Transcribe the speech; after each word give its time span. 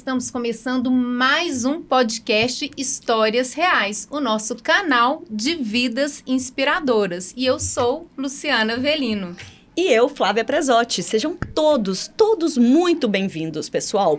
Estamos 0.00 0.30
começando 0.30 0.90
mais 0.90 1.66
um 1.66 1.82
podcast 1.82 2.70
Histórias 2.74 3.52
Reais, 3.52 4.08
o 4.10 4.18
nosso 4.18 4.56
canal 4.56 5.22
de 5.30 5.56
vidas 5.56 6.22
inspiradoras. 6.26 7.34
E 7.36 7.44
eu 7.44 7.60
sou 7.60 8.08
Luciana 8.16 8.78
Velino. 8.78 9.36
E 9.76 9.92
eu, 9.92 10.08
Flávia 10.08 10.42
Prezotti. 10.42 11.02
Sejam 11.02 11.36
todos, 11.54 12.08
todos 12.08 12.56
muito 12.56 13.06
bem-vindos, 13.08 13.68
pessoal. 13.68 14.18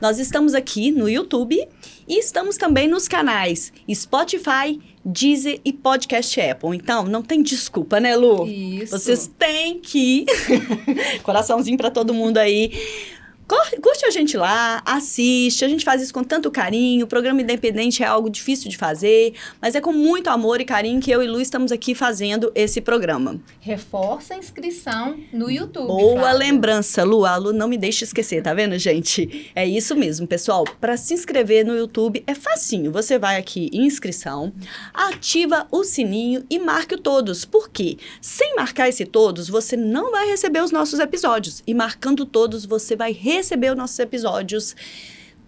Nós 0.00 0.18
estamos 0.18 0.54
aqui 0.54 0.90
no 0.90 1.10
YouTube 1.10 1.62
e 2.08 2.18
estamos 2.18 2.56
também 2.56 2.88
nos 2.88 3.06
canais 3.06 3.70
Spotify, 3.92 4.80
Deezer 5.04 5.60
e 5.62 5.74
Podcast 5.74 6.40
Apple. 6.40 6.74
Então, 6.74 7.04
não 7.04 7.22
tem 7.22 7.42
desculpa, 7.42 8.00
né, 8.00 8.16
Lu? 8.16 8.46
Isso. 8.46 8.98
Vocês 8.98 9.30
têm 9.38 9.78
que. 9.78 10.24
Coraçãozinho 11.22 11.76
para 11.76 11.90
todo 11.90 12.14
mundo 12.14 12.38
aí 12.38 12.72
Curte 13.48 14.04
a 14.04 14.10
gente 14.10 14.36
lá, 14.36 14.82
assiste, 14.84 15.64
a 15.64 15.68
gente 15.68 15.82
faz 15.82 16.02
isso 16.02 16.12
com 16.12 16.22
tanto 16.22 16.50
carinho. 16.50 17.06
O 17.06 17.08
programa 17.08 17.40
independente 17.40 18.02
é 18.02 18.06
algo 18.06 18.28
difícil 18.28 18.68
de 18.68 18.76
fazer, 18.76 19.32
mas 19.58 19.74
é 19.74 19.80
com 19.80 19.90
muito 19.90 20.28
amor 20.28 20.60
e 20.60 20.66
carinho 20.66 21.00
que 21.00 21.10
eu 21.10 21.22
e 21.22 21.26
Lu 21.26 21.40
estamos 21.40 21.72
aqui 21.72 21.94
fazendo 21.94 22.52
esse 22.54 22.78
programa. 22.82 23.40
Reforça 23.58 24.34
a 24.34 24.36
inscrição 24.36 25.18
no 25.32 25.50
YouTube. 25.50 25.86
Boa 25.86 26.20
Flávia. 26.20 26.38
lembrança, 26.38 27.02
Lu. 27.04 27.24
A 27.24 27.36
Lu 27.36 27.54
não 27.54 27.68
me 27.68 27.78
deixa 27.78 28.04
esquecer, 28.04 28.42
tá 28.42 28.52
vendo, 28.52 28.78
gente? 28.78 29.50
É 29.54 29.66
isso 29.66 29.96
mesmo, 29.96 30.26
pessoal. 30.26 30.64
Para 30.78 30.98
se 30.98 31.14
inscrever 31.14 31.64
no 31.64 31.74
YouTube 31.74 32.22
é 32.26 32.34
facinho. 32.34 32.92
Você 32.92 33.18
vai 33.18 33.38
aqui 33.38 33.70
em 33.72 33.86
inscrição, 33.86 34.52
ativa 34.92 35.66
o 35.70 35.84
sininho 35.84 36.44
e 36.50 36.58
marque 36.58 36.96
o 36.96 36.98
todos. 36.98 37.46
Por 37.46 37.70
quê? 37.70 37.96
Sem 38.20 38.54
marcar 38.56 38.90
esse 38.90 39.06
todos, 39.06 39.48
você 39.48 39.74
não 39.74 40.10
vai 40.10 40.26
receber 40.28 40.62
os 40.62 40.70
nossos 40.70 41.00
episódios. 41.00 41.62
E 41.66 41.72
marcando 41.72 42.26
todos, 42.26 42.66
você 42.66 42.94
vai 42.94 43.10
receber 43.12 43.37
receber 43.38 43.70
os 43.70 43.76
nossos 43.76 43.98
episódios 43.98 44.76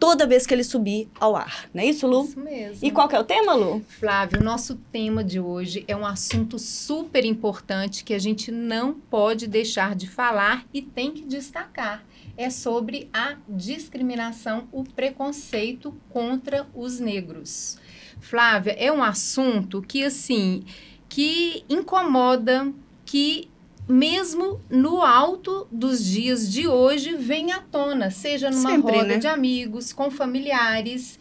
toda 0.00 0.26
vez 0.26 0.46
que 0.46 0.54
ele 0.54 0.64
subir 0.64 1.08
ao 1.20 1.36
ar. 1.36 1.68
Não 1.74 1.82
é 1.82 1.86
isso, 1.86 2.06
Lu? 2.06 2.24
Isso 2.24 2.40
mesmo. 2.40 2.78
E 2.82 2.90
qual 2.90 3.06
que 3.06 3.14
é 3.14 3.20
o 3.20 3.24
tema, 3.24 3.52
Lu? 3.52 3.84
Flávio, 3.86 4.40
o 4.40 4.44
nosso 4.44 4.76
tema 4.90 5.22
de 5.22 5.38
hoje 5.38 5.84
é 5.86 5.94
um 5.94 6.06
assunto 6.06 6.58
super 6.58 7.24
importante 7.24 8.02
que 8.02 8.14
a 8.14 8.18
gente 8.18 8.50
não 8.50 8.94
pode 8.94 9.46
deixar 9.46 9.94
de 9.94 10.08
falar 10.08 10.64
e 10.72 10.80
tem 10.80 11.12
que 11.12 11.20
destacar. 11.20 12.02
É 12.36 12.48
sobre 12.48 13.10
a 13.12 13.36
discriminação, 13.46 14.66
o 14.72 14.82
preconceito 14.82 15.94
contra 16.08 16.66
os 16.74 16.98
negros. 16.98 17.76
Flávia, 18.18 18.72
é 18.78 18.90
um 18.90 19.02
assunto 19.02 19.82
que 19.82 20.02
assim, 20.02 20.64
que 21.08 21.62
incomoda, 21.68 22.72
que 23.04 23.49
mesmo 23.90 24.60
no 24.70 25.02
alto 25.02 25.66
dos 25.70 26.04
dias 26.04 26.50
de 26.50 26.66
hoje, 26.68 27.14
vem 27.14 27.52
à 27.52 27.60
tona, 27.60 28.10
seja 28.10 28.50
numa 28.50 28.70
Sempre, 28.70 28.92
roda 28.92 29.08
né? 29.08 29.18
de 29.18 29.26
amigos, 29.26 29.92
com 29.92 30.10
familiares. 30.10 31.18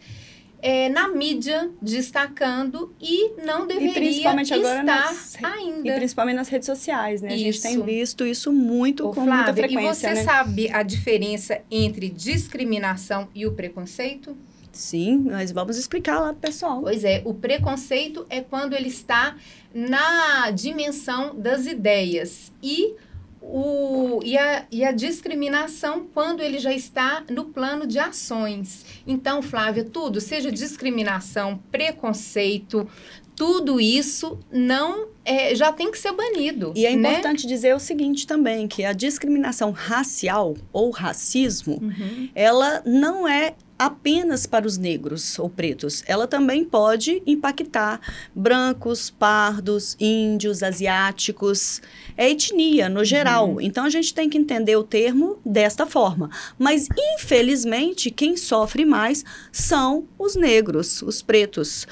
É, 0.62 0.90
na 0.90 1.08
mídia 1.08 1.70
destacando 1.80 2.94
e 3.00 3.30
não 3.46 3.66
deveria 3.66 3.92
e 3.92 3.94
principalmente 3.94 4.52
estar 4.52 4.84
nas, 4.84 5.38
ainda. 5.42 5.88
E 5.88 5.92
principalmente 5.94 6.36
nas 6.36 6.48
redes 6.48 6.66
sociais, 6.66 7.22
né? 7.22 7.28
Isso. 7.34 7.34
A 7.34 7.38
gente 7.38 7.62
tem 7.62 7.82
visto 7.82 8.26
isso 8.26 8.52
muito 8.52 9.06
Ô, 9.06 9.14
com 9.14 9.24
Flávia, 9.24 9.36
muita 9.36 9.54
frequência, 9.54 9.88
E 9.90 9.94
você 9.94 10.20
né? 10.20 10.22
sabe 10.22 10.68
a 10.70 10.82
diferença 10.82 11.62
entre 11.70 12.10
discriminação 12.10 13.26
e 13.34 13.46
o 13.46 13.52
preconceito? 13.52 14.36
Sim, 14.72 15.18
nós 15.18 15.50
vamos 15.52 15.76
explicar 15.76 16.20
lá 16.20 16.28
pro 16.32 16.42
pessoal. 16.42 16.80
Pois 16.80 17.04
é, 17.04 17.22
o 17.24 17.34
preconceito 17.34 18.24
é 18.30 18.40
quando 18.40 18.74
ele 18.74 18.88
está 18.88 19.36
na 19.74 20.50
dimensão 20.50 21.34
das 21.34 21.66
ideias 21.66 22.52
e 22.62 22.94
o, 23.40 24.20
e, 24.22 24.36
a, 24.36 24.64
e 24.70 24.84
a 24.84 24.92
discriminação 24.92 26.06
quando 26.12 26.42
ele 26.42 26.58
já 26.58 26.72
está 26.72 27.24
no 27.30 27.46
plano 27.46 27.86
de 27.86 27.98
ações. 27.98 28.84
Então, 29.06 29.42
Flávia, 29.42 29.84
tudo, 29.84 30.20
seja 30.20 30.52
discriminação, 30.52 31.58
preconceito, 31.70 32.88
tudo 33.34 33.80
isso 33.80 34.38
não 34.52 35.08
é, 35.24 35.54
já 35.54 35.72
tem 35.72 35.90
que 35.90 35.98
ser 35.98 36.12
banido. 36.12 36.72
E 36.76 36.84
é 36.84 36.94
né? 36.94 37.12
importante 37.12 37.46
dizer 37.46 37.74
o 37.74 37.80
seguinte 37.80 38.26
também, 38.26 38.68
que 38.68 38.84
a 38.84 38.92
discriminação 38.92 39.70
racial 39.70 40.54
ou 40.72 40.90
racismo, 40.90 41.78
uhum. 41.80 42.28
ela 42.34 42.82
não 42.84 43.26
é 43.26 43.54
apenas 43.80 44.44
para 44.44 44.66
os 44.66 44.76
negros 44.76 45.38
ou 45.38 45.48
pretos. 45.48 46.04
Ela 46.06 46.26
também 46.26 46.62
pode 46.66 47.22
impactar 47.26 47.98
brancos, 48.34 49.08
pardos, 49.08 49.96
índios, 49.98 50.62
asiáticos. 50.62 51.80
É 52.14 52.28
etnia, 52.28 52.90
no 52.90 53.02
geral. 53.02 53.52
Uhum. 53.52 53.60
Então, 53.62 53.86
a 53.86 53.88
gente 53.88 54.12
tem 54.12 54.28
que 54.28 54.36
entender 54.36 54.76
o 54.76 54.84
termo 54.84 55.38
desta 55.42 55.86
forma. 55.86 56.28
Mas, 56.58 56.88
infelizmente, 57.14 58.10
quem 58.10 58.36
sofre 58.36 58.84
mais 58.84 59.24
são 59.50 60.06
os 60.18 60.36
negros, 60.36 61.00
os 61.00 61.22
pretos. 61.22 61.86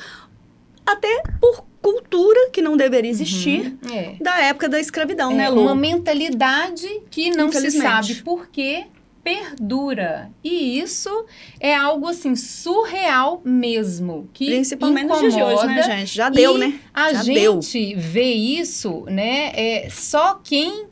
Até 0.84 1.22
por 1.40 1.64
cultura 1.80 2.50
que 2.50 2.60
não 2.60 2.76
deveria 2.76 3.10
existir 3.10 3.78
uhum, 3.82 3.94
é. 3.94 4.16
da 4.20 4.38
época 4.40 4.68
da 4.68 4.78
escravidão, 4.78 5.30
é, 5.30 5.34
né, 5.36 5.48
Lu? 5.48 5.62
Uma 5.62 5.74
mentalidade 5.74 6.86
que 7.10 7.30
não 7.30 7.50
se 7.50 7.70
sabe 7.70 8.16
por 8.16 8.48
quê 8.48 8.84
perdura. 9.28 10.30
E 10.42 10.78
isso 10.78 11.26
é 11.60 11.74
algo 11.74 12.06
assim 12.08 12.34
surreal 12.34 13.42
mesmo, 13.44 14.28
que 14.32 14.46
principalmente 14.46 15.04
incomoda, 15.04 15.30
de 15.30 15.42
hoje, 15.42 15.66
né, 15.66 15.82
gente? 15.82 16.14
Já 16.14 16.30
deu, 16.30 16.56
né? 16.56 16.80
A 16.94 17.12
Já 17.12 17.22
gente 17.22 17.40
deu. 17.40 17.60
vê 17.96 18.32
isso, 18.32 19.04
né? 19.06 19.52
É 19.54 19.88
só 19.90 20.40
quem 20.42 20.86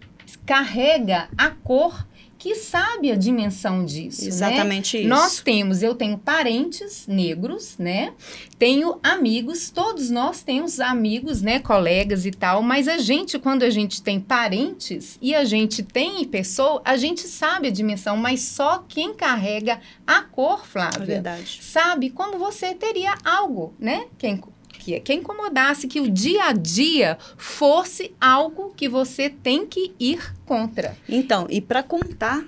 carrega 0.44 1.28
a 1.36 1.50
cor 1.50 2.06
que 2.38 2.54
sabe 2.54 3.10
a 3.10 3.16
dimensão 3.16 3.84
disso. 3.84 4.22
Né? 4.22 4.28
Exatamente 4.28 4.96
né? 4.96 5.00
isso. 5.02 5.08
Nós 5.08 5.40
temos, 5.40 5.82
eu 5.82 5.94
tenho 5.94 6.18
parentes 6.18 7.06
negros, 7.06 7.76
né? 7.78 8.12
Tenho 8.58 8.98
amigos, 9.02 9.70
todos 9.70 10.10
nós 10.10 10.42
temos 10.42 10.80
amigos, 10.80 11.42
né? 11.42 11.58
Colegas 11.60 12.26
e 12.26 12.30
tal, 12.30 12.62
mas 12.62 12.88
a 12.88 12.98
gente, 12.98 13.38
quando 13.38 13.62
a 13.62 13.70
gente 13.70 14.02
tem 14.02 14.20
parentes 14.20 15.18
e 15.20 15.34
a 15.34 15.44
gente 15.44 15.82
tem 15.82 16.24
pessoa, 16.24 16.80
a 16.84 16.96
gente 16.96 17.22
sabe 17.22 17.68
a 17.68 17.70
dimensão, 17.70 18.16
mas 18.16 18.40
só 18.40 18.84
quem 18.88 19.14
carrega 19.14 19.80
a 20.06 20.22
cor, 20.22 20.66
Flávia, 20.66 21.02
é 21.02 21.06
verdade. 21.06 21.58
sabe 21.62 22.10
como 22.10 22.38
você 22.38 22.74
teria 22.74 23.14
algo, 23.24 23.74
né? 23.78 24.06
Quem 24.18 24.40
que, 24.76 24.98
que 25.00 25.14
incomodasse, 25.14 25.88
que 25.88 26.00
o 26.00 26.10
dia 26.10 26.44
a 26.44 26.52
dia 26.52 27.18
fosse 27.36 28.14
algo 28.20 28.72
que 28.76 28.88
você 28.88 29.28
tem 29.28 29.66
que 29.66 29.92
ir 29.98 30.34
contra. 30.44 30.96
Então, 31.08 31.46
e 31.50 31.60
para 31.60 31.82
contar 31.82 32.44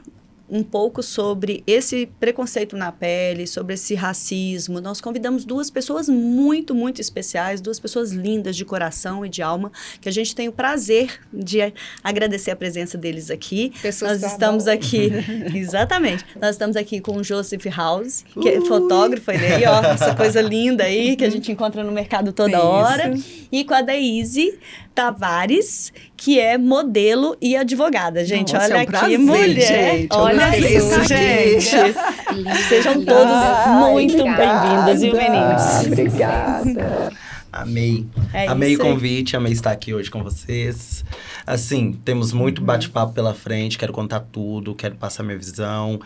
um 0.48 0.62
pouco 0.62 1.03
sobre 1.03 1.62
esse 1.66 2.06
preconceito 2.19 2.76
na 2.76 2.91
pele, 2.91 3.47
sobre 3.47 3.75
esse 3.75 3.94
racismo. 3.94 4.81
Nós 4.81 5.00
convidamos 5.00 5.44
duas 5.44 5.70
pessoas 5.70 6.09
muito, 6.09 6.75
muito 6.75 7.00
especiais, 7.00 7.60
duas 7.60 7.78
pessoas 7.78 8.12
lindas 8.12 8.56
de 8.56 8.64
coração 8.64 9.25
e 9.25 9.28
de 9.28 9.42
alma, 9.42 9.70
que 10.00 10.09
a 10.09 10.12
gente 10.12 10.34
tem 10.34 10.48
o 10.48 10.53
prazer 10.53 11.20
de 11.32 11.72
agradecer 12.03 12.50
a 12.50 12.56
presença 12.56 12.97
deles 12.97 13.31
aqui. 13.31 13.72
Pessoas 13.82 14.22
Nós 14.22 14.32
estamos 14.32 14.64
bom. 14.64 14.70
aqui, 14.70 15.10
exatamente. 15.54 16.25
Nós 16.41 16.50
estamos 16.50 16.76
aqui 16.76 17.00
com 17.00 17.16
o 17.16 17.25
Joseph 17.25 17.66
House, 17.66 18.25
que 18.41 18.48
é 18.48 18.60
fotógrafo 18.62 19.30
aí, 19.30 19.65
ó, 19.66 19.82
essa 19.82 20.15
coisa 20.15 20.41
linda 20.42 20.84
aí 20.84 21.16
que 21.16 21.25
a 21.25 21.30
gente 21.30 21.53
encontra 21.53 21.84
no 21.84 21.92
mercado 21.92 22.32
toda 22.32 22.62
hora, 22.62 23.12
e 23.53 23.65
com 23.65 23.75
a 23.75 23.82
Daisy 23.82 24.59
Tavares, 24.98 25.92
que 26.16 26.41
é 26.41 26.59
modelo 26.59 27.36
e 27.41 27.56
advogada. 27.56 28.25
Gente, 28.25 28.53
Nossa, 28.53 28.66
olha 28.66 28.72
é 28.72 28.76
um 28.78 28.81
aqui, 28.81 28.91
prazer, 28.91 29.19
mulher. 29.20 29.98
Gente, 29.98 30.09
olha 30.10 30.59
isso, 30.59 31.04
gente. 31.04 31.94
Sejam 32.69 33.04
todos 33.04 33.92
muito 33.92 34.24
bem-vindos, 34.24 35.00
viu, 35.00 35.15
meninos? 35.15 35.86
Obrigada. 35.86 37.12
Amei. 37.53 38.09
É 38.33 38.48
amei 38.48 38.72
isso 38.72 38.83
o 38.83 38.84
convite, 38.86 39.36
amei 39.36 39.53
estar 39.53 39.71
aqui 39.71 39.95
hoje 39.95 40.10
com 40.10 40.21
vocês. 40.24 41.04
Assim, 41.47 41.92
temos 42.04 42.33
muito 42.33 42.60
bate-papo 42.60 43.12
pela 43.12 43.34
frente, 43.34 43.78
quero 43.78 43.92
contar 43.92 44.18
tudo, 44.33 44.74
quero 44.74 44.97
passar 44.97 45.22
minha 45.22 45.39
visão. 45.39 46.00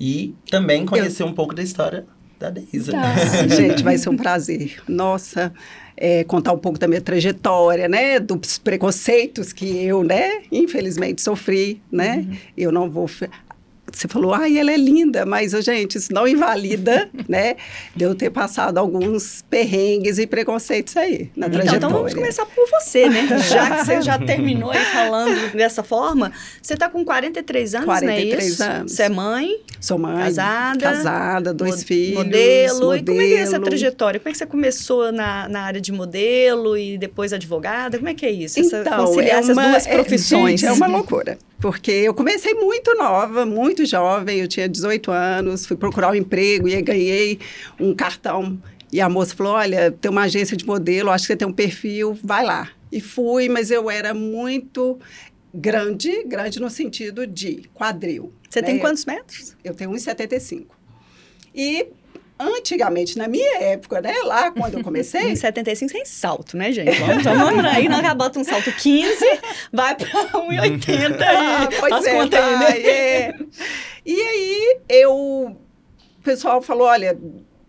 E 0.00 0.34
também 0.50 0.86
conhecer 0.86 1.22
um 1.22 1.34
pouco 1.34 1.54
da 1.54 1.62
história 1.62 2.06
da 2.40 2.48
Deisa. 2.48 2.92
Nossa, 2.92 3.46
gente, 3.54 3.82
vai 3.82 3.98
ser 3.98 4.08
um 4.08 4.16
prazer. 4.16 4.82
Nossa, 4.88 5.52
é, 5.96 6.24
contar 6.24 6.52
um 6.52 6.58
pouco 6.58 6.78
da 6.78 6.88
minha 6.88 7.00
trajetória, 7.00 7.88
né? 7.88 8.18
Dos 8.18 8.58
preconceitos 8.58 9.52
que 9.52 9.84
eu, 9.84 10.02
né? 10.02 10.42
Infelizmente 10.50 11.22
sofri, 11.22 11.80
né? 11.90 12.26
Eu 12.56 12.72
não 12.72 12.90
vou... 12.90 13.08
Você 13.92 14.08
falou, 14.08 14.32
ai, 14.34 14.56
ela 14.58 14.72
é 14.72 14.76
linda, 14.76 15.26
mas, 15.26 15.52
gente, 15.64 15.98
isso 15.98 16.12
não 16.12 16.26
invalida, 16.26 17.08
né? 17.28 17.56
De 17.94 18.04
eu 18.04 18.14
ter 18.14 18.30
passado 18.30 18.78
alguns 18.78 19.44
perrengues 19.50 20.18
e 20.18 20.26
preconceitos 20.26 20.96
aí 20.96 21.30
na 21.36 21.46
Então, 21.46 21.50
trajetória. 21.60 21.76
então 21.76 21.90
vamos 21.90 22.14
começar 22.14 22.46
por 22.46 22.66
você, 22.70 23.08
né? 23.08 23.28
Já 23.50 23.70
que 23.78 23.84
você 23.84 24.02
já 24.02 24.18
terminou 24.18 24.70
aí 24.70 24.84
falando 24.86 25.52
dessa 25.52 25.82
forma, 25.82 26.32
você 26.60 26.76
tá 26.76 26.88
com 26.88 27.04
43 27.04 27.74
anos, 27.74 27.86
43 27.86 28.36
né? 28.42 28.46
Isso? 28.48 28.62
anos. 28.62 28.92
Você 28.92 29.02
é 29.02 29.08
mãe, 29.08 29.50
Sou 29.80 29.98
mãe, 29.98 30.24
Casada, 30.24 30.80
casada, 30.80 31.54
dois 31.54 31.76
mo- 31.80 31.86
filhos, 31.86 32.14
modelo. 32.24 32.96
E 32.96 33.02
como 33.02 33.20
é 33.20 33.26
que 33.26 33.34
é 33.34 33.36
essa 33.38 33.44
modelo. 33.52 33.64
trajetória? 33.66 34.20
Como 34.20 34.28
é 34.28 34.32
que 34.32 34.38
você 34.38 34.46
começou 34.46 35.12
na, 35.12 35.48
na 35.48 35.62
área 35.62 35.80
de 35.80 35.92
modelo 35.92 36.76
e 36.78 36.96
depois 36.96 37.32
advogada? 37.32 37.98
Como 37.98 38.08
é 38.08 38.14
que 38.14 38.24
é 38.24 38.30
isso? 38.30 38.58
Essa, 38.60 38.84
conciliar 38.84 39.36
é 39.36 39.38
essas 39.40 39.56
uma- 39.56 39.68
duas 39.68 39.86
é- 39.86 39.92
profissões. 39.94 40.60
gente, 40.60 40.70
é 40.70 40.72
uma 40.72 40.86
loucura. 40.86 41.36
Porque 41.62 41.92
eu 41.92 42.12
comecei 42.12 42.54
muito 42.54 42.92
nova, 42.96 43.46
muito 43.46 43.86
jovem, 43.86 44.40
eu 44.40 44.48
tinha 44.48 44.68
18 44.68 45.12
anos, 45.12 45.64
fui 45.64 45.76
procurar 45.76 46.10
um 46.10 46.14
emprego 46.16 46.68
e 46.68 46.82
ganhei 46.82 47.38
um 47.78 47.94
cartão. 47.94 48.60
E 48.90 49.00
a 49.00 49.08
moça 49.08 49.32
falou: 49.36 49.52
Olha, 49.52 49.92
tem 49.92 50.10
uma 50.10 50.22
agência 50.22 50.56
de 50.56 50.66
modelo, 50.66 51.08
acho 51.08 51.22
que 51.22 51.28
você 51.28 51.36
tem 51.36 51.46
um 51.46 51.52
perfil, 51.52 52.18
vai 52.20 52.44
lá. 52.44 52.68
E 52.90 53.00
fui, 53.00 53.48
mas 53.48 53.70
eu 53.70 53.88
era 53.88 54.12
muito 54.12 54.98
grande, 55.54 56.24
grande 56.24 56.58
no 56.58 56.68
sentido 56.68 57.28
de 57.28 57.70
quadril. 57.72 58.32
Você 58.50 58.60
né? 58.60 58.66
tem 58.66 58.78
quantos 58.80 59.04
metros? 59.04 59.56
Eu 59.62 59.72
tenho 59.72 59.92
1,75. 59.92 60.66
E 61.54 61.86
antigamente, 62.42 63.16
na 63.18 63.28
minha 63.28 63.58
época, 63.62 64.00
né, 64.00 64.14
lá 64.24 64.50
quando 64.50 64.74
eu 64.78 64.82
comecei, 64.84 65.22
1,75 65.32 65.88
sem 65.90 66.04
salto, 66.04 66.56
né, 66.56 66.72
gente? 66.72 66.98
Vamos, 67.00 67.22
vamos 67.24 67.46
lembrar 67.50 67.72
aí, 67.76 67.88
nós 67.88 68.14
bota 68.14 68.38
um 68.38 68.44
salto 68.44 68.70
15, 68.72 69.16
vai 69.72 69.94
pra 69.94 70.08
1,80 70.08 71.16
Ah, 71.22 71.68
e 71.70 71.80
pois 71.80 71.92
as 71.92 72.04
é, 72.06 72.14
contas 72.14 72.40
aí, 72.40 72.50
né? 72.52 72.58
vai, 72.66 72.82
é. 72.82 73.34
E 74.04 74.20
aí 74.20 74.76
eu 74.88 75.12
o 75.14 76.24
pessoal 76.24 76.62
falou, 76.62 76.86
olha, 76.86 77.18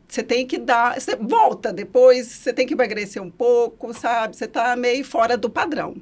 você 0.08 0.22
tem 0.22 0.46
que 0.46 0.60
dar, 0.60 1.00
você 1.00 1.16
volta 1.16 1.74
depois, 1.74 2.28
você 2.28 2.54
tem 2.54 2.68
que 2.68 2.74
emagrecer 2.74 3.22
um 3.22 3.32
pouco, 3.32 3.92
sabe? 3.94 4.36
Você 4.38 4.48
tá 4.48 4.76
meio 4.76 5.04
fora 5.04 5.36
do 5.36 5.50
padrão. 5.50 5.96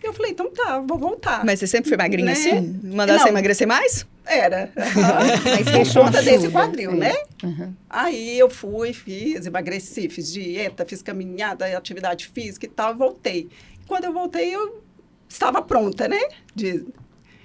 Eu 0.00 0.12
falei, 0.12 0.30
então 0.32 0.48
tá, 0.50 0.80
vou 0.80 0.96
voltar. 0.98 1.44
Mas 1.44 1.58
você 1.60 1.66
sempre 1.66 1.88
foi 1.88 1.96
magrinha 1.96 2.26
Né? 2.26 2.32
assim? 2.32 2.80
Mandar 2.84 3.18
você 3.18 3.28
emagrecer 3.28 3.66
mais? 3.66 4.06
Era. 4.24 4.70
Mas 4.76 5.92
Por 5.92 6.04
conta 6.04 6.22
desse 6.22 6.48
quadril, 6.48 6.92
É. 6.92 6.94
né? 6.96 7.14
Uhum. 7.42 7.74
Aí 7.90 8.38
eu 8.38 8.48
fui, 8.48 8.92
fiz, 8.92 9.46
emagreci, 9.46 10.08
fiz 10.08 10.32
dieta, 10.32 10.84
fiz 10.86 11.02
caminhada, 11.02 11.66
atividade 11.76 12.28
física 12.28 12.66
e 12.66 12.68
tal, 12.68 12.92
e 12.94 12.96
voltei. 12.96 13.48
Quando 13.86 14.04
eu 14.04 14.12
voltei, 14.12 14.54
eu 14.54 14.82
estava 15.28 15.60
pronta, 15.60 16.06
né? 16.08 16.20
De, 16.54 16.84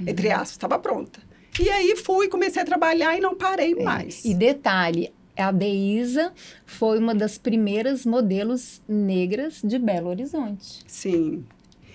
Entre 0.05 0.29
aspas, 0.29 0.51
estava 0.51 0.77
pronta. 0.77 1.19
E 1.59 1.69
aí 1.69 1.95
fui, 1.95 2.27
comecei 2.27 2.61
a 2.61 2.65
trabalhar 2.65 3.17
e 3.17 3.19
não 3.19 3.35
parei 3.35 3.73
mais. 3.73 4.23
E 4.23 4.33
detalhe, 4.35 5.11
a 5.35 5.51
Deísa 5.51 6.31
foi 6.65 6.99
uma 6.99 7.15
das 7.15 7.37
primeiras 7.39 8.05
modelos 8.05 8.81
negras 8.87 9.59
de 9.63 9.79
Belo 9.79 10.09
Horizonte. 10.09 10.81
Sim. 10.85 11.43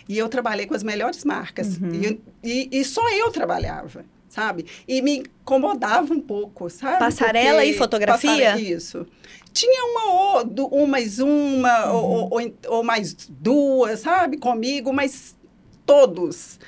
E 0.09 0.19
eu 0.19 0.29
trabalhei 0.29 0.67
com 0.67 0.75
as 0.75 0.83
melhores 0.83 1.25
marcas. 1.25 1.77
Uhum. 1.79 1.93
E, 1.93 2.21
e, 2.43 2.81
e 2.81 2.85
só 2.85 3.09
eu 3.13 3.31
trabalhava, 3.31 4.05
sabe? 4.33 4.67
E 4.89 5.01
me 5.03 5.19
incomodava 5.19 6.13
um 6.13 6.21
pouco, 6.21 6.69
sabe? 6.71 6.99
Passarela 6.99 7.59
Porque- 7.59 7.71
e 7.71 7.77
fotografia? 7.79 8.31
Passare- 8.31 8.73
Isso. 8.73 9.07
Tinha 9.53 9.85
uma 9.85 10.41
ou 10.63 10.83
um 10.83 10.87
mais 10.87 11.19
uma, 11.19 11.93
ou, 11.93 12.05
ou- 12.11 12.29
ou 12.41 12.55
ou 12.69 12.83
mais 12.83 13.15
duas, 13.29 14.01
sabe? 14.01 14.39
Comigo, 14.39 14.93
mas 14.93 15.37
todos, 15.85 16.59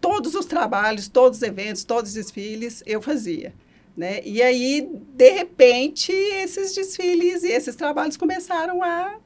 todos 0.00 0.34
os 0.34 0.44
trabalhos, 0.44 1.06
todos 1.08 1.38
os 1.38 1.42
eventos, 1.42 1.84
todos 1.84 2.10
os 2.10 2.14
desfiles, 2.16 2.82
eu 2.84 3.00
fazia. 3.00 3.54
Né? 3.96 4.20
E 4.24 4.40
aí, 4.42 4.88
de 5.14 5.30
repente, 5.30 6.10
esses 6.12 6.74
desfiles 6.74 7.42
e 7.44 7.48
esses 7.48 7.76
trabalhos 7.76 8.16
começaram 8.16 8.82
a 8.82 9.16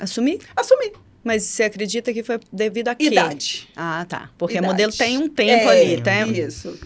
Assumir? 0.00 0.38
assumir 0.56 0.92
Mas 1.24 1.42
você 1.42 1.64
acredita 1.64 2.12
que 2.12 2.22
foi 2.22 2.38
devido 2.52 2.88
a 2.88 2.94
quê? 2.94 3.06
idade. 3.06 3.68
Ah, 3.76 4.06
tá. 4.08 4.30
Porque 4.38 4.54
Idade. 4.58 4.66
modelo 4.72 4.92
tem 4.92 5.18
um 5.18 5.28
tempo 5.28 5.68
É, 5.68 5.82
ali, 5.82 6.00
tá? 6.00 6.24
Isso. 6.26 6.78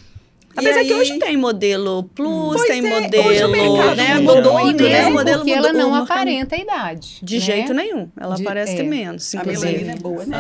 Apesar 0.57 0.83
E 0.83 0.87
que 0.87 0.93
aí- 0.95 1.01
hoje 1.01 1.19
tem 1.19 1.37
modelo 1.37 2.05
plus, 2.15 2.57
Pois 2.57 2.67
tem 2.69 2.87
é, 2.87 3.01
modelo, 3.03 3.29
hoje 3.29 3.45
o 3.45 3.49
mercado 3.49 3.97
né? 3.97 4.15
mudou 4.15 4.37
Mudou, 4.37 4.59
muito, 4.61 4.83
né? 4.83 4.89
né? 4.89 5.07
O 5.07 5.13
modelo 5.13 5.39
porque 5.41 5.55
mudou. 5.55 5.71
ela 5.71 5.79
não 5.79 5.95
aparenta 5.95 6.57
a 6.57 6.59
idade. 6.59 7.19
De 7.23 7.35
né? 7.35 7.41
jeito 7.41 7.75
nenhum. 7.75 8.09
Ela 8.19 8.37
De- 8.37 8.43
parece 8.43 8.73
é. 8.73 8.77
ter 8.77 8.83
menos, 8.85 9.35
A 9.35 9.39
inclusive. 9.39 9.67
melanina 9.73 9.93
é 9.93 9.97
boa, 9.97 10.25
né? 10.25 10.39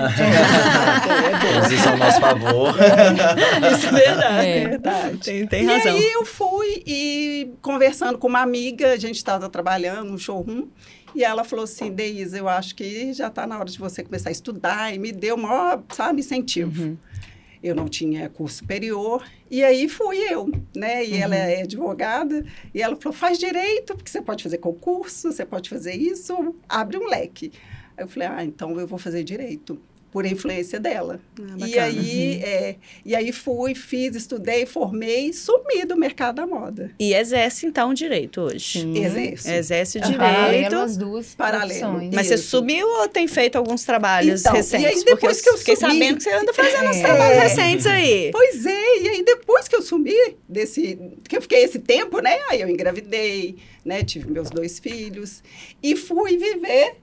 Todos 1.52 1.70
isso 1.72 1.88
ao 1.88 1.96
nosso 1.96 2.20
favor. 2.20 2.74
Isso 3.76 3.86
é 3.86 3.92
verdade. 3.92 4.46
É. 4.46 4.68
Verdade. 4.68 5.16
Tem, 5.18 5.46
tem 5.46 5.62
e 5.64 5.66
razão. 5.66 5.94
aí 5.94 6.12
eu 6.12 6.24
fui 6.24 6.82
e 6.86 7.50
conversando 7.62 8.19
com 8.19 8.26
uma 8.26 8.40
amiga, 8.40 8.92
a 8.92 8.96
gente 8.96 9.16
estava 9.16 9.48
trabalhando 9.48 10.10
no 10.10 10.19
showroom, 10.19 10.66
e 11.14 11.24
ela 11.24 11.44
falou 11.44 11.64
assim, 11.64 11.90
Deise, 11.90 12.38
eu 12.38 12.48
acho 12.48 12.74
que 12.74 13.12
já 13.12 13.28
está 13.28 13.46
na 13.46 13.56
hora 13.58 13.69
de 13.69 13.78
você 13.78 14.02
começar 14.02 14.28
a 14.28 14.32
estudar, 14.32 14.94
e 14.94 14.98
me 14.98 15.12
deu 15.12 15.34
o 15.36 15.38
maior, 15.38 15.82
sabe, 15.92 16.20
incentivo. 16.20 16.82
Uhum. 16.82 16.96
Eu 17.62 17.75
não 17.75 17.88
tinha 17.88 18.29
curso 18.29 18.58
superior, 18.58 19.25
e 19.50 19.62
aí 19.64 19.88
fui 19.88 20.19
eu, 20.19 20.50
né? 20.75 21.05
E 21.05 21.17
ela 21.17 21.35
é 21.35 21.62
advogada, 21.62 22.44
e 22.75 22.82
ela 22.82 22.97
falou, 22.97 23.17
faz 23.17 23.38
direito, 23.38 23.94
porque 23.94 24.11
você 24.11 24.20
pode 24.20 24.43
fazer 24.43 24.58
concurso, 24.58 25.32
você 25.32 25.44
pode 25.44 25.69
fazer 25.69 25.94
isso, 25.94 26.55
abre 26.69 26.97
um 26.97 27.06
leque. 27.06 27.53
Aí 27.97 28.05
eu 28.05 28.08
falei, 28.08 28.29
ah, 28.29 28.44
então 28.44 28.79
eu 28.79 28.87
vou 28.87 28.99
fazer 28.99 29.25
direito, 29.25 29.79
por 30.16 30.24
influência 30.24 30.80
dela. 30.80 31.20
Ah, 31.38 31.66
e 31.68 31.78
aí, 31.78 32.40
é, 32.42 32.76
e 33.04 33.14
aí 33.14 33.30
fui, 33.32 33.74
fiz, 33.74 34.16
estudei, 34.16 34.64
formei, 34.64 35.30
sumi 35.34 35.84
do 35.84 35.94
mercado 35.94 36.36
da 36.36 36.46
moda. 36.46 36.90
E 36.98 37.12
exerce, 37.12 37.66
então, 37.66 37.92
direito 37.92 38.40
hoje. 38.40 38.80
Sim. 38.80 38.94
Exerce 38.96 39.98
o 39.98 40.00
É 40.00 40.04
direito. 40.04 40.18
Paralelo 40.18 40.80
às 40.80 40.96
duas 40.96 41.34
Paralelo. 41.34 42.00
Mas 42.14 42.28
você 42.28 42.34
Isso. 42.36 42.48
sumiu 42.48 42.86
ou 42.88 43.08
tem 43.10 43.28
feito 43.28 43.56
alguns 43.56 43.84
trabalhos 43.84 44.40
Então, 44.40 44.54
e 44.54 44.56
aí 44.56 44.62
recentes? 44.62 45.04
depois 45.04 45.36
Porque 45.36 45.50
que 45.50 45.54
eu 45.54 45.58
fiquei 45.58 45.76
sumi- 45.76 45.92
sabendo 45.92 46.16
que 46.16 46.22
você 46.22 46.32
anda 46.32 46.52
fazendo 46.54 46.88
uns 46.88 46.96
É. 46.96 47.02
trabalhos 47.02 47.42
recentes 47.42 47.86
aí. 47.86 48.30
Pois 48.32 48.64
é, 48.64 48.98
e 49.02 49.08
aí 49.10 49.22
depois 49.22 49.69
que 49.69 49.76
eu 49.76 49.82
sumi 49.82 50.14
desse, 50.48 50.98
que 51.28 51.36
eu 51.36 51.42
fiquei 51.42 51.62
esse 51.62 51.78
tempo, 51.78 52.20
né? 52.20 52.38
Aí 52.48 52.62
eu 52.62 52.70
engravidei, 52.70 53.56
né? 53.84 54.02
Tive 54.02 54.30
meus 54.30 54.48
dois 54.48 54.78
filhos 54.78 55.42
e 55.82 55.94
fui 55.94 56.38
viver 56.38 56.94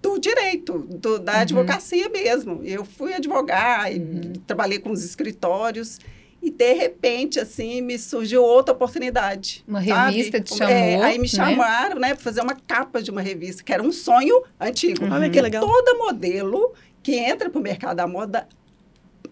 do 0.00 0.18
direito, 0.18 0.78
do- 0.78 1.18
da 1.18 1.40
advocacia 1.40 2.08
mesmo. 2.08 2.60
Eu 2.64 2.84
fui 2.84 3.12
advogar 3.12 3.92
e 3.92 4.00
trabalhei 4.46 4.78
com 4.78 4.90
os 4.90 5.04
escritórios 5.04 5.98
e 6.40 6.50
de 6.50 6.72
repente 6.72 7.38
assim 7.38 7.82
me 7.82 7.98
surgiu 7.98 8.42
outra 8.42 8.72
oportunidade. 8.74 9.62
Uma 9.68 9.84
sabe? 9.84 10.12
revista 10.16 10.40
te 10.40 10.54
É, 10.54 10.56
chamou, 10.56 11.02
aí 11.04 11.16
me 11.18 11.22
né? 11.22 11.28
chamaram, 11.28 12.00
né, 12.00 12.14
para 12.14 12.22
fazer 12.22 12.40
uma 12.40 12.54
capa 12.54 13.02
de 13.02 13.10
uma 13.10 13.20
revista 13.20 13.62
que 13.62 13.72
era 13.72 13.82
um 13.82 13.92
sonho 13.92 14.42
antigo. 14.58 15.04
Olha 15.04 15.28
que 15.28 15.40
legal. 15.40 15.66
Toda 15.66 15.94
modelo 15.94 16.72
que 17.02 17.14
entra 17.16 17.50
para 17.50 17.58
o 17.58 17.62
mercado 17.62 17.96
da 17.96 18.06
moda 18.06 18.48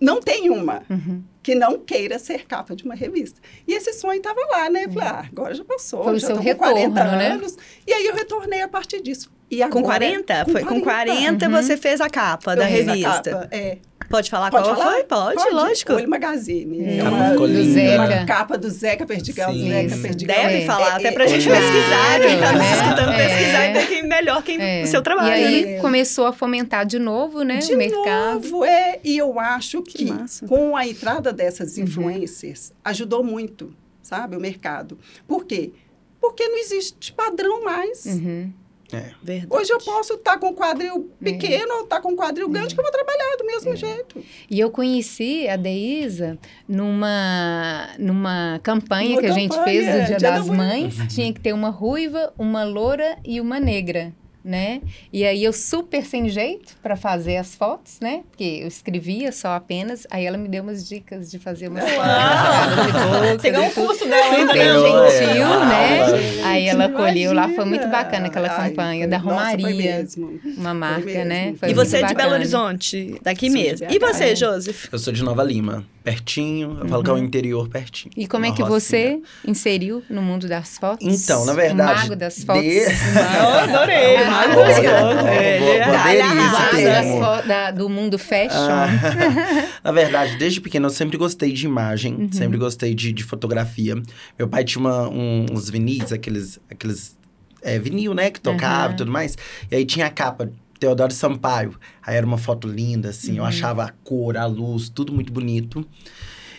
não 0.01 0.21
tem 0.21 0.51
uma 0.51 0.83
Uhum. 0.91 1.23
que 1.43 1.55
não 1.55 1.79
queira 1.79 2.19
ser 2.19 2.45
capa 2.45 2.77
de 2.77 2.85
uma 2.85 2.95
revista. 2.95 3.41
E 3.67 3.73
esse 3.73 3.93
sonho 3.95 4.19
estava 4.19 4.41
lá, 4.51 4.69
né? 4.69 4.85
Eu 4.85 4.93
falei, 4.93 5.09
ah, 5.09 5.25
agora 5.31 5.55
já 5.55 5.65
passou, 5.65 6.05
Foi 6.05 6.19
já 6.19 6.29
tô 6.29 6.35
com 6.35 6.41
retorno, 6.41 6.73
40 6.75 7.05
né? 7.17 7.29
anos. 7.29 7.57
E 7.87 7.93
aí 7.95 8.05
eu 8.07 8.15
retornei 8.15 8.61
a 8.61 8.69
partir 8.69 9.01
disso. 9.01 9.31
E 9.51 9.59
Com 9.69 9.79
agora, 9.79 9.83
40? 10.01 10.47
Foi 10.51 10.65
com 10.65 10.81
40 10.81 11.49
você 11.49 11.77
fez 11.77 12.01
a 12.01 12.09
capa 12.11 12.53
eu 12.53 12.57
da 12.57 12.67
fiz 12.67 12.89
a 12.89 12.93
revista. 12.93 13.31
capa, 13.31 13.49
é. 13.53 13.79
Pode 14.09 14.31
falar 14.31 14.51
Pode 14.53 14.65
qual 14.65 14.77
falar? 14.77 14.93
foi? 14.93 15.05
Pode, 15.05 15.51
lógico. 15.51 15.93
Olho 15.95 16.09
Magazine. 16.09 16.81
Hum. 16.81 16.87
É 16.89 17.03
Capa 17.03 17.17
uma, 17.17 17.49
do 17.49 17.65
Zeca. 17.65 18.25
capa 18.27 18.59
do 18.59 18.71
Zeca 18.71 19.05
Perdigal. 19.07 19.53
Sim. 19.53 19.69
Zeca 19.69 19.87
Isso. 19.95 20.03
Perdigal. 20.03 20.37
Deve 20.37 20.55
É, 20.63 20.67
falar, 20.67 20.87
é, 20.87 20.93
até 20.97 21.09
é, 21.09 21.13
pra 21.13 21.27
gente 21.27 21.49
é, 21.49 21.53
pesquisar, 21.53 22.21
quem 22.21 22.39
tá 22.39 22.53
nos 22.53 22.63
é, 22.67 22.73
escutando 22.73 23.11
é. 23.13 23.27
pesquisar 23.29 23.67
e 23.67 23.73
ver 23.73 23.87
quem 23.89 24.03
melhor 24.07 24.43
quem 24.45 24.61
É. 24.63 24.83
o 24.85 24.87
seu 24.87 25.03
trabalho. 25.03 25.29
E 25.29 25.33
aí 25.45 25.65
né? 25.67 25.81
começou 25.81 26.27
a 26.27 26.33
fomentar 26.33 26.87
de 26.87 26.99
novo, 27.01 27.43
né? 27.43 27.59
De 27.59 27.75
o 27.75 27.77
mercado. 27.79 28.49
novo, 28.49 28.65
é. 28.65 29.01
E 29.03 29.17
eu 29.19 29.41
acho 29.41 29.83
Que 29.83 30.05
que, 30.05 30.15
com 30.47 30.77
a 30.77 30.87
entrada 30.87 31.33
dessas 31.33 31.77
influências, 31.77 32.73
ajudou 32.85 33.25
muito, 33.25 33.75
sabe, 34.03 34.37
o 34.37 34.41
mercado. 34.41 34.97
Por 35.27 35.45
quê? 35.47 35.73
Porque 36.21 36.49
não 36.49 36.59
existe 36.59 37.13
padrão 37.13 37.65
mais. 37.65 38.05
Uhum. 38.07 38.53
É. 38.93 39.13
Hoje 39.51 39.73
eu 39.73 39.79
posso 39.79 40.15
estar 40.15 40.39
com 40.39 40.49
um 40.49 40.55
quadril 40.55 41.11
pequeno 41.21 41.75
ou 41.75 41.85
estar 41.85 42.01
com 42.01 42.13
um 42.13 42.17
quadril 42.17 42.49
grande 42.49 42.75
que 42.75 42.81
eu 42.81 42.85
vou 42.85 42.93
trabalhar 42.93 43.37
do 43.37 43.45
mesmo 43.47 43.75
jeito. 43.75 44.23
E 44.51 44.61
eu 44.61 44.71
conheci 44.71 45.49
a 45.49 45.57
Deísa 45.57 46.39
numa, 46.69 47.89
numa 47.99 48.61
campanha 48.63 49.11
Numa 49.11 49.21
que 49.21 49.27
a 49.27 49.33
gente 49.33 49.51
campanha, 49.51 49.65
fez 49.65 49.87
do 49.87 50.07
Dia 50.07 50.17
Dia 50.17 50.31
da 50.31 50.39
das 50.39 50.49
Mãe. 50.49 50.83
Mães. 50.83 51.15
Tinha 51.15 51.33
que 51.33 51.41
ter 51.41 51.53
uma 51.53 51.71
ruiva, 51.71 52.33
uma 52.39 52.65
loura 52.65 53.19
e 53.25 53.41
uma 53.41 53.59
negra, 53.59 54.13
né? 54.47 54.81
E 55.13 55.25
aí 55.25 55.43
eu 55.45 55.53
super 55.53 56.05
sem 56.05 56.29
jeito 56.29 56.75
para 56.83 56.97
fazer 56.97 57.37
as 57.37 57.55
fotos, 57.55 57.99
né? 58.01 58.21
Porque 58.31 58.61
eu 58.63 58.69
escrevia 58.69 59.33
só 59.33 59.49
apenas. 59.57 60.07
Aí 60.11 60.25
ela 60.25 60.39
me 60.39 60.49
deu 60.49 60.63
umas 60.63 60.89
dicas 60.89 61.31
de 61.31 61.39
fazer 61.39 61.69
umas 61.69 61.85
fotos. 61.85 63.41
Você 63.43 63.51
ganhou 63.51 63.67
um 63.67 63.71
curso 63.71 64.07
dela 64.07 64.25
ainda, 64.35 64.53
Super 64.53 64.57
né? 64.57 65.11
Gentil, 65.11 65.43
é. 65.43 65.67
né? 65.67 66.41
Ah, 66.45 66.49
Aí 66.49 66.67
ela 66.69 66.89
colheu 66.89 67.33
lá, 67.33 67.49
foi 67.49 67.65
muito 67.65 67.87
bacana 67.89 68.27
aquela 68.29 68.49
Ai, 68.49 68.71
campanha 68.71 69.01
foi- 69.03 69.11
da 69.11 69.19
nossa, 69.19 69.51
foi 69.51 69.57
Romaria, 69.63 69.97
mesmo. 69.99 70.41
uma 70.57 70.73
marca, 70.75 71.05
mesmo. 71.05 71.25
né? 71.25 71.51
E 71.55 71.57
Foi 71.59 71.71
E 71.71 71.75
você 71.75 71.97
é 71.99 72.03
de 72.07 72.15
Belo. 72.15 72.33
Horizonte, 72.33 73.17
daqui 73.23 73.51
Sou 73.51 73.61
mesmo. 73.61 73.87
E 73.91 73.99
você, 73.99 74.25
É. 74.25 74.37
Joseph? 74.37 74.89
Eu 74.93 74.99
sou 74.99 75.13
de 75.13 75.23
Nova 75.23 75.43
Lima, 75.43 75.85
pertinho. 76.05 76.79
Eu 76.81 76.89
falo 76.89 77.03
que 77.03 77.11
é 77.11 77.13
o 77.13 77.19
interior 77.19 77.69
pertinho. 77.69 78.13
E 78.17 78.27
como 78.27 78.47
é 78.47 78.53
que 78.53 78.63
rocinha. 78.63 79.19
você 79.19 79.21
inseriu 79.51 80.03
no 80.09 80.23
mundo 80.23 80.47
das 80.49 80.79
fotos? 80.79 81.07
Então, 81.07 81.45
na 81.45 81.53
verdade. 81.53 81.93
O 81.93 81.97
mago 82.03 82.17
das 82.17 82.43
fotos. 82.45 82.63
de- 82.63 82.77
Eu 83.37 83.49
adorei, 83.77 84.17
Ah, 84.41 85.31
é-. 85.33 86.13
Ele 86.13 86.21
arrasa. 86.23 87.03
Fo- 87.43 87.49
da- 87.49 87.71
do 87.71 87.89
mundo 87.89 88.19
fashion. 88.19 88.51
Ah, 88.53 88.89
na 89.83 89.93
verdade, 89.93 90.37
desde 90.37 90.61
pequeno 90.61 90.87
eu 90.87 90.91
sempre 90.91 91.17
gostei 91.17 91.53
de 91.53 91.65
imagem, 91.67 92.15
Uhum. 92.15 92.29
sempre 92.33 92.59
gostei 92.59 92.95
de, 92.95 93.13
de 93.13 93.25
fotografia. 93.25 94.01
Meu 94.39 94.49
pai 94.49 94.65
tinha 94.65 94.81
uma- 94.81 95.09
um- 95.09 95.47
uns 95.51 95.69
vinis, 95.71 96.13
aqueles, 96.13 96.59
aqueles 96.71 97.17
é, 97.63 97.79
vinil, 97.79 98.15
né, 98.15 98.31
que 98.31 98.41
tocava 98.41 98.93
e 98.93 98.97
tudo 98.97 99.11
mais. 99.11 99.37
E 99.71 99.77
aí 99.77 99.85
tinha 99.85 100.07
a 100.07 100.11
capa, 100.11 100.51
Teodoro 100.79 101.13
Sampaio. 101.13 101.75
Aí 102.07 102.15
era 102.17 102.27
uma 102.27 102.39
foto 102.39 102.69
linda, 102.69 103.09
assim, 103.11 103.37
eu 103.39 103.43
Uhum. 103.43 103.49
achava 103.49 103.85
a 103.85 103.91
cor, 104.05 104.37
a 104.37 104.47
luz, 104.47 104.89
tudo 104.89 105.13
muito 105.13 105.33
bonito. 105.33 105.85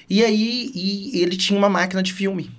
E 0.10 0.24
aí, 0.24 0.72
e 0.74 1.22
ele 1.22 1.36
tinha 1.38 1.58
uma 1.58 1.70
máquina 1.70 2.02
de 2.02 2.12
filme. 2.14 2.50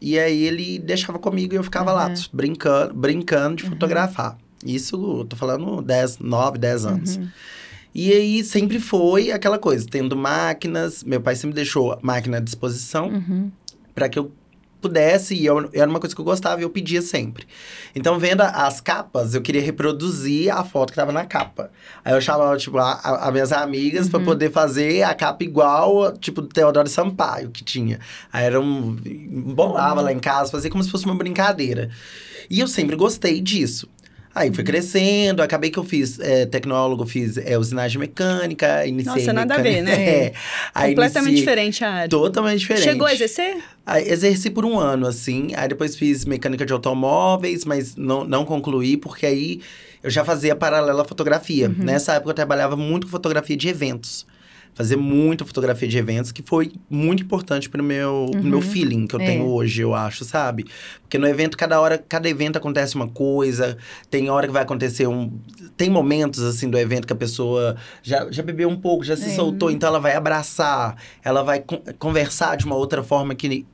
E 0.00 0.18
aí 0.18 0.42
ele 0.44 0.78
deixava 0.78 1.18
comigo 1.18 1.54
e 1.54 1.56
eu 1.56 1.62
ficava 1.64 1.90
lá, 1.92 2.12
brincando, 2.32 2.94
brincando 2.94 3.56
de 3.56 3.62
fotografar. 3.64 4.36
Isso, 4.66 4.96
eu 5.20 5.24
tô 5.24 5.36
falando 5.36 5.80
10, 5.80 6.18
9, 6.18 6.58
10 6.58 6.84
anos. 6.86 7.20
E 7.94 8.12
aí 8.12 8.44
sempre 8.44 8.78
foi 8.78 9.30
aquela 9.30 9.58
coisa, 9.58 9.86
tendo 9.88 10.14
máquinas, 10.16 11.02
meu 11.02 11.20
pai 11.20 11.34
sempre 11.34 11.54
deixou 11.54 11.98
máquina 12.02 12.36
à 12.36 12.40
disposição 12.40 13.08
Uhum. 13.08 13.50
para 13.94 14.08
que 14.08 14.18
eu 14.18 14.30
pudesse, 14.78 15.34
e 15.34 15.46
eu, 15.46 15.68
era 15.72 15.88
uma 15.90 15.98
coisa 15.98 16.14
que 16.14 16.20
eu 16.20 16.24
gostava 16.24 16.60
e 16.60 16.62
eu 16.64 16.70
pedia 16.70 17.00
sempre. 17.00 17.46
Então, 17.94 18.18
vendo 18.18 18.42
as 18.42 18.80
capas, 18.80 19.34
eu 19.34 19.40
queria 19.40 19.62
reproduzir 19.62 20.54
a 20.54 20.62
foto 20.62 20.90
que 20.90 20.96
tava 20.96 21.10
na 21.10 21.24
capa. 21.24 21.70
Aí 22.04 22.12
eu 22.12 22.20
chamava, 22.20 22.56
tipo, 22.58 22.76
as 22.78 23.32
minhas 23.32 23.50
amigas 23.52 24.08
pra 24.08 24.20
poder 24.20 24.52
fazer 24.52 25.02
a 25.02 25.14
capa 25.14 25.42
igual, 25.42 26.12
tipo, 26.18 26.42
do 26.42 26.48
Teodoro 26.48 26.88
Sampaio 26.88 27.50
que 27.50 27.64
tinha. 27.64 27.98
Aí 28.30 28.44
era 28.44 28.60
um. 28.60 28.94
Bolava 29.54 30.02
lá 30.02 30.12
em 30.12 30.20
casa, 30.20 30.52
fazia 30.52 30.70
como 30.70 30.84
se 30.84 30.90
fosse 30.90 31.06
uma 31.06 31.16
brincadeira. 31.16 31.90
E 32.48 32.60
eu 32.60 32.68
sempre 32.68 32.94
gostei 32.94 33.40
disso. 33.40 33.88
Aí 34.38 34.52
fui 34.52 34.62
crescendo, 34.62 35.40
acabei 35.42 35.70
que 35.70 35.78
eu 35.78 35.84
fiz 35.84 36.18
é, 36.20 36.44
tecnólogo, 36.44 37.06
fiz 37.06 37.38
é, 37.38 37.56
usinagem 37.56 37.98
mecânica, 37.98 38.84
iniciei 38.86 39.14
Nossa, 39.16 39.32
nada 39.32 39.54
a 39.54 39.58
ver, 39.62 39.82
mecânica- 39.82 39.96
né? 39.96 40.26
É. 40.28 40.32
Aí 40.74 40.90
Completamente 40.90 41.28
iniciei- 41.30 41.40
diferente 41.40 41.82
a 41.84 41.90
área. 41.90 42.08
Totalmente 42.10 42.58
diferente. 42.58 42.84
Chegou 42.84 43.06
a 43.06 43.14
exercer? 43.14 43.56
Aí, 43.86 44.06
exerci 44.06 44.50
por 44.50 44.66
um 44.66 44.78
ano, 44.78 45.06
assim. 45.06 45.52
Aí 45.56 45.66
depois 45.68 45.96
fiz 45.96 46.26
mecânica 46.26 46.66
de 46.66 46.72
automóveis, 46.74 47.64
mas 47.64 47.96
não, 47.96 48.24
não 48.24 48.44
concluí, 48.44 48.98
porque 48.98 49.24
aí 49.24 49.60
eu 50.02 50.10
já 50.10 50.22
fazia 50.22 50.54
paralela 50.54 51.00
à 51.00 51.04
fotografia. 51.06 51.68
Nessa 51.68 52.12
época 52.12 52.32
eu 52.32 52.34
trabalhava 52.34 52.76
muito 52.76 53.06
com 53.06 53.10
fotografia 53.10 53.56
de 53.56 53.68
eventos. 53.68 54.26
Fazia 54.76 54.96
muita 54.98 55.42
fotografia 55.46 55.88
de 55.88 55.96
eventos, 55.96 56.30
que 56.30 56.42
foi 56.42 56.70
muito 56.90 57.22
importante 57.22 57.66
pro 57.68 57.82
meu, 57.82 58.28
pro 58.30 58.44
meu 58.44 58.60
feeling 58.60 59.06
que 59.06 59.16
eu 59.16 59.20
É. 59.20 59.24
tenho 59.24 59.46
hoje, 59.46 59.80
eu 59.80 59.94
acho, 59.94 60.22
sabe? 60.22 60.66
Porque 61.00 61.16
no 61.16 61.26
evento, 61.26 61.56
cada 61.56 61.80
hora, 61.80 61.96
cada 61.96 62.28
evento 62.28 62.58
acontece 62.58 62.94
uma 62.94 63.08
coisa, 63.08 63.78
tem 64.10 64.28
hora 64.28 64.46
que 64.46 64.52
vai 64.52 64.62
acontecer 64.62 65.06
um. 65.06 65.32
Tem 65.78 65.88
momentos 65.88 66.42
assim 66.42 66.68
do 66.68 66.78
evento 66.78 67.06
que 67.06 67.12
a 67.14 67.16
pessoa 67.16 67.74
já, 68.02 68.30
já 68.30 68.42
bebeu 68.42 68.68
um 68.68 68.76
pouco, 68.76 69.02
já 69.02 69.16
se 69.16 69.30
É. 69.30 69.34
soltou, 69.34 69.70
então 69.70 69.88
ela 69.88 69.98
vai 69.98 70.14
abraçar, 70.14 70.96
ela 71.24 71.42
vai 71.42 71.60
con- 71.60 71.82
conversar 71.98 72.56
de 72.56 72.66
uma 72.66 72.76
outra 72.76 73.02
forma 73.02 73.34
que 73.34 73.64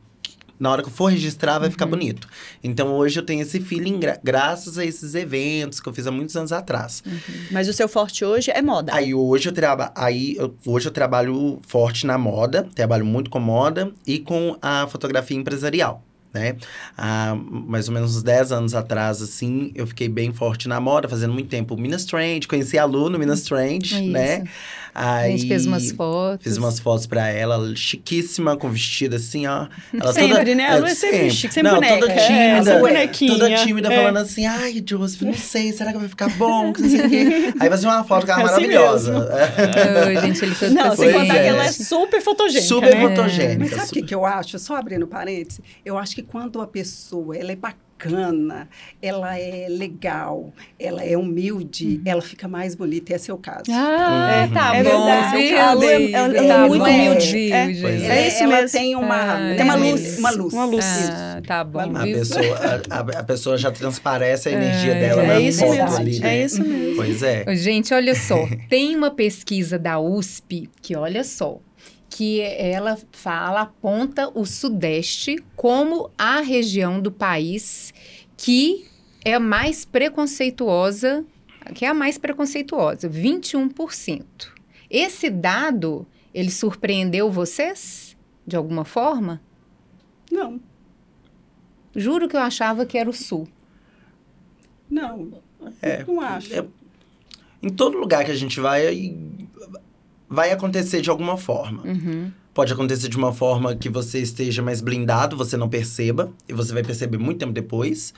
na 0.63 0.71
hora 0.71 0.83
que 0.83 0.89
eu 0.89 0.93
for 0.93 1.07
registrar 1.11 1.59
vai 1.59 1.67
Uhum. 1.67 1.73
ficar 1.73 1.87
bonito. 1.87 2.29
Então 2.63 2.95
hoje 2.95 3.19
eu 3.19 3.25
tenho 3.25 3.43
esse 3.43 3.59
feeling 3.61 3.99
gra- 3.99 4.19
graças 4.23 4.79
a 4.79 4.85
esses 4.85 5.15
eventos 5.15 5.81
que 5.81 5.89
eu 5.89 5.93
fiz 5.93 6.07
há 6.07 6.11
muitos 6.13 6.37
anos 6.37 6.53
atrás. 6.53 7.03
Mas 7.51 7.69
o 7.69 7.73
seu 7.73 7.89
forte 7.89 8.25
hoje 8.25 8.51
é 8.53 8.63
moda. 8.63 8.95
Aí 8.95 9.13
hoje 9.13 9.49
eu 9.49 9.53
trabalho, 9.53 9.91
aí 9.97 10.37
eu- 10.39 10.55
hoje 10.67 10.87
eu 10.87 10.93
trabalho 10.93 11.59
forte 11.67 12.07
na 12.07 12.17
moda, 12.17 12.69
trabalho 12.75 13.05
muito 13.05 13.29
com 13.29 13.41
moda 13.41 13.91
e 14.07 14.21
com 14.21 14.57
a 14.63 14.87
fotografia 14.87 15.37
empresarial. 15.37 16.03
Né? 16.35 16.57
Há 16.97 17.37
mais 17.37 17.89
ou 17.89 17.95
menos 17.95 18.17
uns 18.17 18.23
10 18.23 18.53
anos 18.53 18.75
atrás, 18.75 19.21
assim, 19.21 19.71
eu 19.75 19.87
fiquei 19.87 20.09
bem 20.09 20.33
forte 20.33 20.67
na 20.67 20.81
moda, 20.81 21.07
fazendo 21.07 21.31
muito 21.35 21.51
tempo 21.51 21.77
Minas 21.77 22.07
Trend, 22.07 22.49
conheci 22.49 22.79
a 22.79 22.87
Lu 22.87 23.11
no 23.11 23.19
Minas 23.19 23.43
Trend, 23.43 23.85
Isso. 23.85 24.03
né? 24.11 24.43
A 24.95 25.27
gente 25.29 25.49
fez 25.49 25.65
umas 25.67 25.91
fotos. 25.91 26.45
Fiz 26.45 26.57
umas 26.59 26.79
fotos 26.79 27.07
pra 27.07 27.29
ela, 27.29 27.75
chiquíssima, 27.75 28.57
com 28.57 28.69
vestido 28.71 29.17
assim, 29.17 29.47
ó. 29.47 29.67
Ela 29.99 30.13
Sempre, 30.13 30.55
né? 30.55 30.69
A 30.69 30.77
Lu 30.77 30.87
é 30.87 30.95
sempre 30.95 31.31
chique, 31.31 31.55
sempre 31.55 31.71
Não, 31.71 31.77
boneca. 31.81 31.99
toda 32.01 32.13
É, 32.13 32.55
tímida. 32.55 32.79
bonequinha. 32.79 33.33
Toda 33.33 33.55
tímida, 33.57 33.93
É. 33.93 33.97
falando 33.97 34.17
assim, 34.19 34.45
ai, 34.47 34.83
Joseph, 34.87 35.23
não 35.23 35.35
sei, 35.35 35.73
será 35.73 35.93
que 35.93 35.99
vai 35.99 36.09
ficar 36.09 36.29
bom? 36.37 36.73
Que 36.73 36.83
não 36.83 36.89
sei 36.91 37.01
o 37.07 37.09
quê. 37.11 37.55
Aí 37.59 37.69
fazia 37.71 37.89
uma 37.89 38.05
foto 38.05 38.27
com 38.27 38.33
ela 38.33 38.41
É 38.43 38.45
assim 38.45 38.53
maravilhosa. 38.55 39.29
Oi, 40.07 40.17
gente, 40.21 40.45
ele 40.45 40.55
todo 40.55 40.73
Não, 40.73 40.97
sem 40.97 41.13
contar 41.13 41.37
é. 41.37 41.43
que 41.43 41.49
ela 41.49 41.65
é 41.65 41.73
super 41.73 42.21
fotogênica, 42.21 42.67
Super 42.67 42.95
né? 42.95 43.03
Mas 43.03 43.17
fotogênica. 43.17 43.77
sabe 43.77 43.89
o 43.89 43.93
que, 43.95 44.03
que 44.03 44.15
eu 44.15 44.27
acho? 44.27 44.59
Só 44.59 44.77
abrindo 44.77 45.07
parênteses, 45.07 45.61
eu 45.85 45.97
acho 45.99 46.15
que 46.15 46.23
quando 46.23 46.61
a 46.61 46.67
pessoa 46.67 47.37
ela 47.37 47.53
é 47.53 47.57
bacana, 47.57 47.81
ela 49.01 49.39
é 49.39 49.67
legal, 49.69 50.53
ela 50.79 51.03
é 51.05 51.17
humilde, 51.17 52.01
ela 52.05 52.21
fica 52.23 52.49
mais 52.49 52.75
bonita, 52.75 53.15
esse 53.15 53.31
é 53.31 53.35
o 53.35 53.39
caso. 53.39 53.65
Ah, 53.71 54.49
tá 54.53 54.77
É 54.77 54.83
bom. 54.83 54.91
verdade. 55.07 55.37
viu, 55.49 55.59
A 55.61 55.73
Lu 55.73 55.83
é- 55.85 55.87
David? 55.99 56.15
ela 56.15 56.37
é 56.37 56.49
Tá 56.49 56.59
muito 56.69 56.79
bom, 56.85 56.91
humilde. 56.91 57.53
É. 57.53 57.63
É 57.65 58.29
isso 58.29 58.43
ela 58.43 58.57
mesmo. 58.63 58.79
tem 58.79 58.97
uma, 58.97 59.17
Ah, 59.35 59.55
tem 59.57 59.65
uma 59.65 59.75
é 59.75 59.77
luz, 59.77 60.19
uma 60.19 60.31
luz. 60.31 60.53
Uma 60.53 60.65
luz. 60.65 60.85
Ah, 61.11 61.41
tá 61.47 61.65
bom. 61.65 61.81
A 61.97 62.03
pessoa, 62.05 62.59
a, 62.91 62.99
a- 63.21 63.25
pessoa 63.25 63.57
já 63.59 63.71
transparece 63.71 64.49
a 64.49 64.53
energia 64.53 64.93
É, 64.95 65.01
dela 65.01 65.23
É 65.23 65.27
na 65.27 65.41
isso 65.41 65.61
foto 65.61 65.71
mesmo. 65.73 65.97
ali, 65.97 66.19
né? 66.19 66.39
É 66.39 66.45
isso 66.45 66.63
mesmo. 66.63 66.97
Pois 66.97 67.23
é. 67.23 67.45
Gente, 67.57 67.95
olha 67.95 68.15
só, 68.15 68.47
tem 68.69 68.97
uma 68.97 69.11
pesquisa 69.11 69.79
da 69.79 69.99
USP 69.99 70.69
que, 70.81 70.95
olha 70.97 71.25
só, 71.25 71.59
que 72.15 72.41
ela 72.43 72.99
fala, 73.11 73.63
aponta 73.63 74.29
o 74.39 74.45
Sudeste 74.45 75.37
como 75.57 76.11
a 76.19 76.41
região 76.43 77.01
do 77.01 77.11
país 77.11 77.93
que 78.37 78.87
é 79.25 79.35
a 79.35 79.41
mais 79.41 79.85
preconceituosa, 79.87 81.25
que 81.75 81.87
é 81.87 81.89
a 81.89 81.95
mais 81.95 82.19
preconceituosa, 82.19 83.09
21%. 83.09 84.25
Esse 84.91 85.31
dado, 85.31 86.07
ele 86.35 86.51
surpreendeu 86.51 87.31
vocês 87.31 88.15
de 88.47 88.57
alguma 88.57 88.85
forma? 88.85 89.41
Não, 90.31 90.61
Juro 91.95 92.27
que 92.29 92.37
eu 92.37 92.41
achava 92.41 92.85
que 92.87 92.97
era 92.99 93.09
o 93.09 93.13
Sul. 93.13 93.47
não, 94.91 95.31
É, 95.81 96.05
não 96.05 96.21
acho. 96.21 96.53
é- 96.55 96.67
Em 97.63 97.69
todo 97.71 97.97
lugar 97.97 98.25
que 98.25 98.31
a 98.31 98.35
gente 98.35 98.59
vai, 98.61 99.15
vai 100.33 100.51
acontecer 100.51 101.03
de 101.03 101.11
alguma 101.11 101.37
forma. 101.37 101.83
Uhum. 101.83 102.33
Pode 102.55 102.73
acontecer 102.73 103.09
de 103.09 103.19
uma 103.19 103.35
forma 103.35 103.77
que 103.77 103.91
você 103.91 104.19
esteja 104.19 104.63
mais 104.63 104.81
blindado, 104.81 105.37
você 105.37 105.59
não 105.59 105.69
perceba, 105.69 106.33
e 106.49 106.55
você 106.55 106.73
vai 106.73 106.83
perceber 106.83 107.19
muito 107.19 107.41
tempo 107.41 107.53
depois. 107.53 108.15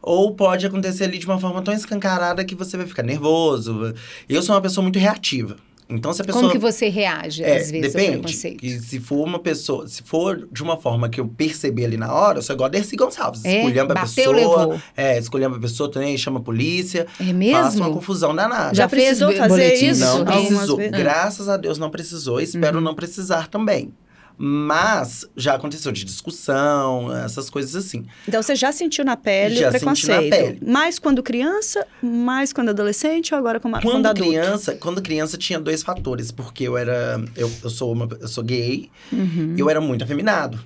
Ou 0.00 0.34
pode 0.34 0.64
acontecer 0.66 1.04
ali 1.04 1.18
de 1.18 1.26
uma 1.26 1.38
forma 1.38 1.60
tão 1.60 1.74
escancarada 1.74 2.42
que 2.46 2.54
você 2.54 2.78
vai 2.78 2.86
ficar 2.86 3.02
nervoso. 3.02 3.94
Eu 4.26 4.40
sou 4.42 4.54
uma 4.54 4.62
pessoa 4.62 4.82
muito 4.82 4.98
reativa. 4.98 5.58
Então, 5.90 6.12
se 6.12 6.22
a 6.22 6.24
pessoa. 6.24 6.42
Como 6.42 6.52
que 6.52 6.58
você 6.58 6.88
reage, 6.88 7.42
É, 7.42 7.56
às 7.58 7.70
vezes, 7.70 7.94
ao 7.94 8.00
depende. 8.00 8.18
preconceito? 8.22 8.64
E 8.64 8.78
se 8.78 9.00
for 9.00 9.26
uma 9.26 9.38
pessoa, 9.38 9.88
se 9.88 10.02
for 10.02 10.48
de 10.50 10.62
uma 10.62 10.76
forma 10.76 11.08
que 11.08 11.20
eu 11.20 11.26
perceber 11.26 11.84
ali 11.86 11.96
na 11.96 12.12
hora, 12.12 12.38
eu 12.38 12.42
sou 12.42 12.54
igual 12.54 12.66
a 12.66 12.70
Dercy 12.70 12.96
Gonçalves. 12.96 13.44
É? 13.44 13.58
Escolhendo 13.58 13.92
a 13.92 13.96
pessoa. 14.00 14.34
levou. 14.36 14.80
É, 14.96 15.18
escolhendo 15.18 15.56
a 15.56 15.58
pessoa 15.60 15.90
também, 15.90 16.16
chama 16.16 16.38
a 16.38 16.42
polícia. 16.42 17.06
É 17.18 17.24
Faça 17.52 17.76
uma 17.76 17.86
mesmo? 17.86 17.92
confusão 17.94 18.34
danada. 18.34 18.74
Já 18.74 18.82
Já 18.84 18.88
precisou 18.88 19.32
fazer 19.32 19.48
boletim? 19.48 19.86
isso? 19.88 20.00
Não 20.00 20.24
precisou. 20.24 20.76
vezes? 20.76 20.92
Graças 20.98 21.48
a 21.48 21.56
Deus 21.56 21.78
não 21.78 21.90
precisou. 21.90 22.40
Espero 22.40 22.78
Uhum. 22.78 22.84
não 22.84 22.94
precisar 22.94 23.48
também. 23.48 23.92
Mas 24.42 25.26
já 25.36 25.54
aconteceu 25.54 25.92
de 25.92 26.02
discussão, 26.02 27.14
essas 27.14 27.50
coisas 27.50 27.76
assim. 27.76 28.06
Então 28.26 28.42
você 28.42 28.54
já 28.56 28.72
sentiu 28.72 29.04
na 29.04 29.14
pele 29.14 29.56
Já 29.56 29.68
o 29.68 29.72
senti 29.72 29.84
na 30.08 30.16
preconceito. 30.16 30.30
pele. 30.30 30.58
Mais 30.72 30.98
quando 30.98 31.22
criança, 31.22 31.86
mais 32.02 32.50
quando 32.50 32.70
adolescente 32.70 33.34
ou 33.34 33.38
agora 33.38 33.60
como, 33.60 33.74
quando 33.74 33.82
Quando 33.92 34.06
adulto? 34.06 34.30
criança, 34.30 34.74
quando 34.74 35.02
criança 35.02 35.36
tinha 35.36 35.60
dois 35.60 35.82
fatores, 35.82 36.32
porque 36.32 36.64
eu 36.64 36.78
era 36.78 37.22
eu, 37.36 37.50
eu 37.62 37.68
sou 37.68 37.92
uma, 37.92 38.08
eu 38.18 38.28
sou 38.28 38.42
gay 38.42 38.88
Uhum. 39.12 39.54
e 39.58 39.60
eu 39.60 39.68
era 39.68 39.80
muito 39.80 40.04
afeminado. 40.04 40.58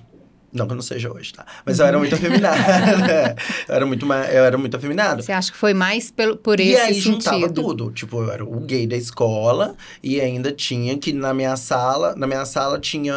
Não 0.55 0.65
que 0.65 0.71
eu 0.71 0.75
não 0.75 0.81
seja 0.81 1.11
hoje, 1.11 1.33
tá? 1.33 1.45
Mas 1.65 1.79
eu 1.79 1.85
era 1.85 1.99
muito 1.99 2.15
afeminado. 2.15 2.57
eu 3.67 3.75
era 3.75 3.85
muito 3.85 4.05
eu 4.05 4.43
era 4.45 4.57
muito 4.57 4.77
afeminado. 4.77 5.21
Você 5.21 5.31
acha 5.31 5.51
que 5.51 5.57
foi 5.57 5.73
mais 5.73 6.09
pelo, 6.09 6.37
por 6.37 6.59
e 6.59 6.69
esse 6.71 6.81
aí 6.81 6.93
sentido? 6.95 7.13
juntava 7.13 7.49
tudo. 7.49 7.91
Tipo, 7.91 8.21
eu 8.23 8.31
era 8.31 8.43
o 8.43 8.59
gay 8.61 8.87
da 8.87 8.95
escola 8.95 9.75
e 10.01 10.21
ainda 10.21 10.51
tinha 10.51 10.97
que 10.97 11.11
na 11.11 11.33
minha 11.33 11.55
sala, 11.57 12.15
na 12.15 12.25
minha 12.25 12.45
sala 12.45 12.79
tinha 12.79 13.13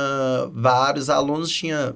vários 0.52 1.08
alunos, 1.08 1.48
tinha 1.50 1.94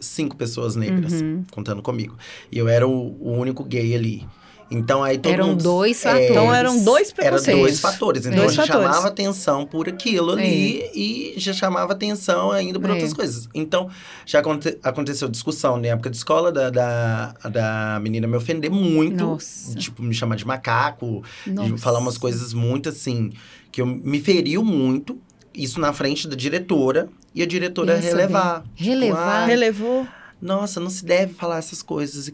cinco 0.00 0.36
pessoas 0.36 0.76
negras 0.76 1.12
Uhum. 1.14 1.44
contando 1.50 1.82
comigo. 1.82 2.16
E 2.52 2.56
eu 2.58 2.68
era 2.68 2.86
o, 2.86 3.16
o 3.20 3.32
único 3.32 3.64
gay 3.64 3.94
ali. 3.96 4.24
Então 4.70 5.02
aí 5.02 5.16
todo 5.16 5.32
Eram 5.32 5.46
mundo- 5.48 5.62
dois 5.62 6.04
é, 6.04 6.08
fatores. 6.10 6.30
Então 6.30 6.54
eram 6.54 6.84
dois 6.84 7.10
preconceitos. 7.12 7.60
dois 7.62 7.80
fatores. 7.80 8.26
Então 8.26 8.38
Dois 8.40 8.52
já 8.54 8.66
fatores. 8.66 8.86
chamava 8.88 9.08
atenção 9.08 9.64
por 9.64 9.88
aquilo 9.88 10.32
ali 10.32 10.90
e 10.94 11.34
já 11.38 11.54
chamava 11.54 11.92
atenção 11.94 12.50
ainda 12.52 12.78
por 12.78 12.90
É. 12.90 12.92
outras 12.92 13.14
coisas. 13.14 13.48
Então, 13.54 13.88
já 14.26 14.40
aconte- 14.40 14.78
aconteceu 14.82 15.26
discussão 15.28 15.78
na 15.78 15.88
época 15.88 16.10
de 16.10 16.16
escola 16.18 16.52
da, 16.52 16.68
da, 16.68 17.32
da 17.50 17.98
menina 18.02 18.26
me 18.26 18.36
ofender 18.36 18.70
muito. 18.70 19.24
Nossa. 19.24 19.74
Tipo, 19.74 20.02
me 20.02 20.12
chamar 20.14 20.36
de 20.36 20.46
macaco. 20.46 21.22
Nossa. 21.46 21.74
E 21.74 21.78
falar 21.78 21.98
umas 22.00 22.18
coisas 22.18 22.52
muito 22.52 22.90
assim, 22.90 23.32
que 23.72 23.80
eu, 23.80 23.86
me 23.86 24.20
feriu 24.20 24.62
muito. 24.62 25.18
Isso 25.54 25.80
na 25.80 25.92
frente 25.94 26.28
da 26.28 26.36
diretora. 26.36 27.08
E 27.34 27.42
a 27.42 27.46
diretora 27.46 27.94
Pensa 27.94 28.08
relevar. 28.08 28.60
bem. 28.60 28.86
Relevar? 28.88 29.42
ah, 29.42 29.46
Relevou. 29.46 30.06
nossa, 30.42 30.78
não 30.78 30.90
se 30.90 31.04
deve 31.04 31.32
falar 31.34 31.56
essas 31.58 31.82
coisas. 31.82 32.30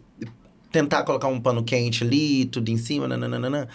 E 0.75 0.81
Tentar 0.83 1.05
colocar 1.05 1.29
um 1.29 1.41
pano 1.41 1.63
quente 1.63 2.03
ali, 2.03 2.47
tudo 2.47 2.69
em 2.69 2.77
cima, 2.77 3.07
nananana. 3.07 3.69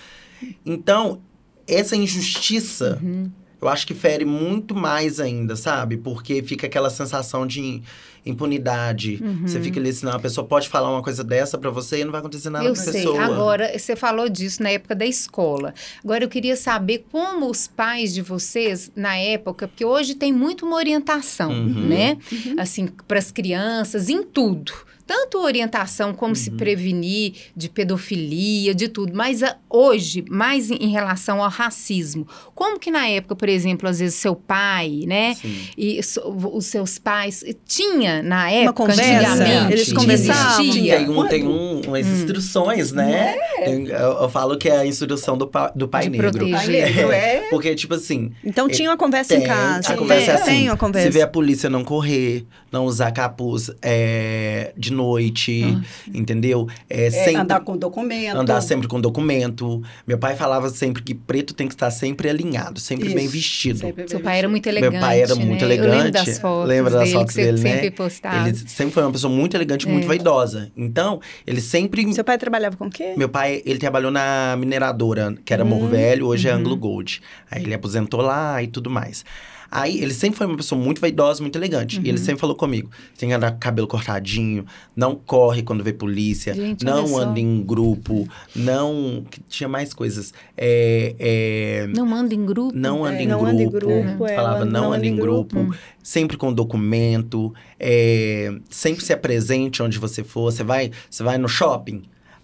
Então, 0.65 1.21
essa 1.67 1.95
injustiça 1.95 2.99
Uhum. 3.01 3.31
eu 3.61 3.67
acho 3.69 3.87
que 3.87 3.93
fere 3.93 4.25
muito 4.25 4.75
mais 4.75 5.19
ainda, 5.19 5.55
sabe? 5.55 5.95
Porque 5.97 6.43
fica 6.43 6.67
aquela 6.67 6.89
sensação 6.89 7.47
de 7.47 7.81
impunidade. 8.25 9.19
Uhum. 9.23 9.47
Você 9.47 9.59
fica 9.61 9.79
ali, 9.79 9.91
senão 9.93 10.13
a 10.13 10.19
pessoa 10.19 10.45
pode 10.45 10.67
falar 10.67 10.89
uma 10.91 11.01
coisa 11.01 11.23
dessa 11.23 11.57
pra 11.57 11.69
você 11.69 12.01
e 12.01 12.03
não 12.03 12.11
vai 12.11 12.19
acontecer 12.19 12.49
nada 12.49 12.65
Eu 12.65 12.73
com 12.73 12.79
a 12.79 12.83
sei. 12.83 12.93
pessoa. 12.93 13.21
Agora, 13.23 13.77
você 13.77 13.95
falou 13.95 14.27
disso 14.29 14.61
na 14.61 14.69
época 14.71 14.93
da 14.95 15.05
escola. 15.05 15.73
Agora, 16.03 16.23
eu 16.23 16.29
queria 16.29 16.55
saber 16.57 17.05
como 17.11 17.49
os 17.49 17.65
pais 17.67 18.13
de 18.13 18.21
vocês, 18.21 18.91
na 18.95 19.15
época, 19.17 19.67
porque 19.67 19.85
hoje 19.85 20.15
tem 20.15 20.31
muito 20.33 20.65
uma 20.65 20.75
orientação, 20.75 21.51
Uhum. 21.51 21.87
né? 21.87 22.17
Assim, 22.57 22.87
para 23.07 23.19
as 23.19 23.31
crianças, 23.31 24.09
em 24.09 24.21
tudo. 24.23 24.73
Tanto 25.09 25.39
orientação 25.41 26.13
como 26.13 26.35
se 26.35 26.51
Uhum. 26.51 26.57
prevenir 26.57 27.33
de 27.55 27.67
pedofilia, 27.67 28.75
de 28.75 28.87
tudo. 28.87 29.11
Mas 29.15 29.41
a- 29.41 29.55
hoje, 29.67 30.23
mais 30.29 30.69
em, 30.69 30.75
em 30.75 30.89
relação 30.91 31.43
ao 31.43 31.49
racismo. 31.49 32.27
Como 32.53 32.77
que 32.79 32.91
na 32.91 33.07
época, 33.07 33.35
por 33.35 33.49
exemplo, 33.49 33.89
às 33.89 33.97
vezes 33.97 34.13
seu 34.19 34.35
pai, 34.35 35.05
né? 35.07 35.33
Sim. 35.33 35.55
E 35.75 36.03
so- 36.03 36.21
os 36.53 36.67
seus 36.67 36.99
pais 36.99 37.43
tinha 37.65 38.21
na 38.21 38.51
época, 38.51 38.73
conversa? 38.85 39.01
antigamente, 39.33 39.73
Eles 39.73 39.93
conversavam? 39.93 40.69
Tem, 40.71 41.09
um, 41.09 41.27
tem 41.27 41.47
um, 41.47 41.81
umas 41.87 42.05
Hum. 42.05 42.13
instruções, 42.13 42.91
né? 42.91 43.35
Tem- 43.65 43.87
eu, 43.87 44.11
eu 44.21 44.29
falo 44.29 44.59
que 44.59 44.69
é 44.69 44.77
a 44.77 44.85
instrução 44.85 45.35
do, 45.35 45.47
pa- 45.47 45.71
do 45.75 45.87
pai 45.87 46.03
De 46.03 46.09
negro. 46.11 46.29
proteger. 46.31 46.55
Pai 46.55 46.67
negro 46.67 47.11
é. 47.11 47.47
Porque, 47.49 47.73
tipo 47.73 47.95
assim, 47.95 48.31
Então 48.43 48.69
tinha 48.69 48.91
uma 48.91 48.97
conversa 48.97 49.33
em 49.35 49.39
tem, 49.39 49.47
casa. 49.47 49.91
a 49.93 49.97
conversa 49.97 50.31
é 50.31 50.35
assim, 50.35 50.45
tem 50.45 50.63
uma 50.69 50.73
se 50.73 50.77
conversa. 50.79 51.09
vê 51.09 51.21
a 51.23 51.27
polícia 51.27 51.67
não 51.67 51.83
correr, 51.83 52.45
não 52.71 52.85
usar 52.85 53.11
capuz 53.11 53.71
é, 53.81 54.71
de 54.77 54.93
noite, 55.03 55.63
Ah, 55.63 55.81
entendeu? 56.13 56.67
É, 56.89 57.07
é, 57.07 57.09
sempre, 57.11 57.35
andar 57.35 57.59
com 57.61 57.77
documento. 57.77 58.35
andar 58.37 58.61
sempre 58.61 58.87
com 58.87 58.99
documento. 58.99 59.81
Meu 60.05 60.17
pai 60.17 60.35
falava 60.35 60.69
sempre 60.69 61.01
que 61.01 61.15
preto 61.15 61.53
tem 61.53 61.67
que 61.67 61.73
estar 61.73 61.89
sempre 61.91 62.29
alinhado, 62.29 62.79
sempre 62.79 63.07
Isso, 63.07 63.15
bem 63.15 63.27
vestido. 63.27 63.79
sempre 63.79 63.93
bem 64.03 64.07
Seu 64.07 64.19
pai 64.19 64.39
era 64.39 64.47
vestido. 64.47 64.51
muito 64.51 64.65
Meu 64.65 64.77
elegante. 64.77 65.01
pai 65.01 65.21
era 65.21 65.35
muito 65.35 65.49
né? 65.49 65.63
Eu 65.63 65.67
lembro 65.69 65.87
elegante. 65.87 66.25
das 66.25 66.39
fotos 66.39 66.69
Lembra 66.69 66.91
das 66.91 67.01
dele, 67.03 67.13
fotos 67.13 67.35
que 67.35 67.41
você 67.41 67.45
dele, 67.51 67.63
né? 67.63 67.73
sempre 67.73 67.91
postava. 67.91 68.47
Ele 68.49 68.57
sempre 68.57 68.93
foi 68.93 69.03
uma 69.03 69.11
pessoa 69.11 69.33
muito 69.33 69.55
elegante, 69.55 69.87
muito 69.87 70.03
É. 70.05 70.07
vaidosa. 70.07 70.71
Então, 70.75 71.19
ele 71.47 71.61
sempre 71.61 72.13
Seu 72.13 72.23
pai 72.23 72.37
trabalhava 72.37 72.75
com 72.77 72.85
o 72.87 72.89
quê? 72.89 73.13
meu 73.17 73.29
pai, 73.29 73.61
ele 73.65 73.79
trabalhou 73.79 74.11
na 74.11 74.55
mineradora, 74.57 75.35
que 75.45 75.53
era 75.53 75.63
Morro 75.63 75.87
Velho, 75.87 76.25
hoje 76.27 76.47
é 76.47 76.51
Anglo 76.51 76.75
Gold. 76.75 77.21
Aí 77.49 77.63
ele 77.63 77.73
aposentou 77.73 78.21
lá 78.21 78.61
e 78.61 78.67
tudo 78.67 78.89
mais. 78.89 79.23
Aí 79.71 80.01
ele 80.01 80.13
sempre 80.13 80.37
foi 80.37 80.47
uma 80.47 80.57
pessoa 80.57 80.81
muito 80.81 80.99
vaidosa, 80.99 81.41
muito 81.41 81.57
elegante. 81.57 82.01
E 82.03 82.09
ele 82.09 82.17
sempre 82.17 82.39
falou 82.41 82.55
comigo: 82.55 82.89
tem 83.17 83.29
que 83.29 83.35
andar 83.35 83.51
com 83.51 83.57
o 83.57 83.59
cabelo 83.59 83.87
cortadinho, 83.87 84.65
não 84.95 85.15
corre 85.15 85.61
quando 85.61 85.83
vê 85.83 85.93
polícia, 85.93 86.53
Gente, 86.53 86.83
não 86.83 87.07
só. 87.07 87.19
anda 87.21 87.39
em 87.39 87.61
grupo, 87.61 88.27
não. 88.55 89.23
Tinha 89.47 89.67
mais 89.67 89.93
coisas. 89.93 90.33
É, 90.57 91.15
é, 91.19 91.87
Não 91.95 92.05
manda 92.05 92.33
em 92.33 92.45
grupo. 92.45 92.71
não 92.75 93.05
anda 93.05 93.17
É, 93.17 93.23
em 93.23 93.27
não 93.27 93.39
grupo. 93.39 93.51
anda 93.53 93.63
em 93.63 93.69
grupo, 93.69 94.25
é, 94.27 94.35
Falava 94.35 94.55
ela 94.57 94.65
não, 94.65 94.93
anda 94.93 95.05
em 95.05 95.15
grupo. 95.15 95.75
Sempre 96.01 96.37
com 96.37 96.51
documento. 96.51 97.53
é, 97.79 98.51
sempre 98.69 99.03
se 99.05 99.13
apresente 99.13 99.81
onde 99.83 99.97
você 99.99 100.23
for. 100.23 100.51
Você 100.51 100.63
vai, 100.63 100.91
você 101.09 101.23
vai 101.23 101.37
no 101.37 101.47
shopping, 101.47 102.01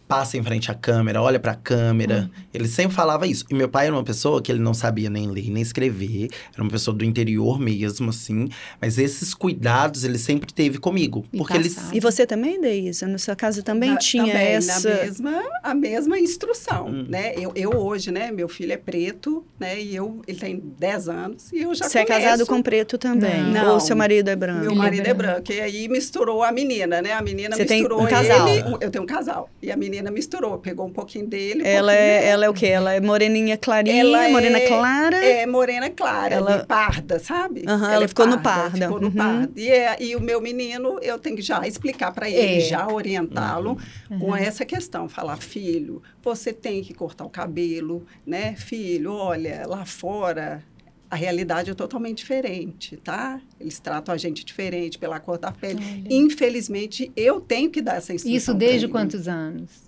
passa 0.08 0.38
em 0.38 0.44
frente 0.44 0.70
à 0.70 0.74
câmera, 0.74 1.22
olha 1.22 1.40
pra 1.40 1.56
câmera. 1.56 2.30
Ele 2.54 2.68
sempre 2.68 2.96
falava 2.96 3.26
isso. 3.28 3.46
E 3.50 3.56
meu 3.56 3.68
pai 3.68 3.88
era 3.88 3.96
uma 3.96 4.04
pessoa 4.04 4.42
que 4.42 4.52
ele 4.52 4.60
não 4.60 4.74
sabia 4.74 5.10
nem 5.10 5.30
ler 5.30 5.50
nem 5.50 5.62
escrever. 5.62 6.30
Era 6.54 6.62
uma 6.64 6.70
pessoa 6.72 6.96
do 6.96 7.04
interior 7.06 7.60
mesmo, 7.60 8.10
assim. 8.10 8.48
Mas 8.82 8.98
esses 8.98 9.34
cuidados 9.34 10.04
ele 10.04 10.18
sempre 10.18 10.54
teve 10.54 10.78
comigo. 10.78 11.26
E 11.34 11.38
porque 11.38 11.54
ele. 11.54 11.74
E 11.94 12.00
você 12.00 12.26
também, 12.26 12.60
Deisa? 12.62 13.08
Na 13.08 13.18
sua 13.18 13.36
casa 13.36 13.62
também 13.64 13.92
Na- 13.92 13.98
tinha 13.98 14.26
também, 14.26 14.48
essa. 14.48 14.90
Na 14.90 14.96
mesma, 15.04 15.44
a 15.64 15.74
mesma 15.74 16.20
instrução, 16.20 16.88
Hum. 16.88 17.06
né? 17.10 17.34
Eu, 17.38 17.52
eu 17.56 17.72
hoje, 17.72 18.12
né? 18.12 18.32
Meu 18.32 18.48
filho 18.48 18.74
é 18.74 18.78
preto, 18.78 19.46
né? 19.60 19.80
E 19.82 19.96
eu, 19.96 20.22
ele 20.28 20.38
tem 20.40 20.62
10 20.80 21.10
anos 21.10 21.52
e 21.52 21.62
eu 21.62 21.74
já 21.74 21.88
Você 21.90 22.00
é 22.00 22.06
casado 22.06 22.46
com 22.46 22.62
preto 22.62 22.98
também? 22.98 23.44
Não. 23.44 23.74
Ou 23.74 23.80
seu 23.80 23.96
marido 23.96 24.30
é 24.30 24.36
branco? 24.36 24.62
Meu 24.62 24.72
é 24.72 24.76
marido 24.76 25.08
é 25.08 25.14
branco. 25.14 25.52
E 25.52 25.60
aí 25.62 25.88
misturou 25.88 26.44
a 26.44 26.52
menina, 26.52 27.02
né? 27.02 27.14
A 27.14 27.22
menina 27.22 27.56
Você 27.56 27.66
tem 27.66 27.80
misturou 27.80 28.04
um 28.04 28.08
casal? 28.08 28.48
ele. 28.48 28.64
Eu 28.82 28.90
tenho 28.92 29.04
um 29.04 29.08
casal. 29.08 29.50
E 29.62 29.72
a 29.72 29.78
menina 29.78 29.95
misturou, 30.12 30.58
pegou 30.60 30.86
um 30.86 30.92
pouquinho 30.92 31.28
dele. 31.28 31.64
um 31.64 31.66
Ela 31.66 31.92
pouquinho 31.92 32.08
é, 32.10 32.20
dela. 32.20 32.32
ela 32.32 32.46
é 32.46 32.50
o 32.50 32.54
quê? 32.54 32.66
Ela 32.68 32.93
é 32.93 33.00
moreninha 33.02 33.58
clarinha, 33.58 34.02
Ela 34.02 34.30
morena 34.30 34.58
é- 34.58 34.67
clara? 34.67 35.15
É 35.26 35.46
morena 35.46 35.89
clara, 35.89 36.36
Ela- 36.36 36.58
de 36.58 36.65
parda, 36.65 37.19
sabe? 37.19 37.63
Aham, 37.67 37.91
ela 37.93 38.06
é 38.06 38.08
ficou 38.08 38.28
no 38.28 38.39
parda. 38.41 38.86
Ficou 38.88 39.00
no 39.00 39.08
Uhum. 39.08 39.13
parda. 39.13 39.52
E, 39.56 39.69
é- 39.69 39.98
e 40.02 40.15
o 40.15 40.22
meu 40.22 40.41
menino, 40.41 41.00
eu 41.02 41.17
tenho 41.19 41.36
que 41.36 41.41
já 41.41 41.65
explicar 41.67 42.12
para 42.13 42.30
ele, 42.30 42.58
É. 42.58 42.60
já 42.62 42.88
orientá-lo 42.88 43.78
Uhum. 44.10 44.19
com 44.19 44.36
essa 44.36 44.65
questão. 44.65 45.08
Falar, 45.10 45.38
filho, 45.38 46.02
você 46.24 46.52
tem 46.54 46.82
que 46.84 46.93
cortar 46.93 47.26
o 47.26 47.30
cabelo, 47.30 48.06
né? 48.26 48.56
Filho, 48.56 49.13
olha, 49.13 49.63
lá 49.67 49.86
fora 49.86 50.63
a 51.08 51.15
realidade 51.15 51.69
é 51.69 51.74
totalmente 51.74 52.17
diferente, 52.17 52.98
tá? 52.98 53.39
Eles 53.60 53.80
tratam 53.80 54.13
a 54.13 54.17
gente 54.17 54.43
diferente 54.43 54.98
pela 54.98 55.19
cor 55.19 55.38
da 55.38 55.52
pele. 55.52 56.04
Infelizmente, 56.10 57.12
eu 57.15 57.39
tenho 57.39 57.69
que 57.69 57.82
dar 57.82 57.98
essa 57.98 58.13
instrução. 58.13 58.36
Isso 58.36 58.54
desde 58.54 58.88
quantos 58.88 59.28
anos? 59.28 59.85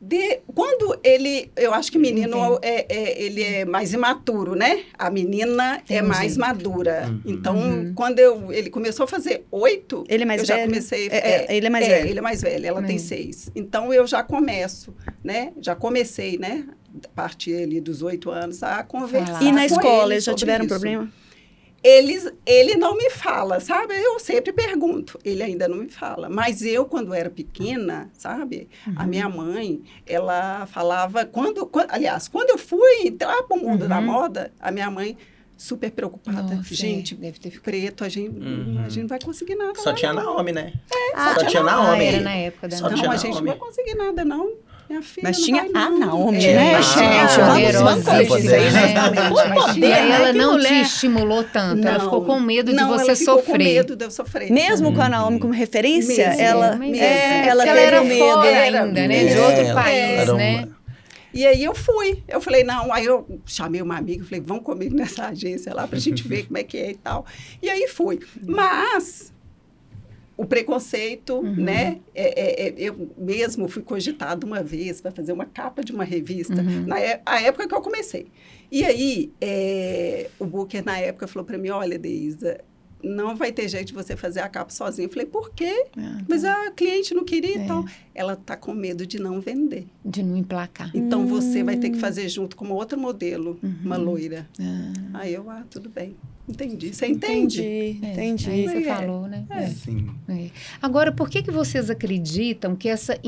De, 0.00 0.40
quando 0.54 0.98
ele, 1.02 1.50
eu 1.56 1.72
acho 1.72 1.90
que 1.90 1.98
menino 1.98 2.58
é, 2.60 2.84
é- 2.88 3.22
ele 3.22 3.42
é 3.42 3.64
mais 3.64 3.92
imaturo, 3.94 4.54
né? 4.54 4.82
A 4.98 5.08
menina 5.10 5.78
é 5.88 5.94
Entendi. 5.96 6.02
mais 6.08 6.36
madura. 6.36 7.06
Uhum. 7.08 7.20
Então, 7.24 7.56
Uhum. 7.56 7.92
quando 7.94 8.18
eu, 8.18 8.52
ele 8.52 8.68
começou 8.68 9.04
a 9.04 9.06
fazer 9.06 9.44
oito, 9.50 10.04
Ele 10.08 10.22
é 10.24 10.26
mais 10.26 10.42
eu 10.42 10.46
já 10.46 10.56
velho? 10.56 10.68
comecei. 10.68 11.08
É, 11.08 11.46
é, 11.50 11.56
ele 11.56 11.66
é 11.66 11.70
mais 11.70 11.86
é, 11.86 11.88
velho. 11.88 12.10
Ele 12.10 12.18
é 12.18 12.22
mais 12.22 12.42
velho. 12.42 12.66
Ela 12.66 12.82
tem 12.82 12.96
É. 12.96 12.98
seis. 12.98 13.50
Então 13.56 13.92
eu 13.92 14.06
já 14.06 14.22
começo, 14.22 14.94
né? 15.24 15.52
Já 15.60 15.74
comecei, 15.74 16.36
né? 16.38 16.66
A 17.04 17.08
partir 17.08 17.56
ali 17.62 17.80
dos 17.80 18.02
oito 18.02 18.30
anos 18.30 18.62
a 18.62 18.82
conversar. 18.82 19.42
E 19.42 19.50
na 19.50 19.60
com 19.60 19.74
escola, 19.74 20.04
ele 20.04 20.14
eles 20.14 20.24
já 20.24 20.34
tiveram 20.34 20.64
isso. 20.66 20.74
problema? 20.74 21.10
Eles, 21.88 22.28
ele 22.44 22.74
não 22.74 22.96
me 22.96 23.08
fala, 23.10 23.60
sabe? 23.60 23.94
Eu 23.94 24.18
sempre 24.18 24.52
pergunto, 24.52 25.18
ele 25.24 25.40
ainda 25.42 25.68
não 25.68 25.76
me 25.76 25.88
fala. 25.88 26.28
Mas 26.28 26.62
eu, 26.62 26.84
quando 26.84 27.14
era 27.14 27.30
pequena, 27.30 28.10
sabe? 28.12 28.68
A 28.96 29.02
Uhum. 29.02 29.08
minha 29.08 29.28
mãe, 29.28 29.82
ela 30.04 30.66
falava, 30.66 31.24
quando, 31.24 31.64
quan- 31.66 31.86
aliás, 31.88 32.26
quando 32.26 32.50
eu 32.50 32.58
fui 32.58 33.06
entrar 33.06 33.40
para 33.44 33.56
o 33.56 33.60
mundo 33.60 33.86
da 33.86 33.98
Uhum. 34.00 34.04
moda, 34.06 34.52
a 34.58 34.72
minha 34.72 34.90
mãe 34.90 35.16
super 35.56 35.90
preocupada. 35.92 36.56
Nossa, 36.56 36.74
gente, 36.74 37.14
é, 37.14 37.16
deve 37.16 37.38
ter 37.38 37.50
ficado. 37.50 37.62
preto, 37.64 38.04
a 38.04 38.08
gente, 38.10 38.36
Uhum. 38.36 38.82
a 38.84 38.88
gente 38.88 39.00
não 39.02 39.08
vai 39.08 39.18
conseguir 39.20 39.54
nada. 39.54 39.78
Só 39.78 39.90
lá, 39.90 39.94
tinha 39.96 40.12
não. 40.12 40.24
Naomi, 40.34 40.52
né? 40.52 40.72
Ah, 41.14 41.34
Só 41.38 41.46
tinha 41.46 41.62
Naomi. 41.62 42.04
era 42.04 42.20
na 42.20 42.34
época 42.34 42.68
da 42.68 42.76
Só 42.76 42.90
Não, 42.90 42.94
tinha 42.96 43.10
a 43.10 43.16
gente 43.16 43.28
não 43.36 43.44
vai 43.44 43.56
Naomi. 43.56 43.60
conseguir 43.60 43.94
nada, 43.94 44.22
não. 44.24 44.52
Minha 44.88 45.02
filha 45.02 45.22
Mas 45.28 45.38
não 45.38 45.44
tinha 45.44 45.62
a 45.62 45.90
não. 45.90 45.98
Naomi, 45.98 46.44
É, 46.44 46.54
né, 46.54 46.82
gente? 46.82 47.40
Vamos, 47.40 48.04
vamos 48.04 48.04
né? 48.44 48.66
Exatamente, 48.66 49.48
mas 49.48 49.70
E 49.76 49.80
tinha- 49.80 49.96
aí 49.96 50.10
ela 50.12 50.32
não 50.32 50.52
mulher. 50.52 50.68
te 50.68 50.80
estimulou 50.82 51.42
tanto, 51.44 51.86
ela 51.88 52.00
ficou 52.00 52.24
com 52.24 52.38
medo 52.40 52.70
de 52.70 52.76
não, 52.76 52.88
você 52.88 53.04
ela 53.06 53.16
ficou 53.16 53.38
sofrer. 53.38 53.52
com 53.58 53.64
medo 53.64 53.96
de 53.96 54.04
eu 54.04 54.10
sofrer. 54.10 54.52
Mesmo 54.52 54.94
com 54.94 55.00
a 55.02 55.08
Naomi 55.08 55.38
como 55.40 55.52
referência, 55.52 56.28
Mesmo, 56.28 56.42
ela, 56.42 56.76
Mas 56.76 56.98
é, 56.98 57.48
ela 57.48 57.64
porque 57.64 57.74
teve 57.74 57.86
ela 57.86 57.96
era 57.96 58.02
medo. 58.04 58.18
fora 58.34 58.46
Era 58.48 58.82
ainda, 58.84 59.08
né? 59.08 59.18
De 59.18 59.24
mesmo. 59.24 59.42
outro 59.42 59.60
É, 59.64 59.74
país, 59.74 60.32
né? 60.34 60.68
E 61.34 61.46
aí 61.46 61.62
eu 61.64 61.74
fui. 61.74 62.22
Eu 62.26 62.40
falei, 62.40 62.64
não, 62.64 62.90
aí 62.92 63.04
eu 63.04 63.40
chamei 63.44 63.82
uma 63.82 63.98
amiga, 63.98 64.24
falei, 64.24 64.40
vamos 64.40 64.62
comigo 64.62 64.94
nessa 64.96 65.26
agência 65.26 65.74
lá 65.74 65.86
pra 65.86 65.98
gente 65.98 66.26
ver 66.26 66.44
como 66.46 66.56
é 66.58 66.62
que 66.62 66.78
é 66.78 66.90
e 66.92 66.94
tal. 66.96 67.26
E 67.62 67.68
aí 67.68 67.86
fui. 67.88 68.20
Mas 68.42 69.32
o 70.36 70.44
preconceito, 70.44 71.42
né? 71.42 72.00
é- 72.14 72.40
é- 72.64 72.68
é- 72.68 72.74
eu 72.76 73.10
mesmo 73.16 73.68
fui 73.68 73.82
cogitado 73.82 74.46
uma 74.46 74.62
vez 74.62 75.00
para 75.00 75.10
fazer 75.10 75.32
uma 75.32 75.46
capa 75.46 75.82
de 75.82 75.92
uma 75.92 76.04
revista, 76.04 76.62
na 76.86 77.00
é- 77.00 77.22
a 77.24 77.40
época 77.40 77.66
que 77.66 77.74
eu 77.74 77.80
comecei. 77.80 78.26
E 78.70 78.84
aí, 78.84 79.32
é, 79.40 80.28
o 80.38 80.44
Booker, 80.44 80.84
na 80.84 80.98
época, 80.98 81.26
falou 81.26 81.46
para 81.46 81.56
mim, 81.56 81.70
olha, 81.70 81.98
Deisa, 81.98 82.60
não 83.02 83.36
vai 83.36 83.52
ter 83.52 83.68
jeito 83.68 83.88
de 83.88 83.94
você 83.94 84.16
fazer 84.16 84.40
a 84.40 84.48
capa 84.48 84.70
sozinha. 84.72 85.06
Eu 85.06 85.10
falei, 85.12 85.26
por 85.26 85.50
quê? 85.52 85.86
Ah, 85.96 86.18
Mas 86.28 86.44
a 86.44 86.70
cliente 86.72 87.14
não 87.14 87.24
queria 87.24 87.62
e 87.62 87.66
tal. 87.66 87.84
Ela 88.14 88.34
tá 88.34 88.56
com 88.56 88.74
medo 88.74 89.06
de 89.06 89.18
não 89.20 89.40
vender. 89.40 89.86
De 90.04 90.22
não 90.22 90.36
emplacar. 90.36 90.90
Então 90.94 91.26
você 91.26 91.62
vai 91.62 91.76
ter 91.76 91.90
que 91.90 91.98
fazer 91.98 92.28
junto 92.28 92.56
com 92.56 92.64
uma 92.64 92.74
outra 92.74 92.98
modelo, 92.98 93.58
uma 93.84 93.96
loira. 93.96 94.48
Ah, 94.60 94.92
Aí 95.20 95.34
eu, 95.34 95.48
ah, 95.48 95.64
tudo 95.70 95.88
bem. 95.88 96.16
Entendi. 96.48 96.94
Você 96.94 97.06
entende? 97.06 97.60
Entendi, 97.60 98.00
é, 98.06 98.12
entendi. 98.12 98.50
Aí 98.50 98.64
você 98.68 98.76
É. 98.78 98.82
falou, 98.94 99.26
né? 99.26 99.44
É. 99.50 99.66
Sim. 99.66 100.08
É. 100.28 100.50
Agora, 100.80 101.10
por 101.10 101.28
que, 101.28 101.42
que 101.42 101.50
vocês 101.50 101.90
acreditam 101.90 102.76
que 102.76 102.88
essa 102.88 103.18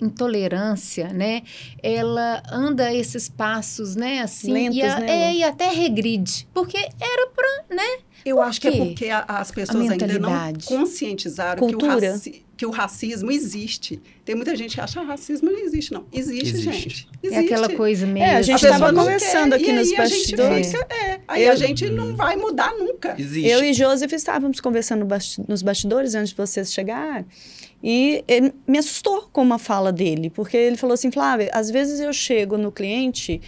intolerância, 0.00 1.08
né, 1.12 1.42
ela 1.82 2.42
anda 2.50 2.92
esses 2.94 3.28
passos, 3.28 3.96
né, 3.96 4.20
assim, 4.20 4.52
Lentos, 4.52 4.76
e, 4.78 4.82
a- 4.82 5.00
né, 5.00 5.10
é, 5.10 5.34
e 5.36 5.42
até 5.44 5.68
regride? 5.70 6.46
Porque 6.54 6.76
era 6.76 7.26
pra, 7.34 7.76
né? 7.76 7.98
Eu 8.24 8.36
Por 8.36 8.42
acho 8.42 8.60
que 8.60 8.68
é 8.68 8.72
porque 8.76 9.08
a- 9.10 9.24
as 9.26 9.50
pessoas 9.50 9.90
ainda 9.90 10.18
não 10.18 10.52
conscientizaram 10.64 11.58
que 11.66 11.74
o, 11.74 11.78
Cultura. 11.78 12.20
Que 12.58 12.66
o 12.66 12.70
racismo 12.70 13.30
existe. 13.30 14.02
Tem 14.24 14.34
muita 14.34 14.54
gente 14.56 14.74
que 14.74 14.80
acha 14.80 14.98
que 14.98 15.04
o 15.06 15.08
racismo 15.08 15.48
não 15.50 15.58
existe, 15.60 15.92
não. 15.92 16.04
Existe, 16.12 16.48
Existe. 16.48 16.64
gente. 16.72 17.08
É 17.22 17.26
Existe. 17.28 17.44
aquela 17.44 17.68
coisa 17.70 18.04
meio. 18.04 18.24
É, 18.26 18.34
a 18.34 18.42
gente 18.42 18.66
A 18.66 18.70
assim, 18.74 18.80
não 18.82 18.94
conversando 18.94 19.52
aqui 19.54 19.70
e 19.70 19.72
nos 19.72 19.88
aí 19.92 19.96
a 19.96 20.04
gente 20.06 20.36
bastidores. 20.36 20.72
fica- 20.72 20.86
é, 20.94 21.20
aí 21.28 21.44
Eu- 21.44 21.52
a 21.52 21.54
gente 21.54 21.88
não 21.88 22.16
vai 22.16 22.34
mudar 22.36 22.74
nunca. 22.76 23.14
Existe. 23.16 23.48
Eu 23.48 23.64
e 23.64 23.72
Joseph 23.72 24.12
estávamos 24.12 24.58
conversando 24.60 25.06
nos 25.48 25.62
bastidores 25.62 26.16
antes 26.16 26.30
de 26.30 26.36
vocês 26.36 26.72
chegar 26.72 27.24
e 27.82 28.24
me 28.66 28.78
assustou 28.78 29.28
com 29.32 29.40
uma 29.40 29.58
fala 29.58 29.92
dele, 29.92 30.28
porque 30.28 30.56
ele 30.56 30.76
falou 30.76 30.94
assim, 30.94 31.12
Flávia, 31.12 31.48
às 31.54 31.70
vezes 31.70 32.00
eu 32.00 32.12
chego 32.12 32.58
no 32.58 32.72
cliente 32.72 33.40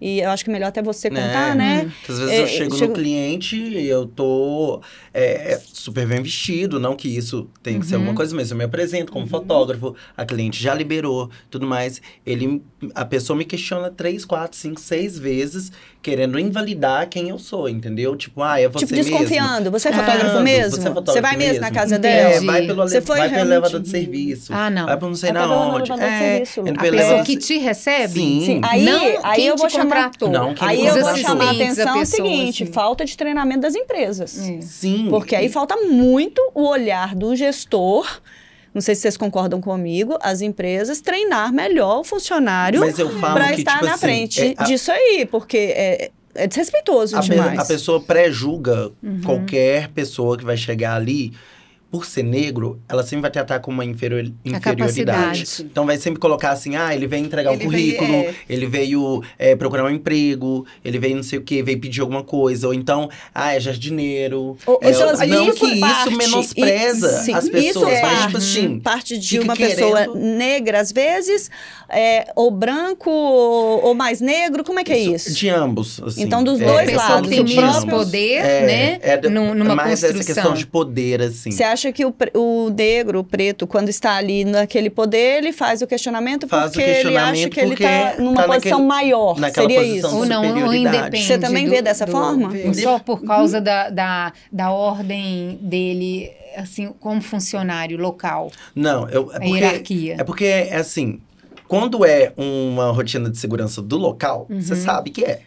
e 0.00 0.20
eu 0.20 0.30
acho 0.30 0.44
que 0.44 0.50
é 0.50 0.52
melhor 0.52 0.68
até 0.68 0.82
você 0.82 1.08
contar, 1.10 1.52
É. 1.52 1.54
né? 1.54 1.92
Às 2.08 2.18
vezes 2.18 2.32
É, 2.34 2.42
eu 2.42 2.46
chego 2.46 2.74
chego- 2.76 2.88
no 2.88 2.94
cliente 2.94 3.56
e 3.56 3.86
eu 3.88 4.06
tô 4.06 4.80
é, 5.12 5.52
é, 5.54 5.58
super 5.72 6.06
bem 6.06 6.22
vestido, 6.22 6.78
não 6.78 6.94
que 6.96 7.08
isso 7.08 7.48
tem 7.62 7.80
que 7.80 7.86
ser 7.86 7.94
Uhum. 7.96 8.02
alguma 8.02 8.14
coisa, 8.16 8.34
mas 8.36 8.50
eu 8.50 8.56
me 8.56 8.64
apresento 8.64 9.10
como 9.12 9.26
fotógrafo, 9.26 9.94
a 10.16 10.24
cliente 10.24 10.62
já 10.62 10.74
liberou, 10.74 11.30
tudo 11.50 11.66
mais. 11.66 12.00
Ele, 12.24 12.62
a 12.94 13.04
pessoa 13.04 13.36
me 13.36 13.44
questiona 13.44 13.90
três, 13.90 14.24
quatro, 14.24 14.56
cinco, 14.56 14.80
seis 14.80 15.18
vezes, 15.18 15.72
querendo 16.00 16.38
invalidar 16.38 17.08
quem 17.08 17.28
eu 17.28 17.38
sou, 17.38 17.68
entendeu? 17.68 18.16
Tipo, 18.16 18.42
ah, 18.42 18.60
é 18.60 18.68
você 18.68 18.86
tipo, 18.86 18.94
mesmo. 18.96 19.10
desconfiando. 19.10 19.70
Você 19.70 19.88
é 19.88 19.92
Ah. 19.92 19.94
fotógrafo 19.94 20.40
mesmo? 20.42 20.70
Você 20.80 20.88
é 20.88 20.92
fotógrafo 20.92 21.20
vai 21.22 21.36
mesmo, 21.36 21.60
na 21.60 21.70
casa 21.70 21.96
É, 21.96 21.98
dela? 21.98 22.30
Entendi. 22.30 22.46
vai 22.46 22.66
pelo, 22.66 22.82
Você 22.88 23.00
foi 23.00 23.18
vai 23.18 23.28
realmente- 23.28 23.52
elevador 23.52 23.80
de 23.80 23.88
serviço. 23.88 24.52
Ah, 24.54 24.70
não. 24.70 24.86
Vai 24.86 24.96
pra 24.96 25.08
não 25.08 25.14
sei 25.14 25.32
Vai 25.32 25.42
na 25.46 25.54
onde. 25.56 25.92
É, 25.92 26.42
Lu. 26.56 26.70
A 26.76 26.90
pessoa 26.90 27.22
que 27.24 27.36
te 27.36 27.58
recebe? 27.58 28.12
Sim. 28.14 28.42
Sim, 28.46 28.60
aí, 28.64 28.84
não 28.84 29.18
aí 29.24 29.46
eu 29.46 29.56
vou 29.56 29.68
chamar. 29.68 30.10
Não, 30.30 30.54
quem 30.54 30.68
Aí 30.68 30.86
eu 30.86 30.94
vou 31.00 31.16
chamar 31.16 31.44
a 31.46 31.50
assistentes, 31.50 31.78
a 31.78 31.82
atenção 31.82 31.88
é 31.88 31.96
o 31.96 31.98
pessoa, 32.00 32.28
seguinte: 32.28 32.62
assim. 32.62 32.72
falta 32.72 33.04
de 33.04 33.16
treinamento 33.16 33.60
das 33.60 33.74
empresas. 33.74 34.38
É. 34.48 34.60
Sim. 34.60 35.06
Porque 35.10 35.34
aí 35.34 35.48
falta 35.48 35.76
muito 35.76 36.40
o 36.54 36.66
olhar 36.66 37.14
do 37.14 37.34
gestor. 37.34 38.06
Não 38.78 38.82
sei 38.82 38.94
se 38.94 39.00
vocês 39.02 39.16
concordam 39.16 39.60
comigo, 39.60 40.16
as 40.22 40.40
empresas 40.40 41.00
treinar 41.00 41.52
melhor 41.52 41.98
o 41.98 42.04
funcionário 42.04 42.80
para 42.80 43.52
estar 43.52 43.72
tipo 43.72 43.84
na 43.86 43.94
assim, 43.94 43.98
frente 44.00 44.54
é 44.56 44.64
disso 44.64 44.92
aí, 44.92 45.26
porque 45.28 45.56
é, 45.74 46.10
é 46.36 46.46
desrespeitoso 46.46 47.16
a, 47.16 47.20
pe- 47.20 47.30
demais. 47.30 47.58
a 47.58 47.64
pessoa 47.64 48.00
pré-julga 48.00 48.92
Uhum. 49.02 49.20
qualquer 49.24 49.88
pessoa 49.88 50.38
que 50.38 50.44
vai 50.44 50.56
chegar 50.56 50.94
ali. 50.94 51.32
Por 51.90 52.04
ser 52.04 52.22
negro, 52.22 52.78
ela 52.86 53.02
sempre 53.02 53.22
vai 53.22 53.30
tratar 53.30 53.60
com 53.60 53.70
uma 53.70 53.82
inferior, 53.82 54.30
inferioridade. 54.44 55.44
Então 55.60 55.86
vai 55.86 55.96
sempre 55.96 56.20
colocar 56.20 56.50
assim, 56.50 56.76
ah, 56.76 56.94
ele 56.94 57.06
veio 57.06 57.24
entregar 57.24 57.50
um 57.50 57.54
Ele 57.54 57.66
veio, 57.68 57.96
currículo, 57.96 58.14
é. 58.28 58.34
ele 58.46 58.66
veio 58.66 59.22
é, 59.38 59.56
procurar 59.56 59.84
um 59.84 59.90
emprego, 59.90 60.66
ele 60.84 60.98
veio 60.98 61.16
não 61.16 61.22
sei 61.22 61.38
o 61.38 61.42
quê, 61.42 61.62
veio 61.62 61.80
pedir 61.80 62.02
alguma 62.02 62.22
coisa. 62.22 62.66
Ou 62.66 62.74
então, 62.74 63.08
ah, 63.34 63.54
é 63.54 63.60
jardineiro. 63.60 64.56
Ou- 64.66 64.78
É, 64.82 64.90
então, 64.90 65.06
não 65.26 65.48
isso 65.50 65.54
que 65.66 65.80
parte- 65.80 66.08
isso 66.08 66.16
menospreza 66.18 67.06
e- 67.20 67.24
sim, 67.24 67.32
as 67.34 67.48
pessoas, 67.48 67.64
isso 67.70 67.80
mas 67.80 68.00
parte, 68.00 68.26
tipo 68.26 68.36
assim, 68.36 68.80
parte 68.80 69.18
de 69.18 69.38
uma 69.40 69.56
pessoa 69.56 69.96
querendo- 70.00 70.14
negra, 70.16 70.80
às 70.80 70.92
vezes, 70.92 71.50
é, 71.88 72.30
ou 72.36 72.50
branco, 72.50 73.08
ou, 73.10 73.84
ou 73.86 73.94
mais 73.94 74.20
negro, 74.20 74.62
como 74.62 74.78
é 74.78 74.84
que 74.84 74.92
é 74.92 74.98
isso? 74.98 75.32
De 75.32 75.48
ambos, 75.48 76.02
assim. 76.02 76.22
Então, 76.22 76.44
dos 76.44 76.60
É, 76.60 76.64
dois 76.66 76.90
pessoa 76.90 77.08
lados, 77.08 77.30
tem 77.30 77.40
o 77.40 77.54
próprio- 77.54 77.90
poder, 77.90 78.34
É, 78.44 78.66
né? 78.66 78.98
é 79.02 79.28
numa 79.30 79.74
mais 79.74 80.02
essa 80.04 80.12
construção. 80.12 80.34
questão 80.34 80.54
de 80.54 80.66
poder, 80.66 81.22
assim. 81.22 81.50
Você 81.50 81.62
acha 81.64 81.77
que 81.92 82.04
o, 82.04 82.14
o 82.34 82.70
negro, 82.70 83.20
o 83.20 83.24
preto, 83.24 83.66
quando 83.66 83.88
está 83.88 84.16
ali 84.16 84.44
naquele 84.44 84.90
poder, 84.90 85.38
ele 85.38 85.52
faz 85.52 85.80
o 85.82 85.86
questionamento 85.86 86.46
Faz 86.48 86.70
o 86.70 86.74
porque 86.74 86.82
ele 86.82 86.90
acha 86.90 87.02
questionamento 87.02 87.50
que 87.50 87.60
ele 87.60 87.68
porque 87.70 87.84
está 87.84 88.16
numa 88.22 88.42
tá 88.42 88.46
posição 88.46 88.70
naquele- 88.80 88.88
maior? 88.88 89.36
Seria 89.54 89.82
isso? 89.84 90.06
Ou 90.16 90.26
não, 90.26 90.42
ou 90.42 90.48
superioridade. 90.48 90.96
independe. 90.98 91.24
Você 91.24 91.38
também 91.38 91.64
do- 91.64 91.70
vê 91.70 91.80
dessa 91.82 92.04
do- 92.06 92.12
forma? 92.12 92.48
Vejo. 92.50 92.74
Só 92.82 92.98
por 92.98 93.22
causa 93.22 93.60
da, 93.60 93.88
da, 93.90 94.32
da 94.50 94.70
ordem 94.70 95.58
dele, 95.62 96.30
assim, 96.56 96.92
como 97.00 97.20
funcionário 97.22 97.98
local, 97.98 98.50
Não, 98.74 99.08
eu, 99.08 99.30
é 99.32 99.36
a 99.36 99.40
porque, 99.40 99.46
hierarquia. 99.54 100.16
é 100.18 100.24
porque, 100.24 100.44
é 100.44 100.76
assim, 100.76 101.20
quando 101.66 102.04
é 102.04 102.32
uma 102.36 102.90
rotina 102.92 103.28
de 103.30 103.38
segurança 103.38 103.82
do 103.82 103.96
local, 103.98 104.46
você 104.48 104.74
sabe 104.74 105.10
que 105.10 105.24
é. 105.24 105.40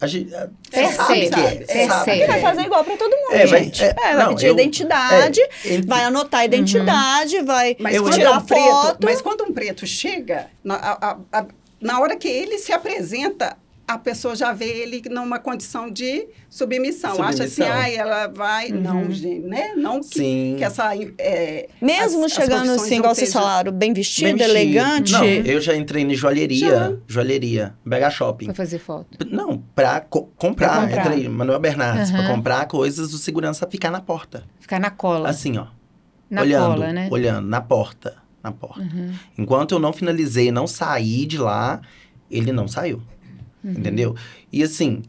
A 0.00 0.06
gente, 0.06 0.34
é, 0.34 0.38
você 0.38 0.70
Percebe, 0.70 0.96
sabe 0.96 1.28
que 1.28 1.40
é. 1.40 1.54
Percebe. 1.56 1.88
sabe 1.88 2.04
que 2.04 2.10
Ele 2.10 2.26
vai 2.26 2.38
é. 2.38 2.42
fazer 2.42 2.62
igual 2.62 2.84
para 2.84 2.96
todo 2.96 3.16
mundo, 3.16 3.32
É, 3.32 3.46
vai- 3.46 3.64
gente. 3.64 3.84
é, 3.84 3.88
É, 3.88 3.94
vai 3.94 4.16
não, 4.24 4.28
pedir 4.34 4.46
eu- 4.46 4.54
identidade, 4.54 5.40
É, 5.40 5.74
entre- 5.74 5.86
vai 5.88 6.04
anotar 6.04 6.40
a 6.40 6.44
identidade, 6.46 7.40
vai 7.42 7.76
Mas, 7.78 7.94
Eu 7.96 8.02
quando 8.04 8.14
tirar 8.14 8.30
é 8.30 8.38
um 8.38 8.40
preto, 8.40 8.62
foto. 8.70 8.98
mas 9.04 9.20
quando 9.20 9.44
um 9.44 9.52
preto 9.52 9.86
chega, 9.86 10.46
na, 10.64 10.74
a- 10.76 10.98
a- 11.32 11.38
a- 11.40 11.46
na 11.80 12.00
hora 12.00 12.16
que 12.16 12.28
ele 12.28 12.56
se 12.58 12.72
apresenta, 12.72 13.56
a 13.94 13.98
pessoa 13.98 14.36
já 14.36 14.52
vê 14.52 14.66
ele 14.66 15.02
numa 15.10 15.38
condição 15.38 15.90
de 15.90 16.28
submissão. 16.48 17.12
Acha 17.22 17.44
assim, 17.44 17.62
Submissão. 17.62 17.66
ai, 17.72 17.96
ela 17.96 18.26
vai. 18.28 18.68
Não, 18.68 19.10
gente, 19.10 19.40
né? 19.46 19.72
Não 19.76 20.00
que, 20.00 20.18
Sim. 20.18 20.54
que 20.58 20.64
essa. 20.64 20.90
é, 21.18 21.68
Mesmo 21.80 22.24
as- 22.24 22.32
as 22.32 22.32
chegando 22.32 22.50
profissões 22.66 22.82
assim, 22.82 22.96
igual 22.96 23.14
vocês 23.14 23.32
falaram, 23.32 23.72
bem 23.72 23.92
vestido, 23.92 24.24
bem 24.26 24.36
vestido. 24.36 24.56
elegante. 24.56 25.12
Não, 25.12 25.24
eu 25.24 25.60
já 25.60 25.74
entrei 25.76 26.02
em 26.04 26.14
joalheria, 26.14 26.68
Já. 26.70 26.92
joalheria, 27.06 27.74
BH 27.84 28.10
Shopping. 28.10 28.46
Pra 28.46 28.54
fazer 28.54 28.78
foto. 28.78 29.18
Não, 29.30 29.58
pra 29.74 30.00
co- 30.00 30.30
comprar. 30.36 30.68
Pra 30.70 30.86
comprar. 30.86 31.06
Entrei, 31.12 31.28
Manuel 31.28 31.58
Bernardes, 31.60 32.10
pra 32.10 32.20
Aham. 32.20 32.34
comprar 32.36 32.66
coisas 32.66 33.10
do 33.10 33.18
segurança 33.18 33.66
ficar 33.70 33.90
na 33.90 34.00
porta. 34.00 34.44
Ficar 34.60 34.78
na 34.78 34.90
cola. 34.90 35.28
Assim, 35.28 35.56
ó. 35.58 35.66
na 36.30 36.42
olhando, 36.42 36.74
cola, 36.74 36.92
né? 36.92 37.08
olhando, 37.10 37.48
na 37.48 37.60
porta. 37.60 38.14
Na 38.42 38.52
porta. 38.52 38.80
Uhum. 38.80 39.12
Enquanto 39.36 39.72
eu 39.72 39.78
não 39.80 39.92
finalizei, 39.92 40.50
não 40.52 40.66
saí 40.66 41.26
de 41.26 41.36
lá, 41.36 41.80
ele 42.30 42.52
não 42.52 42.68
saiu. 42.68 43.02
Uhum. 43.62 43.72
Entendeu? 43.72 44.16
E 44.52 44.62
assim, 44.62 45.02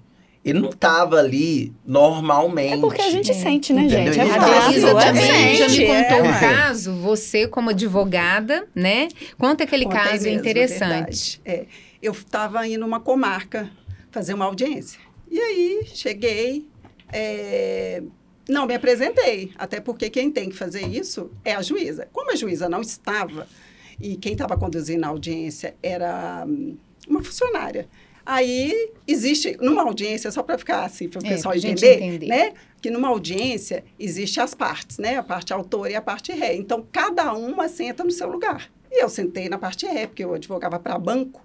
ele 0.43 0.59
não 0.59 0.69
tava 0.71 1.17
ali 1.17 1.71
normalmente. 1.85 2.73
É 2.73 2.77
porque 2.77 3.01
a 3.01 3.09
gente 3.09 3.31
É. 3.31 3.33
sente, 3.33 3.71
né, 3.73 3.83
Entendeu? 3.83 4.13
gente? 4.13 4.19
É 4.19 4.25
Ele 4.25 4.33
A 4.33 4.41
fácil, 4.41 4.87
é 4.99 5.05
também 5.05 5.55
já 5.55 5.67
me 5.69 5.85
contou 5.85 6.17
é. 6.17 6.21
um 6.23 6.39
caso, 6.39 6.93
você 6.95 7.47
como 7.47 7.69
advogada, 7.69 8.67
né? 8.73 9.07
Conta 9.37 9.63
aquele 9.63 9.85
Contei 9.85 9.99
caso 9.99 10.23
mesmo, 10.23 10.39
interessante. 10.39 11.39
É, 11.45 11.65
eu 12.01 12.11
estava 12.11 12.65
indo 12.67 12.79
numa 12.79 12.99
comarca 12.99 13.69
fazer 14.09 14.33
uma 14.33 14.45
audiência. 14.45 14.99
E 15.29 15.39
aí, 15.39 15.83
cheguei, 15.85 16.67
é, 17.13 18.01
não 18.49 18.65
me 18.65 18.73
apresentei, 18.73 19.51
até 19.57 19.79
porque 19.79 20.09
quem 20.09 20.31
tem 20.31 20.49
que 20.49 20.55
fazer 20.55 20.85
isso 20.87 21.31
é 21.45 21.53
a 21.53 21.61
juíza. 21.61 22.07
Como 22.11 22.31
a 22.31 22.35
juíza 22.35 22.67
não 22.67 22.81
estava, 22.81 23.47
e 23.99 24.17
quem 24.17 24.33
estava 24.33 24.57
conduzindo 24.57 25.05
a 25.05 25.07
audiência 25.09 25.75
era 25.81 26.43
hum, 26.47 26.75
uma 27.07 27.23
funcionária. 27.23 27.87
Aí, 28.25 28.91
existe, 29.07 29.57
numa 29.59 29.81
audiência, 29.83 30.31
só 30.31 30.43
para 30.43 30.57
ficar 30.57 30.83
assim, 30.85 31.09
para 31.09 31.21
o 31.21 31.25
É, 31.25 31.29
pessoal 31.29 31.55
entender, 31.55 32.01
entender. 32.01 32.27
né? 32.27 32.53
Que 32.81 32.89
numa 32.91 33.07
audiência, 33.07 33.83
existe 33.99 34.39
as 34.39 34.53
partes, 34.53 34.97
né? 34.97 35.17
A 35.17 35.23
parte 35.23 35.51
autora 35.53 35.91
e 35.91 35.95
a 35.95 36.01
parte 36.01 36.31
ré. 36.31 36.55
Então, 36.55 36.85
cada 36.91 37.33
uma 37.33 37.67
senta 37.67 38.03
no 38.03 38.11
seu 38.11 38.29
lugar. 38.29 38.69
E 38.91 39.03
eu 39.03 39.09
sentei 39.09 39.49
na 39.49 39.57
parte 39.57 39.85
ré, 39.85 40.05
porque 40.07 40.23
eu 40.23 40.33
advogava 40.33 40.77
para 40.79 40.97
banco, 40.97 41.41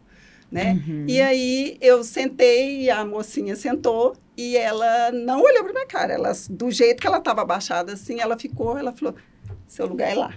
né? 0.51 0.83
E 1.07 1.21
aí, 1.21 1.77
eu 1.81 2.03
sentei 2.05 2.83
e 2.83 2.91
a 2.91 3.05
mocinha 3.05 3.57
sentou 3.57 4.15
e 4.37 4.57
ela 4.57 5.11
não 5.13 5.41
olhou 5.43 5.63
para 5.65 5.73
minha 5.73 5.87
cara. 5.87 6.13
Ela, 6.15 6.33
do 6.51 6.71
jeito 6.71 7.01
que 7.01 7.07
ela 7.07 7.19
estava 7.19 7.43
abaixada, 7.43 7.93
assim, 7.95 8.21
ela 8.21 8.37
ficou, 8.39 8.77
ela 8.77 8.93
falou, 8.93 9.15
seu 9.67 9.87
lugar 9.87 10.11
é 10.11 10.15
lá. 10.15 10.35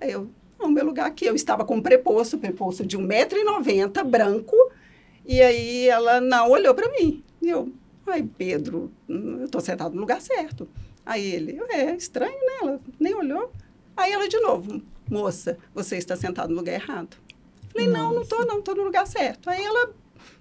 Aí 0.00 0.12
eu, 0.12 0.30
não, 0.58 0.68
meu 0.70 0.84
lugar 0.84 1.06
aqui. 1.06 1.26
Eu 1.26 1.34
estava 1.34 1.64
com 1.64 1.76
um 1.76 1.82
preposto, 1.82 2.38
preposto 2.38 2.86
de 2.86 2.96
1,90m, 2.98 4.04
branco, 4.04 4.56
e 5.28 5.42
aí 5.42 5.86
ela 5.86 6.22
não 6.22 6.50
olhou 6.50 6.74
para 6.74 6.90
mim. 6.90 7.22
E 7.42 7.50
eu, 7.50 7.70
ai, 8.06 8.26
Pedro, 8.38 8.90
hum, 9.06 9.36
eu 9.40 9.44
estou 9.44 9.60
sentado 9.60 9.94
no 9.94 10.00
lugar 10.00 10.22
certo. 10.22 10.66
Aí 11.04 11.30
ele, 11.30 11.60
é 11.68 11.94
estranho, 11.94 12.32
né? 12.32 12.58
Ela 12.62 12.80
nem 12.98 13.14
olhou. 13.14 13.52
Aí 13.94 14.10
ela 14.10 14.26
de 14.26 14.40
novo, 14.40 14.80
moça, 15.10 15.58
você 15.74 15.98
está 15.98 16.16
sentado 16.16 16.48
no 16.48 16.56
lugar 16.56 16.72
errado. 16.72 17.16
Falei, 17.70 17.86
não, 17.88 18.14
não 18.14 18.22
estou, 18.22 18.46
não, 18.46 18.60
estou 18.60 18.74
no 18.74 18.84
lugar 18.84 19.06
certo. 19.06 19.50
Aí 19.50 19.62
ela 19.62 19.90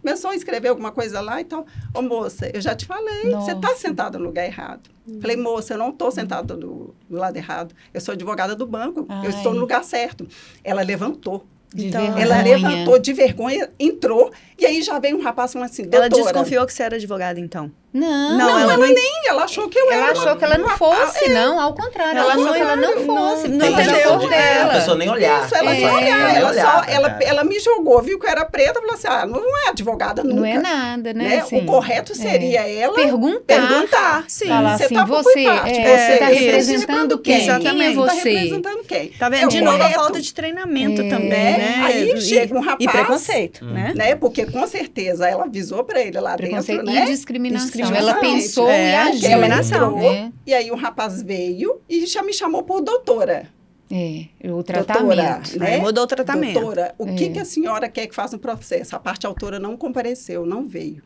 começou 0.02 0.32
a 0.32 0.36
escrever 0.36 0.70
alguma 0.70 0.92
coisa 0.92 1.20
lá 1.20 1.42
e 1.42 1.44
tal. 1.44 1.66
Ô, 1.94 2.02
moça, 2.02 2.50
eu 2.54 2.62
já 2.62 2.74
te 2.74 2.86
falei, 2.86 3.32
você 3.32 3.52
está 3.52 3.68
Nossa. 3.68 3.76
sentada 3.76 4.18
no 4.18 4.26
lugar 4.26 4.46
errado. 4.46 4.90
Falei, 5.20 5.36
moça, 5.36 5.74
eu 5.74 5.78
não 5.78 5.90
estou 5.90 6.12
sentada 6.12 6.56
do, 6.56 6.96
do 7.10 7.18
lado 7.18 7.36
errado. 7.36 7.76
Eu 7.94 8.00
sou 8.00 8.14
advogada 8.14 8.56
do 8.56 8.66
banco, 8.66 9.06
Ai. 9.10 9.26
eu 9.26 9.30
estou 9.32 9.54
no 9.54 9.60
lugar 9.60 9.84
certo. 9.84 10.26
Ela 10.64 10.82
levantou. 10.82 11.46
De 11.74 11.88
Então, 11.88 12.02
vergonha. 12.02 12.24
Ela 12.24 12.42
levantou 12.42 13.00
de 13.00 13.14
vergonha, 13.14 13.70
entrou, 13.80 14.32
e 14.58 14.66
aí 14.66 14.82
já 14.82 14.98
veio 15.00 15.18
um 15.18 15.22
rapaz 15.22 15.54
falando 15.54 15.70
assim, 15.70 15.84
doutora... 15.84 16.06
Ela 16.06 16.10
desconfiou 16.10 16.66
que 16.66 16.74
você 16.74 16.84
era 16.84 16.96
advogada, 16.96 17.40
então. 17.40 17.72
Não, 17.94 18.08
Não, 18.08 18.38
Não, 18.38 18.50
ela 18.50 18.62
ela, 18.74 18.78
não- 18.78 18.94
nem, 18.94 19.12
ela 19.28 19.44
achou 19.46 19.68
que 19.70 19.80
eu 19.80 19.92
ela 19.92 20.10
era. 20.10 20.12
achou 20.12 20.36
que 20.36 20.44
ela 20.44 20.58
não 20.58 20.70
fosse, 20.70 21.30
não, 21.30 21.60
ao 21.60 21.74
contrário, 21.74 22.20
ela 22.20 22.34
Ela 22.34 22.42
achou 22.44 22.54
que 22.54 22.60
ela 22.60 22.76
não 22.76 22.96
não- 22.96 23.06
fosse, 23.06 23.48
não 23.48 23.58
não 23.58 23.66
entendeu. 23.82 24.30
dela. 24.30 24.72
A 24.72 24.76
pessoa 24.76 24.98
nem 24.98 25.10
olhar. 25.10 25.46
Isso, 25.46 25.56
ela 25.56 25.72
É, 25.76 25.80
só 25.80 25.96
olhar, 25.96 26.28
nem 26.28 26.36
ela, 26.38 26.50
olhar, 26.52 26.66
só, 26.86 26.92
ela, 26.92 27.10
cara. 27.10 27.24
ela 27.24 27.44
me 27.46 27.60
jogou, 27.60 28.02
viu 28.04 28.20
que 28.20 28.26
eu 28.26 28.30
era 28.30 28.46
preta, 28.46 28.74
falou 28.82 28.94
assim, 28.94 29.08
ah, 29.08 29.26
não 29.26 29.40
é 29.66 29.70
advogada 29.70 30.22
nunca. 30.24 30.36
Não 30.36 30.46
é 30.46 30.58
nada, 30.60 31.14
né? 31.14 31.24
né? 31.28 31.38
assim, 31.40 31.60
o 31.62 31.66
correto 31.66 32.12
é. 32.12 32.16
seria 32.16 32.68
ela 32.70 32.94
Perguntar. 32.94 33.40
perguntar. 33.62 34.26
Sim. 34.28 34.48
Falar 34.48 34.78
Você 34.78 34.84
assim, 34.84 34.96
tá 34.96 35.06
por 35.06 35.24
você, 35.24 35.44
parte, 35.46 35.80
é, 35.80 35.98
você 35.98 36.18
tá 36.18 36.26
representando 36.26 37.18
quem? 37.20 37.44
Exatamente. 37.44 37.78
Quem 37.78 37.82
é 37.88 37.96
Tá 37.96 38.14
você? 38.14 38.30
representando 38.30 38.84
quem? 38.84 39.08
Tá 39.10 39.30
vendo? 39.30 39.44
É 39.46 39.48
de 39.48 39.62
novo 39.62 39.82
a 39.84 39.90
falta 39.90 40.22
de 40.22 40.34
treinamento 40.34 41.02
É. 41.02 41.10
também, 41.10 41.30
Né? 41.30 41.84
Aí 41.86 42.12
E- 42.12 42.22
chega 42.22 42.54
um 42.54 42.62
E 42.62 42.66
rapaz, 42.66 42.92
preconceito, 42.92 43.64
Hum. 43.66 43.72
né? 43.72 43.94
né? 43.96 44.16
Porque 44.16 44.46
com 44.46 44.68
certeza 44.68 45.28
ela 45.28 45.46
avisou 45.46 45.84
para 45.84 46.02
ele 46.02 46.20
lá 46.20 46.36
dentro, 46.36 46.84
né? 46.84 47.04
e 47.04 47.06
discriminação. 47.06 47.77
Ela 47.82 48.16
pensou 48.16 48.68
É, 48.70 48.92
e 48.92 48.96
agiu. 48.96 49.20
discriminação. 49.20 49.98
né? 49.98 50.34
E 50.46 50.54
aí 50.54 50.70
o 50.72 50.76
rapaz 50.76 51.22
veio 51.22 51.82
e 51.90 52.06
já 52.06 52.22
me 52.24 52.34
chamou 52.34 52.64
por 52.64 52.82
doutora. 52.82 53.48
É, 53.90 54.26
o 54.44 54.48
Doutora, 54.50 54.84
tratamento. 54.84 55.58
né? 55.60 55.76
Aí 55.76 55.80
mudou 55.82 56.04
o 56.04 56.08
tratamento. 56.08 56.54
Doutora, 56.60 56.94
o 56.98 57.06
que, 57.16 57.26
É. 57.26 57.30
que 57.30 57.40
a 57.40 57.46
senhora 57.46 57.88
quer 57.88 58.06
que 58.08 58.14
faça 58.14 58.36
no 58.36 58.42
processo? 58.42 58.96
A 58.96 59.00
parte 59.00 59.26
autora 59.26 59.60
não 59.60 59.78
compareceu, 59.78 60.46
não 60.46 60.68
veio. 60.68 61.02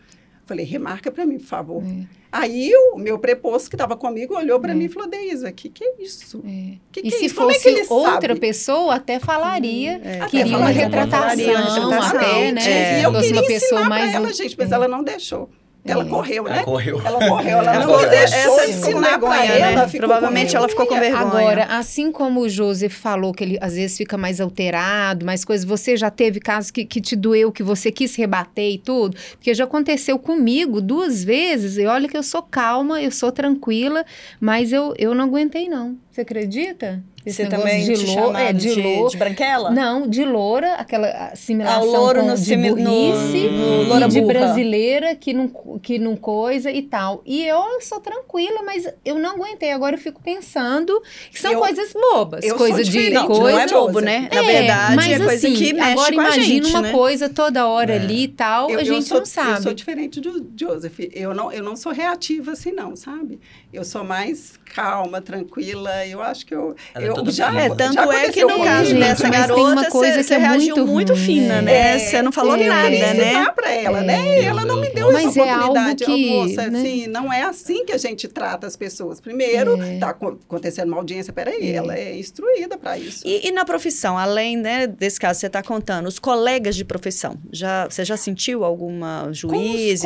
Falei, 0.47 0.65
remarca 0.65 1.11
para 1.11 1.23
mim, 1.25 1.37
por 1.37 1.45
favor. 1.45 1.83
É. 1.83 2.05
Aí 2.31 2.71
o 2.93 2.97
meu 2.97 3.19
preposto 3.19 3.69
que 3.69 3.75
estava 3.75 3.95
comigo 3.95 4.35
olhou 4.35 4.59
para 4.59 4.73
mim 4.73 4.85
e 4.85 4.89
falou, 4.89 5.07
Deisa, 5.07 5.49
o 5.49 5.53
que, 5.53 5.69
que 5.69 5.83
é 5.83 6.01
isso? 6.01 6.41
É. 6.45 6.77
Que 6.91 7.01
e 7.01 7.03
que 7.03 7.07
é 7.15 7.19
se 7.19 7.25
é 7.25 7.29
fosse 7.29 7.59
que 7.61 7.69
ele 7.69 7.85
outra 7.87 8.29
sabe? 8.29 8.39
pessoa, 8.39 8.95
até 8.95 9.19
falaria. 9.19 10.01
É. 10.03 10.19
Até 10.21 10.29
Queria 10.29 10.57
uma 10.57 10.69
retratação, 10.69 11.19
falaria 11.21 11.51
uma 11.59 11.73
retratação. 11.75 12.17
até, 12.19 12.51
né? 12.51 12.61
É. 12.71 12.99
E 12.99 13.03
eu 13.03 13.11
Fosse 13.11 13.27
queria 13.27 13.41
uma 13.41 13.47
pessoa 13.47 13.81
ensinar 13.81 13.89
mais. 13.89 14.09
para 14.11 14.19
ela, 14.19 14.33
gente, 14.33 14.55
mas 14.57 14.71
é. 14.71 14.75
ela 14.75 14.87
não 14.87 15.03
deixou. 15.03 15.49
Ela 15.83 16.03
É. 16.03 16.07
correu, 16.07 16.43
né? 16.43 16.51
Ela 16.57 16.63
correu. 16.63 17.01
Ela 17.03 17.27
correu, 17.27 17.57
ela 17.57 17.73
Ela 17.75 17.85
não 17.87 17.93
correu. 17.93 18.09
deixou 18.11 18.37
Essa 18.59 18.69
ensinar 18.69 19.09
vergonha, 19.09 19.19
pra 19.19 19.45
né? 19.59 19.73
ela. 19.73 19.87
ficou 19.87 20.07
Provavelmente 20.07 20.55
ela 20.55 20.69
ficou 20.69 20.85
com 20.85 20.99
vergonha. 20.99 21.21
Agora, 21.25 21.63
assim 21.65 22.11
como 22.11 22.41
o 22.41 22.49
Joseph 22.49 22.93
falou 22.93 23.33
que 23.33 23.43
ele 23.43 23.57
às 23.59 23.73
vezes 23.73 23.97
fica 23.97 24.15
mais 24.15 24.39
alterado, 24.39 25.25
mais 25.25 25.43
coisas, 25.43 25.65
você 25.65 25.97
já 25.97 26.11
teve 26.11 26.39
casos 26.39 26.69
que, 26.69 26.85
que 26.85 27.01
te 27.01 27.15
doeu, 27.15 27.51
que 27.51 27.63
você 27.63 27.91
quis 27.91 28.15
rebater 28.15 28.71
e 28.73 28.77
tudo? 28.77 29.17
Porque 29.31 29.53
já 29.55 29.63
aconteceu 29.63 30.19
comigo 30.19 30.81
duas 30.81 31.23
vezes, 31.23 31.77
e 31.77 31.85
olha 31.87 32.07
que 32.07 32.15
eu 32.17 32.23
sou 32.23 32.43
calma, 32.43 33.01
eu 33.01 33.09
sou 33.11 33.31
tranquila, 33.31 34.05
mas 34.39 34.71
eu, 34.71 34.93
eu 34.99 35.15
não 35.15 35.25
aguentei 35.25 35.67
não. 35.67 35.97
Você 36.11 36.21
acredita? 36.21 37.01
Esse 37.23 37.43
Você 37.43 37.49
também 37.49 37.85
de 37.85 37.93
te 37.93 38.05
lou- 38.07 38.15
chamaram 38.15 38.39
é, 38.47 38.51
de, 38.51 38.73
de, 38.73 38.81
lou- 38.81 39.07
de 39.07 39.15
branquela? 39.15 39.69
Não, 39.69 40.07
de 40.07 40.25
loura, 40.25 40.73
aquela 40.73 41.07
assimilação 41.31 41.81
Ah, 41.83 41.99
louro 41.99 42.21
com, 42.21 42.27
no 42.29 42.33
de 42.35 42.41
simi- 42.41 42.69
no- 42.71 42.75
burrice, 42.77 43.47
no 43.47 43.83
e 43.83 43.85
loura 43.85 44.07
de 44.09 44.19
burra. 44.21 44.33
brasileira 44.33 45.15
que 45.15 45.31
não, 45.31 45.47
que 45.81 45.99
não 45.99 46.15
coisa 46.17 46.71
e 46.71 46.81
tal. 46.81 47.21
E 47.23 47.45
eu 47.45 47.79
sou 47.81 47.99
tranquila, 47.99 48.63
mas 48.63 48.89
eu 49.05 49.19
não 49.19 49.35
aguentei. 49.35 49.71
Agora 49.71 49.95
eu 49.95 49.99
fico 49.99 50.19
pensando 50.21 50.99
que 51.31 51.39
são 51.39 51.51
Eu- 51.53 51.59
coisas 51.59 51.93
bobas, 51.93 52.43
eu 52.43 52.55
coisa 52.55 52.83
sou 52.83 52.91
de 52.91 53.11
coisa. 53.13 53.27
não 53.27 53.59
é 53.59 53.67
bobo, 53.67 53.99
né? 53.99 54.27
Na 54.33 54.41
verdade, 54.41 54.95
mas 54.95 55.11
é 55.11 55.17
coisa 55.19 55.33
assim, 55.47 55.53
que 55.55 55.73
mexe 55.73 55.91
agora 55.91 56.13
com 56.15 56.21
a 56.21 56.23
imagina 56.25 56.43
gente, 56.43 56.69
uma 56.71 56.81
né? 56.81 56.91
coisa 56.91 57.29
toda 57.29 57.67
hora 57.67 57.93
É. 57.93 57.97
ali 57.99 58.23
e 58.23 58.27
tal, 58.29 58.67
Eu- 58.69 58.79
a 58.79 58.81
eu 58.81 58.85
gente 58.85 59.05
sou- 59.07 59.19
não 59.19 59.25
sabe. 59.27 59.57
Eu 59.59 59.61
sou 59.61 59.73
diferente 59.75 60.19
do 60.19 60.51
Joseph. 60.59 60.99
Eu 61.13 61.35
não, 61.35 61.51
eu 61.51 61.63
não 61.63 61.75
sou 61.75 61.91
reativa 61.93 62.51
assim, 62.53 62.71
não, 62.71 62.95
sabe? 62.95 63.39
Eu 63.71 63.85
sou 63.85 64.03
mais 64.03 64.59
calma, 64.73 65.21
tranquila. 65.21 66.00
Eu 66.07 66.21
acho 66.21 66.45
que 66.45 66.53
eu. 66.53 66.75
Ela 66.93 67.05
é 67.05 67.09
eu 67.09 67.13
toda 67.13 67.31
já. 67.31 67.47
É, 67.53 67.69
Já 67.69 67.75
tanto 67.75 68.11
é 68.11 68.29
que 68.29 68.41
no 68.43 68.63
caso 68.63 68.89
Gente, 68.91 68.99
dessa 68.99 69.23
tem 69.23 69.31
garota, 69.31 69.61
uma 69.61 69.85
coisa 69.89 70.23
você 70.23 70.27
que 70.27 70.33
é 70.33 70.37
reagiu 70.37 70.75
muito 70.77 70.91
muito 70.91 71.15
fina, 71.15 71.61
né? 71.61 71.71
né? 71.71 71.95
É, 71.95 71.99
Você 71.99 72.21
não 72.21 72.31
falou 72.31 72.55
é, 72.55 72.67
nada, 72.67 72.89
queria 72.89 73.13
né? 73.13 73.51
pra 73.55 73.71
ela, 73.71 73.99
É. 73.99 74.03
né? 74.03 74.43
Ela 74.43 74.65
não 74.65 74.79
me 74.81 74.89
deu 74.89 75.11
Mas 75.11 75.25
essa 75.27 75.41
é 75.41 75.49
algo 75.49 75.63
oportunidade. 75.71 76.05
que, 76.05 76.11
Ô, 76.29 76.43
moça, 76.43 76.67
né? 76.69 76.79
assim, 76.79 77.07
não 77.07 77.31
é 77.33 77.43
assim 77.43 77.85
que 77.85 77.91
a 77.93 77.97
gente 77.97 78.27
trata 78.27 78.67
as 78.67 78.75
pessoas. 78.75 79.19
Primeiro, 79.21 79.81
É. 79.81 79.97
tá 79.99 80.09
aco- 80.09 80.39
acontecendo 80.47 80.87
uma 80.89 80.97
audiência, 80.97 81.31
peraí, 81.33 81.71
É. 81.71 81.75
ela 81.75 81.95
é 81.97 82.17
instruída 82.17 82.77
para 82.77 82.97
isso. 82.97 83.25
E, 83.27 83.47
e 83.47 83.51
na 83.51 83.63
profissão, 83.65 84.17
além 84.17 84.57
né, 84.57 84.87
desse 84.87 85.19
caso 85.19 85.37
que 85.37 85.41
você 85.41 85.47
está 85.47 85.61
contando, 85.63 86.07
os 86.07 86.19
colegas 86.19 86.75
de 86.75 86.83
profissão, 86.85 87.35
já, 87.51 87.85
você 87.89 88.03
já 88.05 88.17
sentiu 88.17 88.63
alguma 88.63 89.29
juízes, 89.31 90.01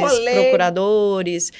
procuradores, 0.49 1.51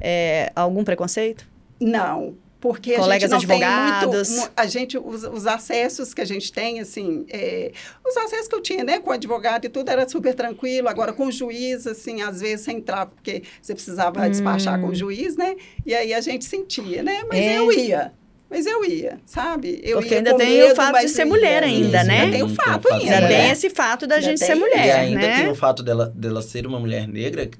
é, 0.00 0.50
algum 0.54 0.84
preconceito? 0.84 1.46
Não, 1.80 2.34
porque 2.62 2.94
Colegas 2.94 3.32
a 3.32 3.38
gente 3.40 3.48
não 3.48 3.56
advogados. 3.56 4.28
tem 4.28 4.36
muito, 4.36 4.46
mu- 4.48 4.52
a 4.56 4.66
gente 4.66 4.96
os, 4.96 5.24
os 5.24 5.46
acessos 5.48 6.14
que 6.14 6.20
a 6.20 6.24
gente 6.24 6.52
tem 6.52 6.78
assim, 6.78 7.26
é, 7.28 7.72
os 8.08 8.16
acessos 8.16 8.46
que 8.46 8.54
eu 8.54 8.60
tinha, 8.62 8.84
né, 8.84 9.00
com 9.00 9.10
advogado 9.10 9.64
e 9.64 9.68
tudo 9.68 9.88
era 9.90 10.08
super 10.08 10.32
tranquilo. 10.32 10.88
Agora 10.88 11.12
com 11.12 11.26
o 11.26 11.32
juiz, 11.32 11.86
assim, 11.88 12.22
às 12.22 12.40
vezes 12.40 12.64
você 12.64 12.70
entrava 12.72 13.10
porque 13.10 13.42
você 13.60 13.74
precisava 13.74 14.30
despachar 14.30 14.80
com 14.80 14.86
o 14.86 14.94
juiz, 14.94 15.36
né? 15.36 15.56
E 15.84 15.92
aí 15.92 16.14
a 16.14 16.20
gente 16.20 16.44
sentia, 16.44 17.02
né? 17.02 17.24
Mas 17.28 17.40
Hum. 17.40 17.42
É. 17.42 17.58
eu 17.58 17.72
ia. 17.72 18.12
Mas 18.48 18.66
eu 18.66 18.84
ia, 18.84 19.18
sabe? 19.26 19.80
Eu 19.82 19.98
Porque 19.98 20.12
ia 20.14 20.18
ainda 20.18 20.36
tem 20.36 20.58
medo, 20.60 20.72
o 20.72 20.76
fato 20.76 20.98
de 21.00 21.08
ser 21.08 21.22
ia. 21.22 21.26
mulher 21.26 21.62
ainda, 21.64 21.98
Isso, 21.98 22.06
né? 22.06 22.20
Ainda 22.20 22.32
tem 22.36 22.42
o 22.42 22.46
Tem 22.46 22.52
o 22.54 22.56
fato 22.56 22.92
ainda. 22.92 23.14
É. 23.14 23.26
tem 23.28 23.50
esse 23.50 23.70
fato 23.70 24.06
da 24.06 24.20
Já 24.20 24.28
gente 24.28 24.38
tem. 24.40 24.48
ser 24.48 24.54
mulher, 24.54 24.86
e 24.86 24.90
ainda 24.92 25.20
né? 25.20 25.36
tem 25.38 25.48
o 25.50 25.54
fato 25.54 25.82
dela, 25.82 26.12
dela 26.14 26.42
ser 26.42 26.66
uma 26.66 26.78
mulher 26.78 27.08
negra, 27.08 27.50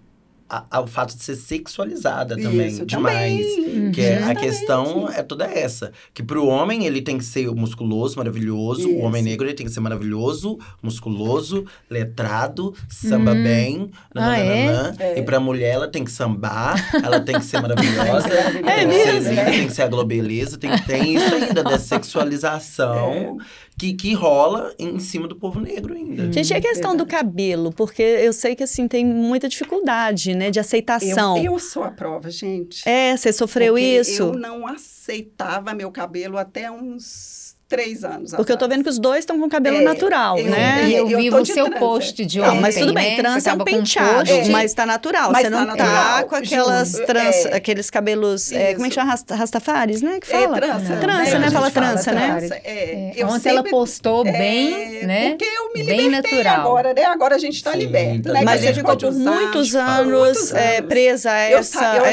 a, 0.70 0.86
fato 0.86 1.16
de 1.16 1.22
ser 1.22 1.36
sexualizada 1.36 2.36
também, 2.36 2.66
Isso, 2.68 2.84
demais. 2.86 3.46
também. 3.46 3.90
Que 3.92 4.00
é, 4.02 4.22
a 4.22 4.34
questão 4.34 5.08
é 5.08 5.22
toda 5.22 5.44
essa. 5.44 5.92
Que 6.12 6.22
pro 6.22 6.46
homem 6.46 6.84
ele 6.86 7.00
tem 7.00 7.16
que 7.18 7.24
ser 7.24 7.46
musculoso, 7.54 8.16
maravilhoso. 8.18 8.88
O 8.88 8.98
homem 9.00 9.20
Isso. 9.22 9.30
negro 9.30 9.46
ele 9.46 9.54
tem 9.54 9.66
que 9.66 9.72
ser 9.72 9.80
maravilhoso, 9.80 10.58
musculoso, 10.82 11.64
letrado, 11.88 12.74
samba 12.88 13.32
Hum. 13.32 13.42
bem. 13.42 13.90
Ah, 14.14 14.38
é? 14.38 14.92
É. 14.98 15.18
E 15.18 15.22
pra 15.22 15.40
mulher 15.40 15.74
ela 15.74 15.88
tem 15.88 16.04
que 16.04 16.10
sambar, 16.10 16.74
ela 17.02 17.20
tem 17.20 17.38
que 17.38 17.44
ser 17.44 17.60
maravilhosa, 17.62 18.28
É 18.28 18.86
tem 18.86 18.88
que 18.88 18.94
ser 19.04 19.12
linda, 19.20 19.44
tem 19.44 19.66
que 19.66 19.72
ser 19.72 19.82
a 19.82 19.88
globeleza, 19.88 20.58
tem 20.58 20.70
que 20.70 20.86
ter 20.86 21.02
isso 21.04 21.34
ainda 21.34 21.62
da 21.62 21.78
sexualização 21.78 23.38
que, 23.82 23.94
que 23.94 24.14
rola 24.14 24.72
em 24.78 25.00
cima 25.00 25.26
do 25.26 25.34
povo 25.34 25.58
negro 25.58 25.94
ainda. 25.94 26.32
Gente, 26.32 26.50
e 26.50 26.54
a 26.54 26.60
questão 26.60 26.96
do 26.96 27.04
cabelo? 27.04 27.72
Porque 27.72 28.02
eu 28.02 28.32
sei 28.32 28.54
que, 28.54 28.62
assim, 28.62 28.86
tem 28.86 29.04
muita 29.04 29.48
dificuldade, 29.48 30.36
né? 30.36 30.52
De 30.52 30.60
aceitação. 30.60 31.36
Eu, 31.36 31.54
eu 31.54 31.58
sou 31.58 31.82
a 31.82 31.90
prova, 31.90 32.30
gente. 32.30 32.88
É, 32.88 33.16
você 33.16 33.32
sofreu 33.32 33.74
Porque 33.74 33.98
isso? 33.98 34.22
Eu 34.22 34.34
não 34.34 34.66
aceitava 34.68 35.74
meu 35.74 35.90
cabelo 35.90 36.38
até 36.38 36.70
uns 36.70 37.41
três 37.72 38.04
anos 38.04 38.30
Porque 38.32 38.52
eu 38.52 38.56
tô 38.56 38.64
atrás. 38.66 38.76
vendo 38.78 38.84
que 38.84 38.90
os 38.90 38.98
dois 38.98 39.20
estão 39.20 39.38
com 39.40 39.48
cabelo 39.48 39.78
É, 39.78 39.82
natural, 39.82 40.38
eu- 40.38 40.46
né? 40.50 40.84
E 40.88 40.94
eu, 40.94 41.10
eu 41.10 41.18
vi 41.18 41.30
o 41.30 41.44
seu 41.46 41.64
trança. 41.66 41.78
post 41.80 42.24
de 42.26 42.40
ontem, 42.40 42.54
Não, 42.54 42.60
mas 42.60 42.74
tudo 42.76 42.92
bem, 42.92 43.10
né? 43.10 43.16
trança 43.16 43.50
é 43.50 43.54
um 43.54 43.58
penteado, 43.58 44.30
mas 44.50 44.74
tá 44.74 44.84
natural. 44.86 45.32
Mas 45.32 45.42
você 45.46 45.50
tá 45.50 45.58
não 45.64 45.66
tá 45.76 45.84
natural, 45.84 46.24
com 46.26 46.36
aquelas 46.36 46.92
juro, 46.92 47.06
trança, 47.06 47.48
é. 47.48 47.56
aqueles 47.56 47.88
cabelos, 47.90 48.52
é, 48.52 48.74
como 48.74 48.86
é 48.86 48.88
que 48.88 48.94
chama? 48.94 49.10
Rasta- 49.10 49.34
Rastafares, 49.34 50.02
né? 50.02 50.18
Que 50.20 50.32
É 50.34 50.42
fala? 50.42 50.56
trança. 50.56 50.96
Trança, 50.96 51.38
né? 51.38 51.46
A 51.46 51.50
Fala 51.50 51.70
trança, 51.70 52.12
né? 52.12 52.36
trança, 52.38 52.54
É. 52.56 52.72
É, 52.72 53.12
Eu 53.16 53.28
ontem 53.28 53.48
ela 53.48 53.62
postou 53.64 54.24
bem, 54.24 55.04
né? 55.06 55.30
Porque 55.30 55.44
eu 55.44 55.72
me 55.74 55.84
Bem 55.84 56.00
libertei 56.02 56.32
natural. 56.42 56.60
agora, 56.60 56.94
né? 56.94 57.04
Agora 57.04 57.34
a 57.34 57.38
gente 57.38 57.54
está 57.56 57.72
Sim, 57.72 57.78
liberto, 57.78 58.24
tá 58.24 58.32
né? 58.34 58.38
Que 58.40 58.44
Mas 58.44 58.60
você 58.60 58.66
gente 58.68 58.76
ficou 58.76 58.96
por 58.96 59.12
muitos 59.12 59.74
anos, 59.74 60.52
presa 60.88 61.30
a 61.32 61.50
Eu, 61.50 61.58
essa, 61.58 61.96
eu, 61.96 62.04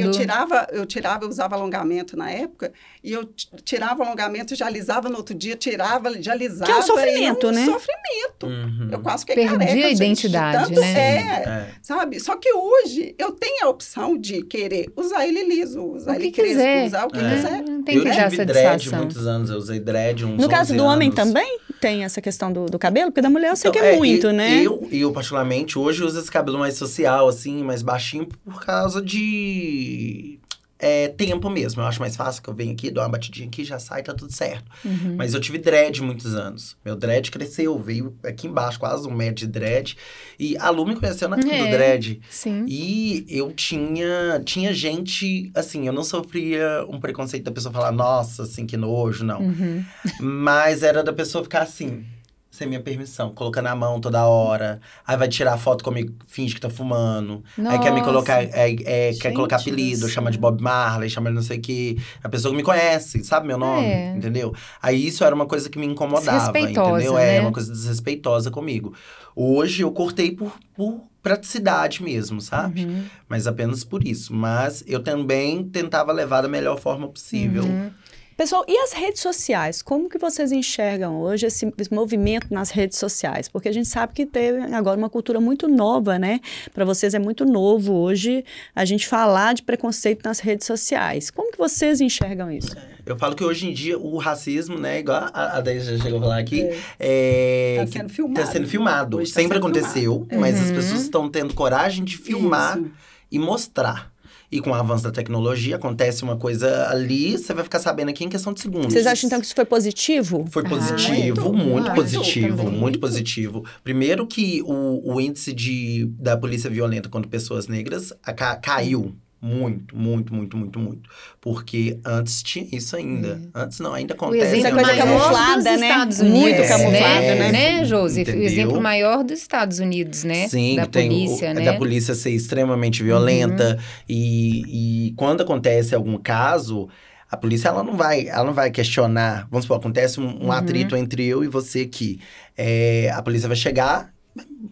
eu 0.00 0.10
tirava, 0.10 0.66
eu 0.72 0.86
tirava, 0.86 1.24
eu 1.24 1.28
usava 1.28 1.54
alongamento 1.56 2.16
na 2.16 2.30
época, 2.30 2.72
e 3.02 3.12
eu 3.12 3.24
tirava 3.64 4.00
o 4.02 4.06
alongamento, 4.06 4.54
já 4.54 4.66
alisava 4.66 5.08
no 5.08 5.16
outro 5.16 5.34
dia, 5.34 5.56
tirava, 5.56 6.20
já 6.22 6.32
alisava. 6.32 6.64
Que 6.64 6.72
é 6.72 6.76
um 6.78 6.82
sofrimento, 6.82 7.46
um 7.48 7.50
né? 7.52 7.64
Sofrimento. 7.64 8.46
Uhum. 8.46 8.88
Eu 8.92 8.98
quase 9.00 9.24
que 9.24 9.34
Perdi 9.34 9.50
careca, 9.50 9.72
a 9.72 9.74
gente, 9.74 9.88
de 9.96 10.04
identidade, 10.04 10.68
tanto- 10.68 10.80
né? 10.80 10.92
É, 10.92 11.48
É. 11.48 11.68
sabe? 11.82 12.20
Só 12.20 12.36
que 12.36 12.52
hoje 12.52 13.14
eu 13.18 13.32
tenho 13.32 13.66
a 13.66 13.68
opção 13.70 14.16
de 14.18 14.42
querer 14.42 14.92
usar 14.96 15.26
ele 15.26 15.42
liso, 15.44 15.82
usar 15.82 16.12
O 16.12 16.16
que 16.16 16.22
ele 16.22 16.30
crespo, 16.32 16.52
quiser. 16.58 16.86
usar 16.86 17.06
o 17.06 17.10
que 17.10 17.18
É. 17.18 17.30
quiser. 17.36 17.62
Não 17.62 17.82
tem 17.82 17.96
eu 17.96 18.02
que 18.02 18.08
dar 18.10 18.30
tive 18.30 18.44
dread 18.44 18.90
muitos 18.94 19.26
anos, 19.26 19.50
eu 19.50 19.56
usei 19.56 19.80
dread 19.80 20.24
uns 20.24 20.40
No 20.40 20.48
caso 20.48 20.72
11 20.72 20.76
do 20.76 20.84
homem 20.84 21.08
anos. 21.08 21.14
também 21.16 21.58
tem 21.80 22.04
essa 22.04 22.20
questão 22.20 22.52
do, 22.52 22.66
do 22.66 22.78
cabelo? 22.78 23.10
Porque 23.10 23.22
da 23.22 23.30
mulher 23.30 23.48
eu 23.50 23.56
sei 23.56 23.70
Então, 23.70 23.80
que 23.80 23.88
é, 23.88 23.94
é, 23.94 23.96
muito, 23.96 24.26
eu, 24.26 24.32
né? 24.32 24.62
Eu, 24.62 24.86
eu, 24.92 25.10
particularmente, 25.12 25.78
hoje 25.78 26.02
uso 26.04 26.18
esse 26.20 26.30
cabelo 26.30 26.58
mais 26.58 26.74
social, 26.76 27.26
assim, 27.28 27.62
mais 27.64 27.80
baixinho, 27.82 28.26
por 28.44 28.62
causa 28.64 29.00
de 29.00 30.38
é, 30.80 31.08
tempo 31.08 31.48
mesmo. 31.50 31.82
Eu 31.82 31.86
acho 31.86 32.00
mais 32.00 32.16
fácil 32.16 32.42
que 32.42 32.48
eu 32.48 32.54
venho 32.54 32.72
aqui, 32.72 32.90
dou 32.90 33.02
uma 33.02 33.08
batidinha 33.10 33.46
aqui, 33.46 33.62
já 33.64 33.78
sai, 33.78 34.02
tá 34.02 34.14
tudo 34.14 34.32
certo. 34.32 34.64
Uhum. 34.84 35.14
Mas 35.16 35.34
eu 35.34 35.40
tive 35.40 35.58
dread 35.58 36.02
muitos 36.02 36.34
anos. 36.34 36.76
Meu 36.84 36.96
dread 36.96 37.30
cresceu, 37.30 37.78
veio 37.78 38.16
aqui 38.24 38.46
embaixo, 38.46 38.78
quase 38.80 39.06
um 39.06 39.12
metro 39.14 39.34
de 39.34 39.46
dread. 39.46 39.96
E 40.38 40.56
a 40.56 40.70
Lu 40.70 40.86
me 40.86 40.96
conheceu 40.96 41.28
na 41.28 41.36
É. 41.38 41.40
do 41.40 41.70
dread. 41.70 42.20
Sim. 42.30 42.64
E 42.66 43.24
eu 43.28 43.52
tinha, 43.52 44.40
tinha 44.44 44.72
gente, 44.72 45.50
assim, 45.54 45.86
eu 45.86 45.92
não 45.92 46.04
sofria 46.04 46.84
um 46.88 46.98
preconceito 46.98 47.44
da 47.44 47.50
pessoa 47.52 47.72
falar, 47.72 47.92
nossa, 47.92 48.44
assim, 48.44 48.66
que 48.66 48.76
nojo, 48.76 49.24
não. 49.24 49.40
Uhum. 49.42 49.84
Mas 50.20 50.82
era 50.82 51.02
da 51.02 51.12
pessoa 51.12 51.44
ficar 51.44 51.62
assim, 51.62 52.04
sem 52.50 52.66
minha 52.66 52.80
permissão, 52.80 53.30
colocando 53.32 53.66
a 53.68 53.76
mão 53.76 54.00
toda 54.00 54.26
hora. 54.26 54.80
Aí 55.06 55.16
vai 55.16 55.28
tirar 55.28 55.56
foto 55.56 55.84
comigo, 55.84 56.12
finge 56.26 56.54
que 56.54 56.60
tá 56.60 56.68
fumando. 56.68 57.44
Aí 57.56 57.78
quer 57.78 57.92
me 57.92 58.00
Nossa. 58.00 58.04
colocar, 58.04 58.42
é, 58.42 58.74
é, 58.84 59.12
quer 59.14 59.32
colocar 59.32 59.56
do 59.56 59.60
apelido, 59.60 60.08
chama 60.08 60.30
de 60.32 60.38
Bob 60.38 60.60
Marley, 60.60 61.08
chama 61.08 61.30
de 61.30 61.36
não 61.36 61.42
sei 61.42 61.58
o 61.58 61.60
quê. 61.60 61.96
A 62.22 62.28
pessoa 62.28 62.50
que 62.50 62.56
me 62.56 62.62
conhece, 62.64 63.22
sabe 63.22 63.46
meu 63.46 63.56
nome, 63.56 63.86
É. 63.86 64.14
entendeu? 64.16 64.52
Aí 64.82 65.06
isso 65.06 65.22
era 65.24 65.34
uma 65.34 65.46
coisa 65.46 65.70
que 65.70 65.78
me 65.78 65.86
incomodava, 65.86 66.58
entendeu? 66.58 67.14
né? 67.14 67.36
É, 67.36 67.40
uma 67.40 67.52
coisa 67.52 67.70
desrespeitosa 67.70 68.50
comigo. 68.50 68.94
Hoje 69.36 69.82
eu 69.82 69.92
cortei 69.92 70.32
por, 70.32 70.52
por 70.74 71.00
praticidade 71.22 72.02
mesmo, 72.02 72.40
sabe? 72.40 72.84
Uhum. 72.84 73.04
Mas 73.28 73.46
apenas 73.46 73.84
por 73.84 74.04
isso. 74.06 74.34
Mas 74.34 74.82
eu 74.86 75.00
também 75.02 75.62
tentava 75.64 76.12
levar 76.12 76.40
da 76.42 76.48
melhor 76.48 76.78
forma 76.80 77.06
possível. 77.08 77.62
Uhum. 77.64 77.90
Pessoal, 78.40 78.64
e 78.66 78.74
as 78.78 78.94
redes 78.94 79.20
sociais? 79.20 79.82
Como 79.82 80.08
que 80.08 80.16
vocês 80.16 80.50
enxergam 80.50 81.20
hoje 81.20 81.44
esse, 81.44 81.70
esse 81.76 81.92
movimento 81.92 82.46
nas 82.50 82.70
redes 82.70 82.96
sociais? 82.96 83.50
Porque 83.50 83.68
a 83.68 83.72
gente 83.72 83.86
sabe 83.86 84.14
que 84.14 84.24
teve 84.24 84.62
agora 84.74 84.96
uma 84.96 85.10
cultura 85.10 85.38
muito 85.38 85.68
nova, 85.68 86.18
né? 86.18 86.40
Para 86.72 86.86
vocês 86.86 87.12
é 87.12 87.18
muito 87.18 87.44
novo 87.44 87.92
hoje 87.92 88.42
a 88.74 88.86
gente 88.86 89.06
falar 89.06 89.52
de 89.52 89.62
preconceito 89.62 90.24
nas 90.24 90.40
redes 90.40 90.66
sociais. 90.66 91.28
Como 91.30 91.52
que 91.52 91.58
vocês 91.58 92.00
enxergam 92.00 92.50
isso? 92.50 92.74
Eu 93.04 93.14
falo 93.18 93.36
que 93.36 93.44
hoje 93.44 93.68
em 93.68 93.74
dia 93.74 93.98
o 93.98 94.16
racismo, 94.16 94.78
né, 94.78 95.00
igual 95.00 95.28
a, 95.34 95.58
a 95.58 95.60
Deise 95.60 95.98
já 95.98 96.02
chegou 96.02 96.18
a 96.20 96.22
falar 96.22 96.38
aqui, 96.38 96.66
é, 96.98 97.76
Tá 97.80 97.84
que 97.84 97.92
sendo 97.92 98.08
filmado. 98.08 98.40
tá 98.40 98.46
sendo 98.46 98.66
filmado. 98.66 99.18
Tá 99.18 99.26
Sempre 99.26 99.42
sendo 99.42 99.56
aconteceu, 99.58 100.12
filmado. 100.14 100.40
mas 100.40 100.58
as 100.58 100.70
Uhum. 100.70 100.76
pessoas 100.76 101.02
estão 101.02 101.28
tendo 101.28 101.52
coragem 101.52 102.02
de 102.06 102.16
filmar 102.16 102.78
Isso. 102.78 102.90
e 103.30 103.38
mostrar. 103.38 104.09
E 104.52 104.60
com 104.60 104.70
o 104.70 104.74
avanço 104.74 105.04
da 105.04 105.12
tecnologia, 105.12 105.76
acontece 105.76 106.24
uma 106.24 106.36
coisa 106.36 106.88
ali, 106.88 107.38
você 107.38 107.54
vai 107.54 107.62
ficar 107.62 107.78
sabendo 107.78 108.08
aqui 108.08 108.24
em 108.24 108.28
questão 108.28 108.52
de 108.52 108.60
segundos. 108.60 108.92
Vocês 108.92 109.06
acham 109.06 109.28
então 109.28 109.38
que 109.38 109.46
isso 109.46 109.54
foi 109.54 109.64
positivo? 109.64 110.44
Foi 110.50 110.64
Ah, 110.66 110.68
positivo, 110.68 111.52
muito, 111.52 111.52
muito, 111.52 111.64
muito 111.68 111.94
positivo, 111.94 112.56
também. 112.64 112.78
muito 112.80 112.98
positivo. 112.98 113.64
Primeiro 113.84 114.26
que 114.26 114.60
o, 114.64 115.14
o 115.14 115.20
índice 115.20 115.52
de, 115.52 116.06
da 116.18 116.36
polícia 116.36 116.68
violenta 116.68 117.08
contra 117.08 117.30
pessoas 117.30 117.68
negras 117.68 118.12
a- 118.24 118.32
caiu 118.56 119.14
muito, 119.42 119.96
muito, 119.96 120.34
muito, 120.34 120.56
muito, 120.56 120.78
muito. 120.78 121.10
Porque 121.40 121.98
antes 122.04 122.42
tinha 122.42 122.66
isso 122.72 122.94
ainda. 122.96 123.40
Antes 123.54 123.80
não, 123.80 123.94
ainda 123.94 124.12
O 124.14 124.16
acontece. 124.16 124.56
exemplo 124.58 124.80
Essa 124.80 124.88
coisa 124.88 125.02
camuflada, 125.06 125.76
né? 125.76 125.88
Estados 125.88 126.20
Muito 126.22 126.34
Unidos, 126.44 126.68
camuflada, 126.68 127.20
né? 127.20 127.34
né? 127.34 127.52
Né, 127.52 127.84
Josi? 127.84 128.22
O 128.22 128.42
exemplo 128.42 128.80
maior 128.80 129.24
dos 129.24 129.38
Estados 129.40 129.78
Unidos, 129.78 130.24
né? 130.24 130.46
Sim, 130.48 130.76
da 130.76 130.82
que 130.82 130.88
tem 130.90 131.08
o- 131.08 131.12
polícia, 131.12 131.54
né? 131.54 131.64
da 131.64 131.74
polícia 131.74 132.14
ser 132.14 132.30
extremamente 132.30 133.02
violenta. 133.02 133.76
Uhum. 133.76 133.82
E, 134.08 135.08
e 135.08 135.12
quando 135.16 135.40
acontece 135.42 135.94
algum 135.94 136.18
caso, 136.18 136.88
a 137.30 137.36
polícia 137.36 137.68
ela 137.68 137.82
não 137.82 137.96
vai, 137.96 138.28
ela 138.28 138.44
não 138.44 138.52
vai 138.54 138.70
questionar. 138.70 139.46
Vamos 139.50 139.64
supor, 139.64 139.78
acontece 139.78 140.20
um, 140.20 140.24
um 140.28 140.44
Uhum. 140.46 140.52
atrito 140.52 140.96
entre 140.96 141.24
eu 141.26 141.42
e 141.44 141.48
você 141.48 141.80
aqui. 141.80 142.20
É, 142.56 143.10
a 143.14 143.22
polícia 143.22 143.48
vai 143.48 143.56
chegar, 143.56 144.12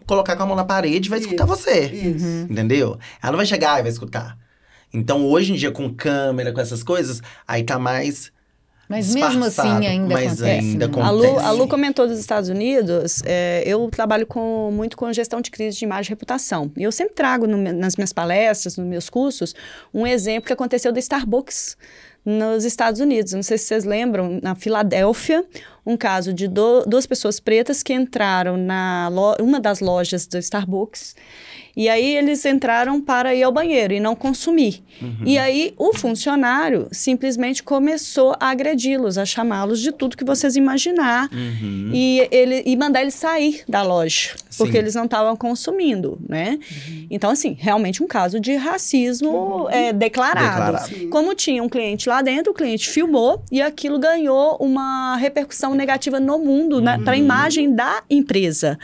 colocar 0.05 0.35
com 0.35 0.43
a 0.43 0.45
mão 0.45 0.55
na 0.55 0.63
parede 0.63 1.07
e 1.07 1.09
vai 1.09 1.19
escutar 1.19 1.45
Isso. 1.45 1.55
você. 1.55 1.85
Isso. 1.87 2.25
Uhum. 2.25 2.47
Entendeu? 2.49 2.97
Ela 3.21 3.31
não 3.31 3.37
vai 3.37 3.45
chegar 3.45 3.79
e 3.79 3.81
vai 3.81 3.91
escutar. 3.91 4.37
Então, 4.93 5.25
hoje 5.27 5.53
em 5.53 5.55
dia, 5.55 5.71
com 5.71 5.93
câmera, 5.93 6.51
com 6.51 6.59
essas 6.61 6.81
coisas, 6.83 7.21
aí 7.47 7.63
tá 7.63 7.77
mais. 7.77 8.31
Mas 8.87 9.13
mesmo 9.13 9.45
assim 9.45 9.85
ainda 9.85 10.15
mas 10.15 10.41
acontece. 10.41 10.41
ainda 10.65 10.87
né? 10.87 10.91
acontece. 10.91 11.07
A 11.07 11.11
Lu, 11.11 11.39
a 11.39 11.51
Lu 11.51 11.67
comentou 11.67 12.07
dos 12.07 12.17
Estados 12.17 12.49
Unidos, 12.49 13.21
é, 13.23 13.61
eu 13.63 13.87
trabalho 13.91 14.25
com, 14.25 14.71
muito 14.73 14.97
com 14.97 15.13
gestão 15.13 15.41
de 15.41 15.51
crise 15.51 15.77
de 15.77 15.85
imagem 15.85 16.09
e 16.09 16.13
reputação. 16.13 16.71
E 16.75 16.81
eu 16.81 16.91
sempre 16.91 17.13
trago 17.13 17.45
no 17.45 17.55
nas 17.71 17.95
minhas 17.95 18.11
palestras, 18.11 18.77
nos 18.77 18.87
meus 18.87 19.07
cursos, 19.07 19.53
um 19.93 20.07
exemplo 20.07 20.47
que 20.47 20.53
aconteceu 20.53 20.91
da 20.91 20.97
Starbucks 20.99 21.77
nos 22.25 22.65
Estados 22.65 22.99
Unidos. 22.99 23.33
Não 23.33 23.43
sei 23.43 23.59
se 23.59 23.65
vocês 23.65 23.83
lembram, 23.85 24.39
na 24.41 24.55
Filadélfia, 24.55 25.45
um 25.85 25.95
caso 25.95 26.33
de 26.33 26.47
do- 26.47 26.83
duas 26.87 27.05
pessoas 27.05 27.39
pretas 27.39 27.83
que 27.83 27.93
entraram 27.93 28.57
na 28.57 29.07
lo- 29.09 29.35
uma 29.39 29.59
das 29.59 29.81
lojas 29.81 30.25
do 30.25 30.39
Starbucks 30.39 31.15
e 31.75 31.87
aí 31.89 32.15
eles 32.15 32.45
entraram 32.45 32.99
para 33.01 33.33
ir 33.35 33.43
ao 33.43 33.51
banheiro 33.51 33.93
e 33.93 33.99
não 33.99 34.15
consumir. 34.15 34.83
E 35.25 35.37
aí 35.37 35.73
o 35.77 35.93
funcionário 35.93 36.87
simplesmente 36.91 37.63
começou 37.63 38.35
a 38.39 38.49
agredi-los, 38.49 39.17
a 39.17 39.25
chamá-los 39.25 39.79
de 39.79 39.91
tudo 39.91 40.17
que 40.17 40.23
vocês 40.25 40.55
imaginar 40.55 41.29
Uhum. 41.31 41.91
e, 41.93 42.27
ele, 42.31 42.63
e 42.65 42.75
mandar 42.75 43.01
eles 43.01 43.13
sair 43.13 43.63
da 43.67 43.81
loja, 43.81 44.31
porque 44.57 44.73
Sim. 44.73 44.77
eles 44.79 44.95
não 44.95 45.05
estavam 45.05 45.35
consumindo, 45.37 46.19
né? 46.27 46.59
Então, 47.09 47.29
assim, 47.31 47.55
realmente 47.57 48.03
um 48.03 48.07
caso 48.07 48.39
de 48.39 48.55
racismo 48.55 49.67
é, 49.69 49.93
declarado. 49.93 50.77
Declarado. 50.77 51.09
Como 51.09 51.33
tinha 51.35 51.63
um 51.63 51.69
cliente 51.69 52.09
lá 52.09 52.21
dentro, 52.21 52.51
o 52.51 52.55
cliente 52.55 52.89
filmou 52.89 53.41
e 53.51 53.61
aquilo 53.61 53.97
ganhou 53.99 54.57
uma 54.59 55.15
repercussão 55.15 55.73
negativa 55.75 56.19
no 56.19 56.39
mundo, 56.39 56.81
para 57.03 57.13
a 57.13 57.17
imagem 57.17 57.73
da 57.73 58.03
empresa, 58.09 58.77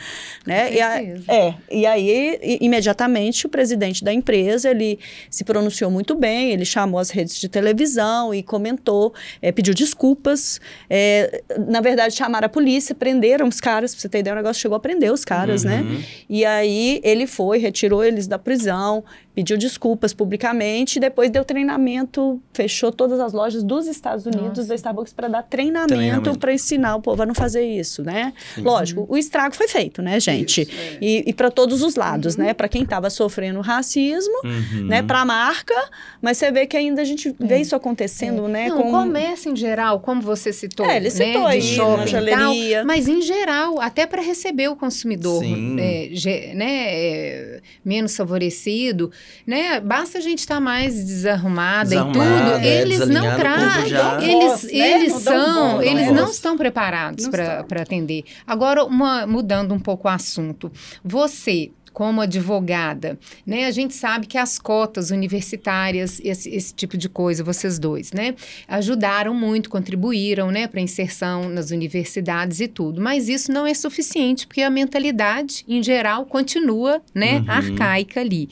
né? 0.46 0.72
E, 0.72 0.80
a- 0.80 1.02
é, 1.28 1.54
e 1.70 1.86
aí, 1.86 2.38
i- 2.42 2.58
imediatamente, 2.76 3.46
o 3.46 3.48
presidente 3.48 4.04
da 4.04 4.12
empresa, 4.12 4.70
ele 4.70 4.98
se 5.30 5.44
pronunciou 5.44 5.90
muito 5.90 6.14
bem, 6.14 6.50
ele 6.50 6.64
chamou 6.64 7.00
as 7.00 7.10
redes 7.10 7.36
de 7.40 7.48
televisão 7.48 8.34
e 8.34 8.42
comentou, 8.42 9.14
eh, 9.40 9.50
pediu 9.50 9.74
desculpas. 9.74 10.60
eh, 10.90 11.42
na 11.66 11.80
verdade, 11.80 12.14
chamaram 12.14 12.46
a 12.46 12.48
polícia, 12.48 12.94
prenderam 12.94 13.48
os 13.48 13.60
caras, 13.60 13.94
pra 13.94 14.00
você 14.02 14.08
ter 14.08 14.18
ideia, 14.18 14.34
o 14.34 14.36
negócio 14.36 14.60
chegou 14.60 14.76
a 14.76 14.80
prender 14.80 15.12
os 15.12 15.24
caras, 15.24 15.64
né? 15.64 15.80
Uhum. 15.80 16.02
E 16.28 16.44
aí, 16.44 17.00
ele 17.02 17.26
foi, 17.26 17.58
retirou 17.58 18.04
eles 18.04 18.26
da 18.26 18.38
prisão, 18.38 19.02
pediu 19.36 19.56
desculpas 19.58 20.14
publicamente, 20.14 20.96
e 20.96 21.00
depois 21.00 21.30
deu 21.30 21.44
treinamento, 21.44 22.40
fechou 22.54 22.90
todas 22.90 23.20
as 23.20 23.34
lojas 23.34 23.62
dos 23.62 23.86
Estados 23.86 24.24
Unidos, 24.24 24.48
Nossa. 24.58 24.64
da 24.68 24.74
Starbucks, 24.74 25.12
para 25.12 25.28
dar 25.28 25.42
treinamento, 25.42 25.94
Treinamento. 25.94 26.38
para 26.38 26.54
ensinar 26.54 26.96
o 26.96 27.02
povo 27.02 27.22
a 27.22 27.26
não 27.26 27.34
fazer 27.34 27.62
isso, 27.64 28.02
né? 28.02 28.32
Sim. 28.54 28.62
Lógico, 28.62 29.06
o 29.08 29.16
estrago 29.18 29.54
foi 29.54 29.68
feito, 29.68 30.00
né, 30.00 30.18
gente? 30.18 30.62
Isso, 30.62 30.70
é. 30.72 30.98
E, 31.02 31.24
e 31.26 31.34
para 31.34 31.50
todos 31.50 31.82
os 31.82 31.96
lados, 31.96 32.36
né? 32.38 32.54
Para 32.54 32.66
quem 32.66 32.82
estava 32.82 33.10
sofrendo 33.10 33.60
racismo, 33.60 34.34
Uhum. 34.42 34.86
né? 34.86 35.02
Para 35.02 35.20
a 35.20 35.24
marca, 35.26 35.74
mas 36.22 36.38
você 36.38 36.50
vê 36.50 36.66
que 36.66 36.76
ainda 36.76 37.02
a 37.02 37.04
gente 37.04 37.34
vê 37.38 37.58
isso 37.58 37.76
acontecendo, 37.76 38.48
né? 38.48 38.68
Não, 38.68 38.78
com- 38.82 38.90
comércio 38.90 39.52
em 39.52 39.56
geral, 39.56 40.00
como 40.00 40.22
você 40.22 40.50
citou, 40.50 40.86
É, 40.86 40.96
ele 40.96 41.10
citou 41.10 41.42
né, 41.42 41.48
aí, 41.48 41.60
de 41.60 41.66
shopping 41.66 42.16
e 42.16 42.30
tal, 42.30 42.84
mas 42.86 43.06
em 43.06 43.20
geral, 43.20 43.78
até 43.82 44.06
para 44.06 44.22
receber 44.22 44.68
o 44.68 44.76
consumidor 44.76 45.42
é, 45.44 46.54
né, 46.54 46.84
é, 46.88 47.60
menos 47.84 48.16
favorecido, 48.16 49.10
né, 49.46 49.80
basta 49.80 50.18
a 50.18 50.20
gente 50.20 50.40
estar 50.40 50.60
mais 50.60 51.04
desarrumada, 51.04 51.88
Desarrumada, 51.90 52.50
e 52.50 52.52
tudo, 52.52 52.64
é, 52.66 52.80
eles 52.82 53.08
não 53.08 53.36
trazem, 53.36 53.88
já- 53.88 54.18
eles, 54.22 54.62
né? 54.64 54.70
eles 54.72 55.12
Não 55.12 55.20
são, 55.20 55.70
voz, 55.76 55.86
eles 55.86 56.12
não 56.12 56.30
estão 56.30 56.56
preparados 56.56 57.28
para 57.28 57.82
atender. 57.82 58.24
Agora, 58.46 58.84
uma, 58.84 59.26
mudando 59.26 59.72
um 59.72 59.78
pouco 59.78 60.08
o 60.08 60.10
assunto, 60.10 60.70
você 61.04 61.70
como 61.92 62.20
advogada, 62.20 63.18
né? 63.46 63.64
A 63.64 63.70
gente 63.70 63.94
sabe 63.94 64.26
que 64.26 64.36
as 64.36 64.58
cotas 64.58 65.10
universitárias, 65.10 66.20
esse, 66.22 66.50
esse 66.50 66.74
tipo 66.74 66.94
de 66.94 67.08
coisa, 67.08 67.42
vocês 67.42 67.78
dois, 67.78 68.12
né? 68.12 68.34
Ajudaram 68.68 69.32
muito, 69.32 69.70
contribuíram, 69.70 70.50
né? 70.50 70.66
Para 70.66 70.78
inserção 70.82 71.48
nas 71.48 71.70
universidades 71.70 72.60
e 72.60 72.68
tudo. 72.68 73.00
Mas 73.00 73.30
isso 73.30 73.50
não 73.50 73.66
é 73.66 73.72
suficiente, 73.72 74.46
porque 74.46 74.60
a 74.60 74.68
mentalidade, 74.68 75.64
em 75.66 75.82
geral, 75.82 76.26
continua, 76.26 77.00
né? 77.14 77.38
Uhum. 77.38 77.44
Arcaica 77.48 78.20
ali. 78.20 78.50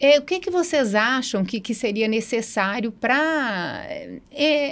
É, 0.00 0.18
o 0.18 0.22
que, 0.22 0.40
que 0.40 0.50
vocês 0.50 0.94
acham 0.94 1.44
que, 1.44 1.60
que 1.60 1.74
seria 1.74 2.08
necessário 2.08 2.92
para 2.92 3.86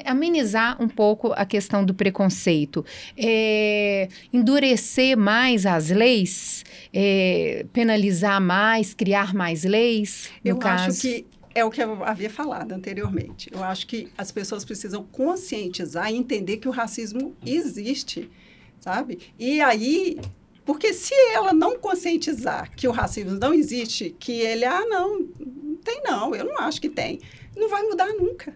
amenizar 0.04 0.82
um 0.82 0.88
pouco 0.88 1.32
a 1.35 1.44
questão 1.44 1.85
do 1.85 1.94
preconceito? 1.94 2.85
É, 3.16 4.08
endurecer 4.32 5.16
mais 5.16 5.66
as 5.66 5.90
leis? 5.90 6.64
É, 6.92 7.64
penalizar 7.72 8.40
mais? 8.40 8.94
Criar 8.94 9.35
mais 9.35 9.64
leis? 9.64 10.30
No 10.44 10.50
Eu 10.50 10.56
caso? 10.58 10.90
acho 10.90 11.00
que 11.00 11.26
é 11.54 11.64
o 11.64 11.70
que 11.70 11.82
eu 11.82 12.04
havia 12.04 12.30
falado 12.30 12.72
anteriormente. 12.72 13.50
Eu 13.52 13.62
acho 13.62 13.87
que 13.87 14.08
as 14.16 14.32
pessoas 14.32 14.64
precisam 14.64 15.04
conscientizar 15.04 16.11
e 16.11 16.16
entender 16.16 16.56
que 16.56 16.68
o 16.68 16.70
racismo 16.70 17.37
existe, 17.44 18.30
sabe? 18.80 19.18
E 19.38 19.61
aí, 19.61 20.18
porque 20.64 20.92
se 20.92 21.14
ela 21.35 21.53
não 21.53 21.79
conscientizar 21.79 22.70
que 22.75 22.87
o 22.87 22.92
racismo 22.92 23.33
não 23.33 23.53
existe, 23.53 24.14
que 24.18 24.33
ele, 24.33 24.64
ah, 24.64 24.85
não, 24.87 25.18
não 25.40 25.77
tem 25.77 26.01
não, 26.05 26.35
eu 26.35 26.44
não 26.44 26.59
acho 26.59 26.81
que 26.81 26.88
tem, 26.88 27.20
não 27.57 27.68
vai 27.68 27.83
mudar 27.83 28.07
nunca. 28.14 28.55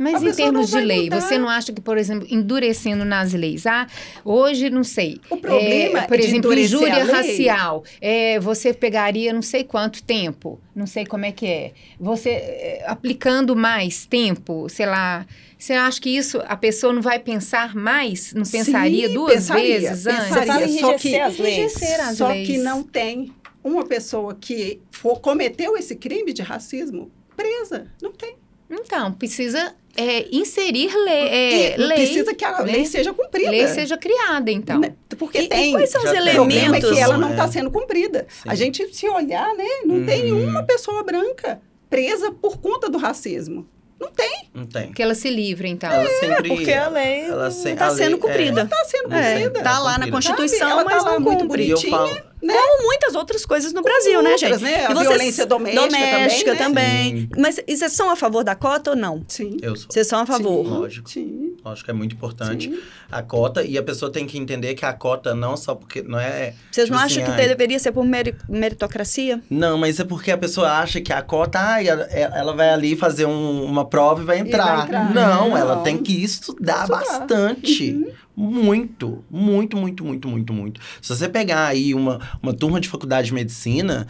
Mas 0.00 0.24
A 0.24 0.30
em 0.30 0.32
termos 0.32 0.70
de 0.70 0.80
lei, 0.80 1.04
mudar. 1.04 1.20
você 1.20 1.36
não 1.36 1.46
acha 1.46 1.74
que, 1.74 1.80
por 1.80 1.98
exemplo, 1.98 2.26
endurecendo 2.30 3.04
nas 3.04 3.34
leis, 3.34 3.66
ah, 3.66 3.86
hoje 4.24 4.70
não 4.70 4.82
sei. 4.82 5.20
O 5.28 5.36
problema 5.36 5.98
é, 5.98 6.06
por 6.06 6.16
de 6.16 6.24
exemplo, 6.24 6.54
injúria 6.54 7.04
racial, 7.04 7.84
é, 8.00 8.40
você 8.40 8.72
pegaria 8.72 9.30
não 9.30 9.42
sei 9.42 9.62
quanto 9.62 10.02
tempo, 10.02 10.58
não 10.74 10.86
sei 10.86 11.04
como 11.04 11.26
é 11.26 11.32
que 11.32 11.46
é. 11.46 11.72
Você 12.00 12.30
é, 12.30 12.84
aplicando 12.86 13.54
mais 13.54 14.06
tempo, 14.06 14.70
sei 14.70 14.86
lá. 14.86 15.26
Você 15.60 15.74
acha 15.74 16.00
que 16.00 16.08
isso 16.08 16.40
a 16.46 16.56
pessoa 16.56 16.90
não 16.92 17.02
vai 17.02 17.18
pensar 17.18 17.74
mais? 17.76 18.32
Não 18.32 18.44
pensaria 18.44 19.08
Sim, 19.08 19.14
duas 19.14 19.34
pensaria, 19.34 19.80
vezes 19.80 20.06
antes? 20.06 20.24
Pensaria, 20.24 20.52
só 20.54 20.60
enrijecer 20.62 20.98
que- 20.98 21.20
as 21.20 21.38
leis. 21.38 21.82
As 22.00 22.16
Só 22.16 22.28
leis. 22.28 22.46
que 22.48 22.56
não 22.58 22.82
tem 22.82 23.32
uma 23.62 23.84
pessoa 23.84 24.34
que 24.34 24.80
for, 24.90 25.20
cometeu 25.20 25.76
esse 25.76 25.94
crime 25.94 26.32
de 26.32 26.40
racismo 26.40 27.10
presa. 27.36 27.88
Não 28.00 28.10
tem. 28.10 28.36
Então, 28.70 29.12
precisa 29.12 29.74
é, 29.96 30.28
inserir 30.34 30.94
lei, 30.94 31.12
é, 31.28 31.74
E 31.74 31.76
lei, 31.76 31.96
precisa 31.98 32.32
que 32.34 32.44
a 32.44 32.62
né? 32.62 32.72
lei 32.72 32.86
seja 32.86 33.12
cumprida. 33.12 33.50
lei 33.50 33.66
seja 33.66 33.98
criada, 33.98 34.50
então. 34.50 34.78
Né? 34.78 34.94
Porque 35.18 35.38
E- 35.40 35.44
e 35.44 35.48
tem. 35.48 35.72
quais 35.72 35.90
são 35.90 36.00
os. 36.02 36.08
O 36.08 36.12
problema 36.14 36.52
é 36.52 36.64
elementos? 36.64 36.90
que 36.90 36.98
ela 37.00 37.18
não 37.18 37.28
É. 37.28 37.30
está 37.32 37.48
sendo 37.48 37.70
cumprida. 37.70 38.26
Sim. 38.30 38.48
A 38.48 38.54
gente, 38.54 38.94
se 38.94 39.08
olhar, 39.08 39.52
né, 39.56 39.64
não 39.84 40.06
tem 40.06 40.32
Uhum. 40.32 40.48
uma 40.48 40.62
pessoa 40.62 41.02
branca 41.02 41.60
presa 41.90 42.30
por 42.32 42.58
conta 42.60 42.88
do 42.88 42.96
racismo. 42.96 43.68
Não 44.00 44.10
tem. 44.10 44.48
Não 44.54 44.66
tem. 44.66 44.92
Que 44.92 45.02
ela 45.02 45.14
se 45.14 45.28
livre, 45.30 45.68
então. 45.68 45.90
Ela 45.92 46.08
sempre. 46.20 46.48
Porque 46.48 46.72
a 46.72 46.88
lei 46.88 47.20
ela 47.24 47.44
não 47.44 47.50
se- 47.50 47.68
está 47.70 47.86
a 47.86 47.90
sendo 47.90 48.10
lei- 48.12 48.18
cumprida. 48.18 48.62
Está 48.62 48.84
sendo 48.86 49.14
É, 49.14 49.32
cumprida. 49.44 49.62
tá 49.62 49.78
lá 49.78 49.90
na 49.98 50.06
Cumprida. 50.06 50.12
Constituição, 50.16 50.58
Sabe? 50.58 50.70
Ela 50.72 50.84
mas 50.84 50.96
tá 51.04 51.10
lá 51.10 51.14
não 51.14 51.20
muito 51.20 51.40
cumpre. 51.42 51.68
Eu 51.68 51.76
bonitinha. 51.78 52.24
Né? 52.42 52.54
Como 52.54 52.84
muitas 52.84 53.14
outras 53.14 53.44
coisas 53.46 53.72
no 53.72 53.82
Brasil, 53.82 54.22
né, 54.22 54.30
outras, 54.32 54.60
gente? 54.60 54.62
né? 54.62 54.86
A 54.86 54.90
E 54.90 54.94
vocês- 54.94 55.08
violência 55.08 55.46
doméstica 55.46 55.82
doméstica 55.88 56.56
também, 56.56 56.84
também. 57.10 57.14
né? 57.22 57.28
Mas 57.38 57.60
e 57.66 57.76
vocês 57.76 57.92
são 57.92 58.10
a 58.10 58.16
favor 58.16 58.42
da 58.44 58.54
cota 58.54 58.90
ou 58.90 58.96
não? 58.96 59.24
Sim. 59.28 59.56
Eu 59.62 59.76
sou. 59.76 59.86
Vocês 59.90 60.06
são 60.06 60.20
a 60.20 60.26
favor? 60.26 60.64
Sim, 60.64 60.70
Lógico. 60.70 61.10
Sim. 61.10 61.56
Acho 61.64 61.84
que 61.84 61.90
é 61.90 61.94
muito 61.94 62.14
importante 62.14 62.70
Sim. 62.70 62.78
a 63.12 63.22
cota 63.22 63.62
e 63.62 63.76
a 63.76 63.82
pessoa 63.82 64.10
tem 64.10 64.26
que 64.26 64.38
entender 64.38 64.74
que 64.74 64.84
a 64.84 64.92
cota 64.94 65.34
não 65.34 65.56
só 65.56 65.74
porque 65.74 66.00
não 66.02 66.18
é. 66.18 66.54
Vocês 66.70 66.86
tipo 66.86 66.96
não 66.96 67.04
assim, 67.04 67.20
acham 67.20 67.34
que 67.34 67.40
ai, 67.42 67.48
deveria 67.48 67.78
ser 67.78 67.92
por 67.92 68.04
meri- 68.04 68.34
meritocracia? 68.48 69.42
Não, 69.50 69.76
mas 69.76 70.00
é 70.00 70.04
porque 70.04 70.30
a 70.30 70.38
pessoa 70.38 70.70
acha 70.78 71.00
que 71.00 71.12
a 71.12 71.20
cota, 71.20 71.58
ai, 71.58 71.88
ela, 71.88 72.04
ela 72.04 72.54
vai 72.54 72.70
ali 72.70 72.96
fazer 72.96 73.26
um- 73.26 73.64
uma 73.64 73.84
prova 73.84 74.22
e 74.22 74.24
vai 74.24 74.38
entrar. 74.38 74.84
entrar. 74.84 75.12
Não, 75.14 75.50
Não. 75.50 75.56
ela 75.56 75.76
tem 75.82 75.98
que 75.98 76.22
estudar, 76.24 76.82
Estudar. 76.84 77.00
bastante. 77.00 78.14
Muito, 78.36 79.24
muito, 79.30 79.76
muito, 79.76 80.04
muito, 80.04 80.28
muito, 80.28 80.52
muito. 80.52 80.80
Se 81.02 81.14
você 81.14 81.28
pegar 81.28 81.66
aí 81.66 81.94
uma, 81.94 82.20
uma 82.42 82.54
turma 82.54 82.80
de 82.80 82.88
faculdade 82.88 83.26
de 83.28 83.34
medicina, 83.34 84.06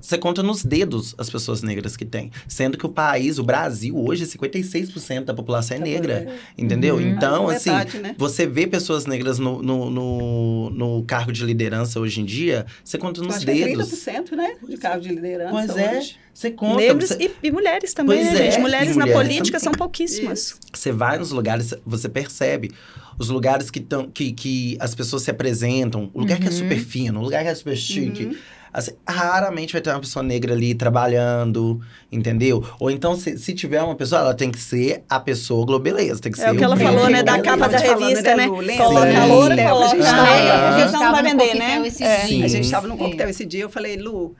você 0.00 0.16
conta 0.16 0.42
nos 0.42 0.64
dedos 0.64 1.14
as 1.18 1.28
pessoas 1.28 1.62
negras 1.62 1.96
que 1.96 2.04
tem. 2.04 2.30
Sendo 2.46 2.78
que 2.78 2.86
o 2.86 2.88
país, 2.88 3.38
o 3.38 3.42
Brasil, 3.42 3.96
hoje, 3.96 4.24
56% 4.26 5.24
da 5.24 5.34
população 5.34 5.76
é 5.76 5.80
negra. 5.80 6.28
Entendeu? 6.56 6.96
Uhum. 6.96 7.00
Então, 7.10 7.50
É 7.50 7.56
assim, 7.56 7.70
metade, 7.70 7.98
né? 7.98 8.14
você 8.18 8.46
vê 8.46 8.66
pessoas 8.66 9.06
negras 9.06 9.38
no, 9.38 9.62
no, 9.62 9.90
no, 9.90 10.70
no 10.70 11.02
cargo 11.04 11.32
de 11.32 11.44
liderança 11.44 11.98
hoje 12.00 12.20
em 12.20 12.24
dia, 12.24 12.66
você 12.84 12.96
conta 12.98 13.22
nos 13.22 13.42
é 13.42 13.44
dedos. 13.46 13.88
30%, 13.90 14.32
né? 14.36 14.54
De 14.68 14.76
cargo 14.76 15.02
de 15.02 15.08
liderança 15.10 15.50
Pois 15.50 15.76
é, 15.76 15.98
hoje. 15.98 16.16
você 16.32 16.50
conta. 16.50 16.76
Negros 16.76 17.08
você- 17.10 17.24
e, 17.42 17.46
e 17.48 17.50
mulheres 17.50 17.92
também, 17.92 18.18
Pois 18.18 18.32
né, 18.32 18.46
é, 18.46 18.50
gente? 18.52 18.60
Mulheres 18.60 18.94
e 18.94 18.98
na 18.98 19.06
mulheres 19.06 19.28
política 19.28 19.58
também. 19.58 19.64
são 19.64 19.72
pouquíssimas. 19.72 20.56
Você 20.72 20.92
vai 20.92 21.18
nos 21.18 21.30
lugares, 21.32 21.74
você 21.84 22.08
percebe. 22.08 22.70
Os 23.18 23.30
lugares 23.30 23.68
que, 23.68 23.80
tão, 23.80 24.08
que, 24.08 24.32
que 24.32 24.76
as 24.78 24.94
pessoas 24.94 25.22
se 25.24 25.30
apresentam, 25.30 26.08
o 26.14 26.20
lugar 26.20 26.38
que 26.38 26.46
é 26.46 26.50
Uhum. 26.50 26.56
super 26.56 26.78
fino, 26.78 27.18
o 27.18 27.22
lugar 27.24 27.42
que 27.42 27.48
é 27.48 27.54
super 27.54 27.76
chique. 27.76 28.26
Uhum. 28.26 28.36
Assim, 28.72 28.92
raramente 29.08 29.72
vai 29.72 29.80
ter 29.82 29.90
uma 29.90 30.00
pessoa 30.00 30.22
negra 30.22 30.52
ali 30.54 30.74
trabalhando, 30.74 31.80
entendeu? 32.10 32.64
Ou 32.78 32.90
então, 32.90 33.16
se, 33.16 33.36
se 33.38 33.54
tiver 33.54 33.82
uma 33.82 33.94
pessoa, 33.94 34.20
ela 34.20 34.34
tem 34.34 34.50
que 34.50 34.58
ser 34.58 35.04
a 35.08 35.18
pessoa 35.20 35.64
globeleza. 35.66 36.20
Tem 36.20 36.30
que 36.32 36.40
É 36.40 36.44
ser 36.44 36.52
o 36.52 36.56
que 36.56 36.64
ela 36.64 36.76
falou, 36.76 37.08
né? 37.08 37.22
Da 37.22 37.40
capa 37.40 37.68
da 37.68 37.78
revista, 37.78 38.36
né? 38.36 38.46
Coloca 38.48 39.20
a 39.20 39.24
loura, 39.26 39.56
coloca 39.56 39.84
A 39.84 39.88
gente 39.88 40.02
negra, 40.02 40.58
porque 40.58 40.80
gente 40.80 40.86
senão 40.90 41.00
tava 41.00 41.04
não 41.04 41.12
vai 41.12 41.22
no 41.22 41.28
vender, 41.30 41.46
coquetel 41.46 41.58
né? 41.82 42.44
A 42.44 42.48
gente 42.48 42.64
estava 42.64 42.88
num 42.88 42.96
coquetel 42.96 43.28
esse 43.28 43.44
dia, 43.44 43.62
eu 43.62 43.70
falei, 43.70 43.96
Lu, 43.96 44.34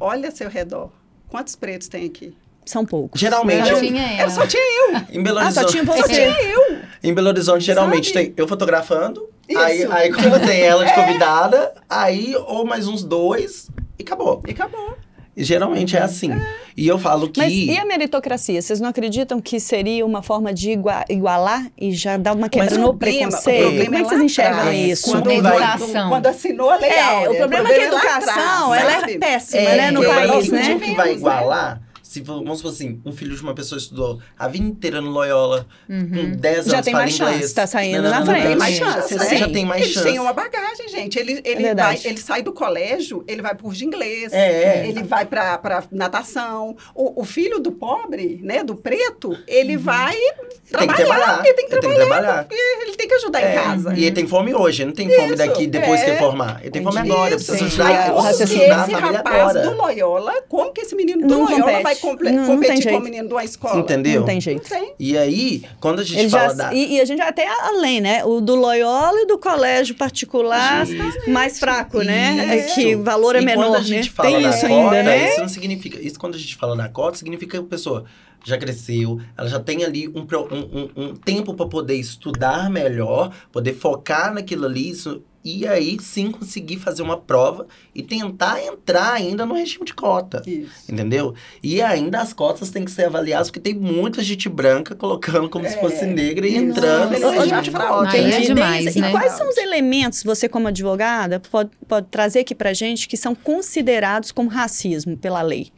olha 0.00 0.28
ao 0.28 0.34
seu 0.34 0.48
redor. 0.48 0.90
Quantos 1.28 1.56
pretos 1.56 1.88
tem 1.88 2.06
aqui? 2.06 2.34
São 2.64 2.84
poucos. 2.86 3.20
Geralmente, 3.20 3.66
Só 3.66 3.72
eu- 3.74 3.80
tinha 3.80 4.02
Era 4.02 4.22
ela. 4.22 4.30
só 4.30 4.46
tinha 4.46 4.62
eu. 4.62 5.18
em 5.18 5.22
Belo 5.22 5.38
Ah, 5.40 5.50
só 5.50 5.62
Horizonte, 5.62 5.70
tinha 5.72 5.84
Só 5.84 6.02
você. 6.02 6.14
tinha 6.14 6.42
eu. 6.52 6.78
Em 7.02 7.12
Belo 7.14 7.28
Horizonte 7.28 7.64
geralmente 7.64 8.12
Sabe? 8.12 8.26
tem 8.26 8.34
eu 8.36 8.46
fotografando, 8.48 9.28
aí, 9.56 9.82
Isso. 9.82 9.92
aí 9.92 10.12
quando 10.12 10.44
tem 10.46 10.60
ela 10.62 10.84
de 10.84 10.92
convidada, 10.94 11.72
aí 11.88 12.34
ou 12.46 12.64
mais 12.64 12.86
uns 12.86 13.02
dois 13.04 13.68
e 13.98 14.02
acabou. 14.02 14.42
E 14.46 14.50
acabou. 14.52 14.96
E 15.34 15.42
geralmente 15.42 15.96
é 15.96 16.02
assim. 16.02 16.30
E 16.76 16.86
eu 16.86 16.98
falo 16.98 17.26
que 17.26 17.40
Mas 17.40 17.50
e 17.54 17.74
a 17.78 17.86
meritocracia? 17.86 18.60
Vocês 18.60 18.80
não 18.82 18.90
acreditam 18.90 19.40
que 19.40 19.58
seria 19.58 20.04
uma 20.04 20.22
forma 20.22 20.52
de 20.52 20.72
igua- 20.72 21.06
igualar 21.08 21.68
e 21.80 21.90
já 21.92 22.18
dar 22.18 22.34
uma 22.34 22.50
quebra 22.50 22.76
no 22.76 22.88
problema- 22.94 22.98
preconceito? 23.30 23.60
o 23.60 23.62
problema 23.62 23.84
Como 23.86 23.96
é 23.96 24.02
que 24.02 24.08
vocês 24.10 24.20
enxergam 24.22 24.58
atrás, 24.60 24.78
isso? 24.90 25.10
Quando 25.10 25.30
Educação. 25.30 26.08
quando 26.10 26.26
assinou 26.26 26.68
a 26.70 26.76
lei 26.76 26.90
É, 26.90 27.30
o 27.30 27.36
problema 27.36 27.68
é 27.70 27.72
que 27.72 27.80
a 27.80 27.90
lá 27.90 27.96
educação, 27.96 28.72
atrás, 28.74 28.94
ela 28.94 29.10
é 29.10 29.18
péssima, 29.18 29.62
É, 29.62 29.76
né, 29.76 29.90
no 29.90 30.04
país, 30.04 30.48
né? 30.50 30.78
que 30.78 30.94
vai 30.94 31.12
igualar, 31.14 31.80
se 32.12 32.20
vamos 32.20 32.58
supor 32.58 32.72
assim, 32.72 33.00
um 33.04 33.12
filho 33.12 33.34
de 33.34 33.42
uma 33.42 33.54
pessoa 33.54 33.78
estudou 33.78 34.20
a 34.38 34.48
vida 34.48 34.66
inteira 34.66 35.00
no 35.00 35.10
Loyola, 35.10 35.66
com 35.88 36.36
10 36.36 36.66
Já 36.66 36.72
anos 36.74 36.84
tem 36.84 36.92
fala 36.92 37.04
mais 37.04 37.14
inglês. 37.14 37.40
chance, 37.40 37.54
tá 37.54 37.66
saindo 37.66 38.02
Não, 38.02 38.10
na 38.10 38.24
frente. 38.26 38.46
Tem 38.46 38.56
mais 38.56 38.74
chance, 38.76 39.08
Você 39.18 39.30
né? 39.34 39.36
já 39.36 39.48
tem 39.48 39.64
mais 39.64 39.82
Eles 39.82 39.94
chance. 39.94 40.06
têm 40.08 40.18
uma 40.18 40.32
bagagem, 40.32 40.88
gente. 40.88 41.18
Ele, 41.18 41.32
ele, 41.44 41.54
vai, 41.54 41.62
verdade. 41.62 42.06
ele 42.08 42.18
sai 42.20 42.42
do 42.42 42.52
colégio, 42.52 43.24
ele 43.26 43.40
vai 43.42 43.54
por 43.54 43.72
de 43.72 43.84
inglês, 43.84 44.32
É. 44.32 44.86
ele 44.86 45.02
vai 45.02 45.24
pra, 45.24 45.56
pra 45.58 45.82
natação. 45.90 46.76
O, 46.94 47.22
o 47.22 47.24
filho 47.24 47.58
do 47.58 47.72
pobre, 47.72 48.40
né, 48.42 48.62
do 48.62 48.76
preto, 48.76 49.36
ele 49.46 49.76
vai 49.76 50.12
Tem 50.14 50.28
que 50.60 50.70
trabalhar. 50.70 50.94
trabalhar. 50.96 51.42
Ele 51.44 51.54
tem 51.54 51.66
que 51.68 51.72
Ele 51.74 51.80
tem 51.80 51.90
que 51.90 51.96
trabalhar, 51.96 52.44
trabalhar. 52.44 52.46
ele 52.82 52.96
tem 52.96 53.08
que 53.08 53.14
ajudar 53.14 53.40
É, 53.42 53.50
em 53.50 53.54
casa. 53.62 53.94
E 53.94 54.04
ele 54.04 54.12
tem 54.14 54.26
fome 54.26 54.54
hoje, 54.54 54.84
não 54.84 54.92
tem 54.92 55.08
fome 55.08 55.28
Isso, 55.28 55.36
daqui 55.36 55.66
depois 55.66 56.00
que 56.02 56.06
é. 56.06 56.10
ele 56.10 56.18
formar. 56.18 56.60
Ele 56.60 56.70
tem 56.70 56.82
fome 56.82 56.98
agora, 56.98 57.34
precisa 57.36 57.64
ajudar, 57.64 58.10
o 58.12 58.14
Como 58.16 58.36
que 58.36 58.42
esse 58.42 58.56
rapaz 58.92 59.56
agora. 59.56 59.62
do 59.62 59.76
Loyola, 59.76 60.34
como 60.48 60.72
que 60.72 60.80
esse 60.82 60.94
menino 60.94 61.26
do 61.26 61.34
Não 61.34 61.44
Loyola 61.44 61.62
compete. 61.62 61.82
vai 61.82 61.96
comple- 62.02 62.30
Não- 62.30 62.46
não 62.46 62.60
tem 62.60 62.68
competir 62.70 62.92
com 62.92 62.98
o 62.98 63.00
menino 63.02 63.28
de 63.28 63.34
uma 63.34 63.44
escola? 63.44 63.80
Entendeu? 63.80 64.20
Não 64.20 64.26
tem 64.26 64.34
Não 64.36 64.40
jeito. 64.40 64.68
tem. 64.68 64.92
E 64.98 65.16
aí, 65.16 65.62
quando 65.80 66.00
a 66.00 66.04
gente 66.04 66.18
Ele 66.18 66.28
fala 66.28 66.48
já, 66.48 66.54
da... 66.54 66.74
e, 66.74 66.94
e 66.96 67.00
a 67.00 67.04
gente 67.04 67.22
até 67.22 67.46
além, 67.66 68.00
né? 68.00 68.24
O 68.24 68.40
do 68.40 68.54
Loyola 68.54 69.20
e 69.22 69.26
do 69.26 69.38
colégio 69.38 69.94
particular 69.94 70.84
mais 71.28 71.58
fraco, 71.58 72.02
né? 72.02 72.46
É 72.50 72.56
Isso. 72.66 72.74
que 72.74 72.94
o 72.96 73.02
valor 73.02 73.36
é 73.36 73.40
E 73.40 73.44
menor, 73.44 73.64
quando 73.66 73.76
a 73.76 73.78
né? 73.78 73.84
gente 73.84 74.10
fala 74.10 74.28
Tem 74.30 74.42
da 74.42 74.50
isso 74.50 74.60
cota, 74.68 74.74
ainda, 74.96 75.02
né? 75.02 75.28
isso 75.30 75.40
não 75.40 75.48
significa... 75.48 76.00
Isso 76.00 76.18
quando 76.18 76.34
a 76.34 76.38
gente 76.38 76.56
fala 76.56 76.76
da 76.76 76.88
cota, 76.88 77.16
significa 77.16 77.58
que 77.58 77.64
a 77.64 77.68
pessoa 77.68 78.04
já 78.44 78.58
cresceu, 78.58 79.20
ela 79.38 79.48
já 79.48 79.60
tem 79.60 79.84
ali 79.84 80.08
um, 80.08 80.20
um, 80.20 80.80
um, 80.80 80.90
um 81.04 81.14
tempo 81.14 81.54
para 81.54 81.66
poder 81.66 81.94
estudar 81.94 82.68
melhor, 82.68 83.32
poder 83.52 83.72
focar 83.72 84.34
naquilo 84.34 84.66
ali, 84.66 84.90
isso, 84.90 85.22
e 85.44 85.66
aí 85.66 85.96
sim 86.00 86.30
conseguir 86.30 86.76
fazer 86.78 87.02
uma 87.02 87.16
prova 87.16 87.66
e 87.94 88.02
tentar 88.02 88.62
entrar 88.64 89.12
ainda 89.14 89.44
no 89.44 89.54
regime 89.54 89.84
de 89.84 89.92
cota. 89.94 90.42
Isso. 90.46 90.90
Entendeu? 90.90 91.34
E 91.62 91.82
ainda 91.82 92.20
as 92.20 92.32
cotas 92.32 92.70
têm 92.70 92.84
que 92.84 92.90
ser 92.90 93.06
avaliadas, 93.06 93.48
porque 93.48 93.60
tem 93.60 93.74
muita 93.74 94.22
gente 94.22 94.48
branca 94.48 94.94
colocando 94.94 95.48
como 95.50 95.66
se 95.68 95.74
É, 95.76 95.80
fosse 95.80 96.06
negra 96.06 96.46
e 96.46 96.56
entrando 96.56 97.12
no 97.12 97.20
Nossa, 97.20 97.40
regime 97.40 97.62
de 97.62 97.70
cota. 97.70 98.10
Aí 98.10 98.24
é 98.24 98.28
Entendi. 98.28 98.46
demais, 98.54 98.84
Deise, 98.84 99.00
né? 99.00 99.08
E 99.08 99.12
quais 99.12 99.32
são 99.32 99.48
os 99.48 99.56
elementos, 99.56 100.22
você 100.22 100.48
como 100.48 100.68
advogada, 100.68 101.40
pode, 101.40 101.70
pode 101.88 102.06
trazer 102.08 102.40
aqui 102.40 102.54
pra 102.54 102.72
gente 102.72 103.08
que 103.08 103.16
são 103.16 103.34
considerados 103.34 104.30
como 104.32 104.48
racismo 104.48 105.16
pela 105.16 105.42
lei? 105.42 105.72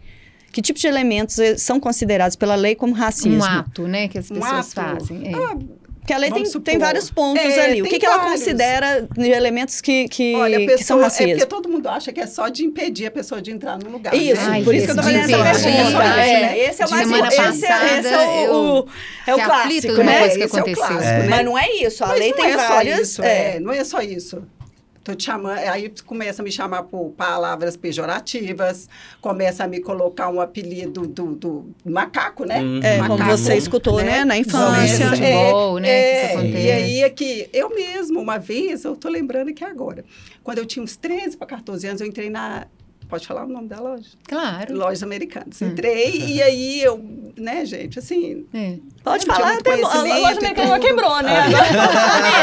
Que 0.53 0.63
tipo 0.63 0.79
de 0.79 0.87
elementos 0.87 1.39
eh, 1.41 1.57
são 1.57 1.81
considerados 1.81 2.37
pela 2.37 2.55
lei 2.55 2.77
como 2.77 2.95
racismo? 2.95 3.39
Um 3.41 3.45
ato, 3.45 3.89
né, 3.89 4.07
que 4.07 4.19
as 4.19 4.31
Um 4.31 4.35
pessoas 4.37 4.79
ato. 4.79 4.99
fazem. 5.01 5.27
é. 5.29 5.35
Ah, 5.35 5.57
Porque 6.05 6.13
a 6.13 6.19
lei 6.19 6.31
tem, 6.31 6.45
supor. 6.45 6.63
tem 6.63 6.77
vários 6.79 7.09
pontos 7.11 7.43
É, 7.43 7.65
ali. 7.65 7.81
O 7.81 7.87
que, 7.87 7.99
que 7.99 8.05
ela 8.05 8.19
vários. 8.19 8.41
considera 8.41 9.09
de 9.17 9.31
elementos 9.31 9.81
que, 9.81 10.07
que, 10.07 10.35
Olha, 10.37 10.59
a 10.59 10.61
que 10.61 10.77
são 10.85 10.99
pessoa, 11.01 11.25
é 11.25 11.29
porque 11.33 11.47
todo 11.47 11.67
mundo 11.67 11.89
acha 11.89 12.13
que 12.13 12.21
é 12.21 12.27
só 12.27 12.51
de 12.51 12.63
impedir 12.63 13.07
a 13.07 13.11
pessoa 13.11 13.41
de 13.41 13.51
entrar 13.51 13.79
no 13.79 13.89
lugar. 13.89 14.15
Isso, 14.15 14.43
né? 14.43 14.49
Ai, 14.51 14.63
por 14.63 14.75
isso 14.75 14.85
que 14.85 14.93
eu 14.93 14.97
tô 14.97 15.03
fazendo 15.03 15.35
essa 15.35 15.63
pergunta. 15.65 16.05
É, 16.21 16.59
É, 16.59 16.69
esse 16.69 16.83
é 16.83 16.87
o 16.87 16.91
mais 16.91 17.09
esse 17.11 17.65
é- 17.65 17.99
esse 18.01 18.09
é 18.13 18.51
o, 18.51 18.87
é 19.27 19.35
o 19.35 19.41
aflita 19.41 19.47
clássico, 19.47 19.93
né? 20.05 20.19
coisa 20.19 20.35
que 20.37 20.43
é 20.43 20.47
o 20.47 20.75
clássico, 20.77 21.03
É. 21.03 21.19
né? 21.21 21.27
Mas 21.31 21.45
não 21.47 21.59
é 21.59 21.71
isso. 21.71 22.05
A 22.05 22.09
Mas 22.09 22.19
lei 22.19 22.29
não 22.31 22.37
tem 22.37 22.45
é 22.47 23.01
isso, 23.01 23.23
é, 23.23 23.61
não 23.61 23.73
é 23.73 23.85
só 23.85 24.01
isso. 24.03 24.43
Tô 25.05 25.15
te 25.15 25.25
chamando, 25.25 25.59
aí 25.59 25.93
começa 26.07 26.41
a 26.41 26.45
me 26.45 26.51
chamar 26.51 26.85
por 26.85 27.11
palavras 27.11 27.77
pejorativas, 27.77 28.89
começa 29.21 29.63
a 29.63 29.69
me 29.69 29.81
colocar 29.81 30.31
um 30.31 30.41
apelido 30.41 31.07
do, 31.07 31.35
do 31.35 31.75
macaco, 31.85 32.47
né? 32.47 32.61
Uhum. 32.63 32.81
É, 32.83 32.97
como 32.97 33.11
Macaco, 33.11 33.31
você 33.37 33.55
escutou, 33.55 34.03
né, 34.03 34.25
na 34.25 34.39
infância. 34.39 34.65
Começa- 35.11 35.25
É, 35.25 35.43
Futebol, 35.45 35.79
né, 35.79 35.89
que 35.89 35.93
é, 35.95 36.27
isso 36.27 36.39
acontece. 36.39 36.67
E 36.67 36.71
aí 36.71 37.03
é 37.03 37.11
que 37.11 37.51
eu 37.53 37.69
mesmo, 37.75 38.19
uma 38.19 38.39
vez, 38.39 38.83
eu 38.85 38.97
tô 38.97 39.11
lembrando 39.11 39.51
aqui 39.51 39.63
agora, 39.63 40.05
quando 40.43 40.57
eu 40.59 40.65
tinha 40.65 40.83
uns 40.83 40.97
13 40.97 41.37
para 41.37 41.47
14 41.49 41.87
anos, 41.87 42.01
eu 42.01 42.07
entrei 42.07 42.31
na. 42.31 42.67
Pode 43.07 43.27
falar 43.27 43.45
o 43.45 43.49
nome 43.49 43.69
da 43.69 43.79
loja? 43.81 44.09
Claro. 44.27 44.75
Lojas 44.75 45.03
Americanas. 45.03 45.61
Entrei 45.61 46.17
e 46.17 46.43
aí 46.43 46.83
eu, 46.83 47.05
né, 47.37 47.65
gente, 47.67 47.99
assim, 47.99 48.47
É. 48.55 48.79
Pode 49.05 49.27
Não 49.27 49.35
tinha 49.35 49.45
falar, 49.47 49.53
muito 49.55 49.71
até 49.71 49.83
a 49.83 49.87
loja 50.03 50.07
e 50.07 50.23
americana 50.39 50.67
já 50.69 50.75
tudo. 50.77 50.87
quebrou, 50.87 51.23
né? 51.23 51.37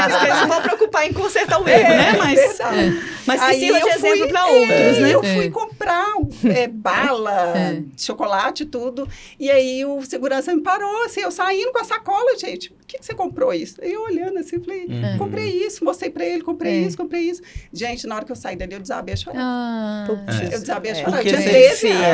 Agora 0.04 0.28
eles 0.28 0.40
não 0.42 0.48
vão 0.48 0.62
preocupar 0.62 1.08
em 1.08 1.14
consertar 1.14 1.60
o 1.60 1.68
erro, 1.68 1.90
né? 1.90 2.14
Mas, 2.20 2.40
verdade. 2.40 3.02
mas 3.26 3.40
que 3.42 3.46
Aí 3.48 3.60
sirva 3.60 3.80
de 3.80 3.84
eu 3.84 3.90
exemplo 3.96 4.18
fui- 4.20 4.28
para 4.28 4.40
é, 4.40 4.52
outros, 4.52 4.98
né? 5.00 5.14
Eu 5.16 5.24
fui 5.24 5.46
É. 5.46 5.50
comprar 5.50 6.08
é, 6.46 6.68
bala, 6.68 7.54
É. 7.58 7.82
chocolate 7.98 8.62
e 8.64 8.66
tudo. 8.68 9.08
E 9.40 9.50
aí 9.50 9.84
o 9.86 10.02
segurança 10.04 10.54
me 10.54 10.62
parou, 10.62 11.04
assim, 11.06 11.22
eu 11.22 11.32
saindo 11.32 11.72
com 11.72 11.80
a 11.80 11.84
sacola, 11.84 12.38
gente. 12.38 12.70
Por 12.72 12.86
que, 12.86 13.00
que 13.00 13.06
você 13.06 13.14
comprou 13.16 13.52
isso? 13.54 13.78
Eu 13.82 14.04
olhando 14.04 14.38
assim, 14.38 14.60
falei, 14.60 14.86
Uhum. 14.86 15.18
comprei 15.18 15.48
isso, 15.66 15.84
mostrei 15.84 16.12
pra 16.12 16.24
ele, 16.26 16.44
comprei 16.44 16.74
É. 16.74 16.88
isso, 16.88 16.96
comprei 16.98 17.22
isso. 17.22 17.42
Gente, 17.74 18.06
na 18.06 18.16
hora 18.16 18.26
que 18.26 18.32
eu 18.32 18.36
saí 18.36 18.56
dali, 18.56 18.74
eu 18.74 18.80
desabei 18.80 19.14
a 19.14 19.18
chorar. 19.18 19.40
Ah, 19.42 20.06
Eu 20.52 20.60
desabei 20.60 20.92
a 20.92 20.94
É. 20.94 20.98
chorar. 21.00 21.12
Porque 21.14 21.30
eu 21.30 21.34
tinha 21.34 21.42
você- 21.44 21.50
13 21.50 21.88
É, 21.88 21.92
anos. 21.92 22.06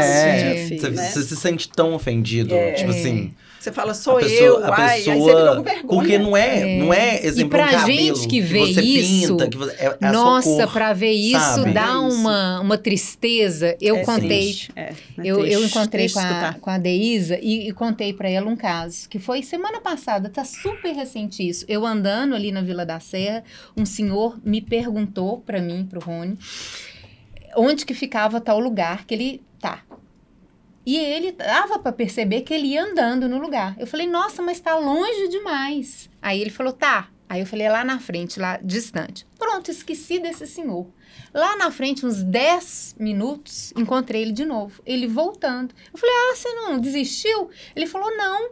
É, 0.72 0.78
você, 0.78 0.90
né? 0.90 1.10
você 1.10 1.22
se 1.24 1.36
sente 1.36 1.68
tão 1.70 1.94
ofendido, 1.94 2.54
É. 2.56 2.72
tipo 2.74 2.92
É. 2.92 2.96
assim. 2.98 3.34
Você 3.60 3.72
fala, 3.72 3.94
sou 3.94 4.18
a 4.18 4.22
pessoa, 4.22 4.40
eu, 4.40 4.64
a 4.66 4.76
ai, 4.80 4.96
aí 4.98 5.04
você 5.04 5.12
pessoa, 5.12 5.28
fica 5.42 5.56
com 5.58 5.64
vergonha. 5.64 5.88
porque 5.88 6.18
não 6.20 6.38
é, 6.38 6.76
É. 6.76 6.78
não 6.80 6.94
é 6.94 7.26
exemplo 7.26 7.50
pra 7.50 7.66
um 7.66 7.72
cabelo 7.72 8.16
gente 8.16 8.28
que 8.28 8.40
vê 8.40 8.60
você 8.60 8.82
isso, 8.82 9.28
pinta, 9.36 9.50
que 9.50 9.58
você, 9.58 9.72
é, 9.74 9.98
é 10.00 10.06
a 10.08 10.12
Nossa, 10.12 10.68
pra 10.68 10.94
ver 10.94 11.12
isso 11.12 11.40
sabe? 11.40 11.74
dá 11.74 11.82
É 11.82 11.86
isso. 12.08 12.18
uma, 12.18 12.60
uma 12.62 12.78
tristeza. 12.78 13.76
Eu 13.82 13.98
É 13.98 14.04
contei, 14.06 14.28
triste, 14.28 14.72
é, 14.76 14.94
eu, 15.24 15.46
eu 15.46 15.64
encontrei 15.64 16.06
triste 16.06 16.14
com 16.14 16.20
a, 16.34 16.54
com 16.62 16.70
a 16.70 16.78
Deísa 16.78 17.40
e, 17.42 17.68
e 17.68 17.72
contei 17.74 18.14
pra 18.14 18.30
ela 18.30 18.48
um 18.48 18.56
caso, 18.56 19.10
que 19.10 19.18
foi 19.20 19.42
semana 19.42 19.82
passada, 19.82 20.30
tá 20.30 20.46
super 20.46 20.94
recente 20.94 21.46
isso. 21.48 21.66
Eu 21.68 21.86
andando 21.86 22.36
ali 22.36 22.52
na 22.52 22.62
Vila 22.62 22.86
da 22.86 23.00
Serra, 23.00 23.44
um 23.76 23.86
senhor 23.86 24.38
me 24.46 24.62
perguntou 24.62 25.40
pra 25.46 25.60
mim, 25.60 25.86
pro 25.90 26.00
Rony, 26.00 26.38
onde 27.56 27.86
que 27.86 27.94
ficava 27.94 28.40
tal 28.40 28.60
lugar 28.60 29.06
que 29.06 29.14
ele. 29.14 29.42
E 30.88 30.96
ele 30.98 31.34
dava 31.34 31.78
pra 31.80 31.92
perceber 31.92 32.42
que 32.44 32.54
ele 32.54 32.68
ia 32.68 32.82
andando 32.86 33.28
no 33.28 33.38
lugar. 33.40 33.76
Eu 33.78 33.86
falei, 33.86 34.08
nossa, 34.08 34.42
mas 34.42 34.58
tá 34.62 34.74
longe 34.78 35.28
demais. 35.28 36.10
Aí 36.22 36.40
ele 36.40 36.50
falou, 36.50 36.72
tá. 36.72 37.10
Aí 37.28 37.42
eu 37.42 37.46
falei, 37.46 37.66
é 37.68 37.70
lá 37.70 37.84
na 37.84 38.00
frente, 38.00 38.40
lá 38.40 38.58
distante. 38.64 39.28
Pronto, 39.38 39.70
esqueci 39.70 40.18
desse 40.18 40.48
senhor. 40.48 40.88
Lá 41.34 41.58
na 41.58 41.70
frente, 41.72 42.06
uns 42.06 42.24
10 42.24 42.96
minutos, 42.98 43.74
encontrei 43.76 44.22
ele 44.22 44.32
de 44.32 44.46
novo. 44.46 44.82
Ele 44.86 45.08
voltando. 45.08 45.76
Eu 45.92 46.00
falei, 46.00 46.16
ah, 46.16 46.36
você 46.38 46.54
não 46.54 46.80
desistiu? 46.80 47.50
Ele 47.76 47.86
falou, 47.86 48.16
não. 48.16 48.52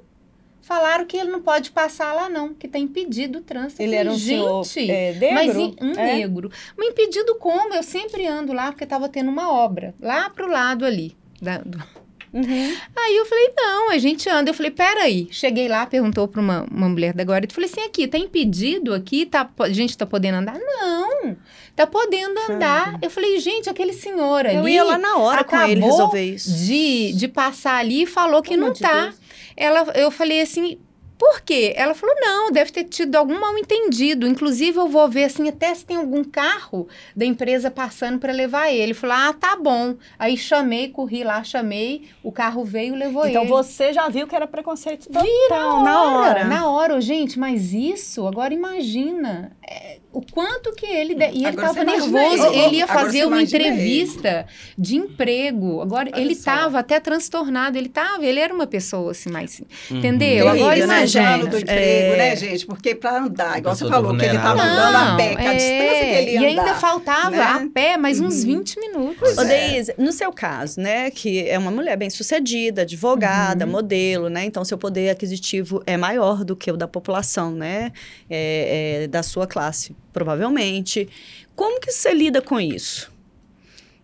Falaram 0.61 1.05
que 1.05 1.15
ele 1.15 1.31
não 1.31 1.41
pode 1.41 1.71
passar 1.71 2.11
lá, 2.11 2.27
não, 2.27 2.53
que 2.53 2.67
tá 2.67 2.77
impedido 2.77 3.39
o 3.39 3.41
trânsito. 3.41 3.81
Ele 3.81 3.91
falei, 3.95 3.99
era 3.99 4.11
um 4.11 4.19
senhor 4.19 4.63
gente, 4.65 4.91
é, 4.91 5.13
negro? 5.13 5.33
mas 5.35 5.55
em- 5.55 5.75
um 5.81 5.91
É? 5.91 6.15
negro. 6.17 6.51
Mas 6.75 6.89
impedido 6.89 7.35
como? 7.35 7.73
Eu 7.73 7.83
sempre 7.83 8.27
ando 8.27 8.51
lá 8.51 8.71
porque 8.73 8.85
tava 8.85 9.07
tendo 9.07 9.29
uma 9.29 9.49
obra. 9.53 9.95
Lá 10.01 10.29
pro 10.29 10.49
lado 10.51 10.83
ali. 10.83 11.15
da- 11.41 11.59
do- 11.59 12.04
Uhum. 12.35 12.77
Aí 12.97 13.15
eu 13.15 13.25
falei, 13.25 13.53
não, 13.55 13.91
a 13.91 13.97
gente 13.97 14.27
anda. 14.27 14.49
Eu 14.49 14.53
falei, 14.53 14.69
peraí. 14.69 15.27
Cheguei 15.31 15.69
lá, 15.69 15.85
perguntou 15.85 16.27
pra 16.27 16.41
uma, 16.41 16.65
uma 16.69 16.89
mulher 16.89 17.13
da 17.13 17.23
guarda. 17.23 17.47
Eu 17.47 17.53
falei 17.53 17.69
assim, 17.71 17.81
aqui, 17.81 18.07
tá 18.07 18.17
impedido 18.17 18.93
aqui? 18.93 19.25
Tá, 19.25 19.49
a 19.57 19.69
gente 19.69 19.97
tá 19.97 20.05
podendo 20.05 20.39
andar? 20.39 20.59
Não. 20.59 21.37
tá 21.73 21.87
podendo 21.87 22.37
andar. 22.49 22.99
Eu 23.01 23.09
falei, 23.09 23.39
gente, 23.39 23.69
aquele 23.69 23.93
senhor 23.93 24.45
ali. 24.45 24.57
Eu 24.57 24.67
ia 24.67 24.83
lá 24.83 24.97
na 24.97 25.15
hora 25.17 25.45
com 25.45 25.55
ele 25.61 25.79
resolver 25.79 26.23
isso. 26.23 26.51
De, 26.65 27.13
de 27.13 27.27
passar 27.29 27.77
ali 27.77 28.03
e 28.03 28.05
falou 28.05 28.41
que 28.41 28.57
não 28.57 28.73
tá. 28.73 29.03
Deus. 29.05 29.15
Ela, 29.55 29.93
eu 29.95 30.11
falei 30.11 30.41
assim, 30.41 30.77
por 31.17 31.41
quê? 31.41 31.73
Ela 31.75 31.93
falou, 31.95 32.15
não, 32.19 32.51
deve 32.51 32.71
ter 32.71 32.83
tido 32.85 33.15
algum 33.15 33.39
mal 33.39 33.57
entendido. 33.57 34.27
Inclusive, 34.27 34.77
eu 34.77 34.87
vou 34.87 35.07
ver 35.09 35.25
assim, 35.25 35.47
até 35.49 35.73
se 35.73 35.85
tem 35.85 35.97
algum 35.97 36.23
carro 36.23 36.87
da 37.15 37.25
empresa 37.25 37.71
passando 37.71 38.19
para 38.19 38.33
levar 38.33 38.71
ele. 38.71 38.93
Falou, 38.93 39.15
ah, 39.17 39.33
tá 39.33 39.55
bom. 39.55 39.95
Aí 40.19 40.37
chamei, 40.37 40.89
corri 40.89 41.23
lá, 41.23 41.43
chamei, 41.43 42.09
o 42.23 42.31
carro 42.31 42.63
veio 42.63 42.95
e 42.95 42.97
levou 42.99 43.25
Então 43.27 43.43
ele. 43.43 43.51
você 43.51 43.93
já 43.93 44.07
viu 44.09 44.27
que 44.27 44.35
era 44.35 44.47
preconceito 44.47 45.07
total, 45.07 45.83
na 45.83 45.83
na 45.83 46.03
hora, 46.03 46.29
hora. 46.29 46.43
na 46.45 46.69
hora, 46.69 47.01
gente, 47.01 47.39
mas 47.39 47.73
isso, 47.73 48.27
agora 48.27 48.53
imagina 48.53 49.51
é, 49.67 49.99
o 50.17 50.21
quanto 50.31 50.71
que 50.73 50.85
ele. 50.85 51.15
de- 51.15 51.31
E 51.33 51.45
ele 51.45 51.49
estava 51.55 51.83
nervoso, 51.83 52.45
ele. 52.47 52.57
ele 52.59 52.75
ia 52.77 52.87
fazer 52.87 53.25
uma 53.25 53.41
entrevista 53.41 54.45
de 54.77 54.95
emprego. 54.95 55.81
Agora, 55.81 56.09
Olha 56.13 56.21
ele 56.21 56.33
estava 56.33 56.79
até 56.79 56.99
transtornado, 56.99 57.77
ele 57.77 57.87
estava, 57.87 58.25
ele 58.25 58.39
era 58.39 58.53
uma 58.53 58.67
pessoa 58.67 59.11
assim, 59.11 59.29
mais. 59.29 59.59
Uhum. 59.89 59.97
Entendeu? 59.97 60.45
Terrível, 60.45 60.49
Agora 60.49 60.75
né, 60.77 60.83
imagina. 60.83 61.25
Plano 61.37 61.47
do 61.49 61.57
emprego, 61.59 62.13
É. 62.13 62.17
né, 62.17 62.35
gente? 62.35 62.65
Porque 62.65 62.95
para 62.95 63.17
andar, 63.19 63.57
igual 63.59 63.75
você 63.75 63.87
falou, 63.87 64.15
que 64.15 64.23
ele 64.25 64.35
estava 64.35 64.55
vulnerável. 64.61 64.89
andando 64.89 65.13
a 65.13 65.15
pé, 65.17 65.35
que 65.35 65.41
a 65.47 65.53
distância 65.53 66.05
que 66.05 66.15
ele 66.15 66.31
ia 66.31 66.39
e 66.41 66.45
ainda 66.45 66.61
andar, 66.61 66.79
faltava 66.79 67.29
né? 67.31 67.43
a 67.43 67.67
pé 67.73 67.97
mais 67.97 68.19
uns 68.19 68.35
Uhum. 68.43 68.57
20 68.59 68.79
minutos. 68.79 69.37
Ô, 69.37 69.41
é. 69.41 69.45
Deise, 69.45 69.93
no 69.97 70.11
seu 70.11 70.31
caso, 70.31 70.79
né, 70.79 71.11
que 71.11 71.47
é 71.49 71.57
uma 71.57 71.71
mulher 71.71 71.97
bem 71.97 72.09
sucedida, 72.09 72.81
advogada, 72.83 73.65
Uhum. 73.65 73.71
modelo, 73.71 74.29
né, 74.29 74.45
então 74.45 74.63
seu 74.63 74.77
poder 74.77 75.09
aquisitivo 75.09 75.81
é 75.85 75.97
maior 75.97 76.43
do 76.43 76.55
que 76.55 76.71
o 76.71 76.77
da 76.77 76.87
população, 76.87 77.51
né, 77.51 77.91
é, 78.29 79.03
é, 79.03 79.07
da 79.07 79.21
sua 79.23 79.45
classe, 79.47 79.95
provavelmente. 80.15 81.09
Como 81.57 81.79
que 81.81 81.91
você 81.91 82.13
lida 82.13 82.41
com 82.41 82.57
isso? 82.59 83.11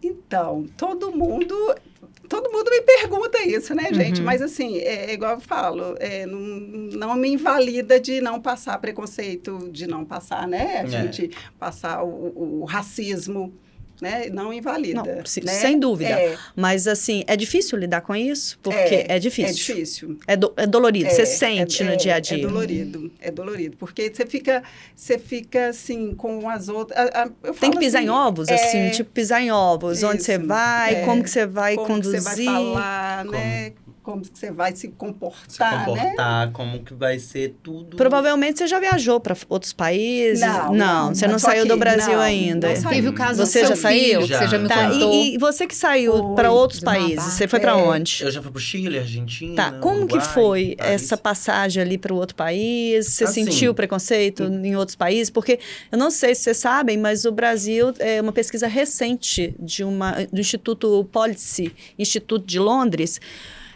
Então, 0.03 0.65
todo 0.77 1.11
mundo. 1.15 1.55
Todo 2.27 2.49
mundo 2.49 2.69
me 2.71 2.81
pergunta 2.81 3.41
isso, 3.43 3.75
né, 3.75 3.89
gente? 3.93 4.19
Uhum. 4.19 4.25
Mas 4.25 4.41
assim, 4.41 4.77
é, 4.77 5.11
é 5.11 5.13
igual 5.13 5.33
eu 5.33 5.41
falo, 5.41 5.95
é, 5.99 6.25
não, 6.25 6.39
não 6.39 7.15
me 7.15 7.29
invalida 7.29 7.99
de 7.99 8.21
não 8.21 8.41
passar 8.41 8.77
preconceito, 8.79 9.69
de 9.69 9.85
não 9.85 10.05
passar, 10.05 10.47
né? 10.47 10.77
A 10.79 10.83
É. 10.83 10.87
gente 10.87 11.31
passar 11.59 12.03
o, 12.03 12.07
o- 12.07 12.61
o 12.61 12.65
racismo, 12.65 13.53
né? 14.01 14.27
Não 14.31 14.51
invalida. 14.51 15.03
Não, 15.03 15.25
se- 15.25 15.41
né? 15.41 15.51
sem 15.53 15.79
dúvida. 15.79 16.09
É, 16.09 16.35
Mas, 16.55 16.87
assim, 16.87 17.23
é 17.27 17.37
difícil 17.37 17.77
lidar 17.77 18.01
com 18.01 18.15
isso? 18.15 18.57
Porque 18.63 18.77
é, 18.77 19.05
É 19.09 19.19
difícil. 19.19 19.75
difícil. 19.75 20.17
É, 20.27 20.35
do- 20.35 20.51
é 20.57 20.65
dolorido, 20.65 21.09
você 21.09 21.21
É, 21.21 21.25
sente 21.25 21.83
é- 21.83 21.85
no 21.85 21.91
é- 21.91 21.95
dia 21.95 22.15
a 22.15 22.19
dia. 22.19 22.37
É 22.37 22.41
dolorido, 22.41 23.11
é 23.21 23.31
dolorido. 23.31 23.77
Porque 23.77 24.11
você 24.13 24.25
fica, 24.25 24.63
você 24.95 25.17
fica 25.19 25.67
assim, 25.69 26.15
com 26.15 26.49
as 26.49 26.67
outras. 26.67 26.97
a- 26.99 27.23
a- 27.43 27.53
Tem 27.53 27.69
que 27.71 27.77
pisar 27.79 27.99
assim, 27.99 28.07
em 28.07 28.09
ovos, 28.09 28.47
é, 28.49 28.55
assim, 28.55 28.89
tipo 28.89 29.11
pisar 29.11 29.41
em 29.41 29.51
ovos. 29.51 30.01
Onde 30.03 30.23
você 30.23 30.35
Isso, 30.37 30.47
vai, 30.47 30.95
é. 30.95 31.05
como 31.05 31.23
que 31.23 31.29
você 31.29 31.45
vai 31.45 31.75
como 31.75 31.87
conduzir. 31.87 32.17
que 32.17 32.21
você 32.29 32.43
vai 32.43 32.55
falar, 32.55 33.25
né? 33.25 33.73
Como 34.03 34.21
que 34.21 34.29
você 34.37 34.51
vai 34.51 34.71
se 34.71 34.81
Se 34.81 34.87
comportar, 34.87 35.79
né? 35.79 35.85
comportar, 35.85 36.51
como 36.53 36.79
que 36.83 36.91
vai 36.93 37.19
ser 37.19 37.53
tudo. 37.61 37.97
Provavelmente 37.97 38.57
você 38.57 38.65
já 38.67 38.79
viajou 38.79 39.19
para 39.19 39.37
outros 39.47 39.73
países. 39.73 40.39
Não, 40.41 40.73
não, 40.73 41.13
você 41.13 41.27
não 41.27 41.37
saiu 41.37 41.67
do 41.67 41.73
que 41.75 41.79
Brasil 41.79 42.13
não, 42.13 42.19
ainda. 42.19 42.69
não 42.69 42.75
saí. 42.81 42.95
Teve 42.95 43.09
o 43.09 43.13
caso 43.13 43.45
Você 43.45 43.61
do 43.61 43.67
já 43.69 43.75
saiu? 43.75 44.21
que 44.21 44.27
você 44.27 44.47
já 44.47 44.57
me 44.57 44.67
Tá, 44.67 44.89
contou. 44.89 45.13
e, 45.13 45.35
e 45.35 45.37
você 45.37 45.67
que 45.67 45.75
saiu 45.75 46.13
Foi, 46.17 46.35
para 46.35 46.51
outros 46.51 46.79
países, 46.79 47.23
você 47.33 47.47
foi 47.47 47.59
para 47.59 47.77
onde? 47.77 48.23
Eu 48.23 48.31
já 48.31 48.41
fui 48.41 48.49
pro 48.51 48.59
Chile, 48.59 48.97
Argentina. 48.97 49.55
Tá, 49.55 49.71
como 49.73 50.07
que 50.07 50.15
Uruguai, 50.15 50.33
foi 50.33 50.75
Paris. 50.77 50.93
essa 51.03 51.15
passagem 51.15 51.83
ali 51.83 51.97
para 51.99 52.11
outro 52.13 52.35
país? 52.35 53.05
Você 53.07 53.25
Assim, 53.25 53.43
sentiu 53.45 53.71
preconceito 53.73 54.43
em 54.43 54.75
outros 54.75 54.95
países? 54.95 55.29
Porque 55.29 55.59
eu 55.91 55.97
não 55.97 56.09
sei 56.09 56.33
se 56.33 56.41
vocês 56.41 56.57
sabem, 56.57 56.97
mas 56.97 57.23
o 57.23 57.31
Brasil 57.31 57.93
é 57.99 58.19
uma 58.19 58.31
pesquisa 58.31 58.65
recente 58.67 59.53
de 59.59 59.83
uma 59.83 60.13
do 60.31 60.39
Instituto 60.41 61.07
Policy, 61.11 61.71
Instituto 61.99 62.47
de 62.47 62.57
Londres, 62.57 63.21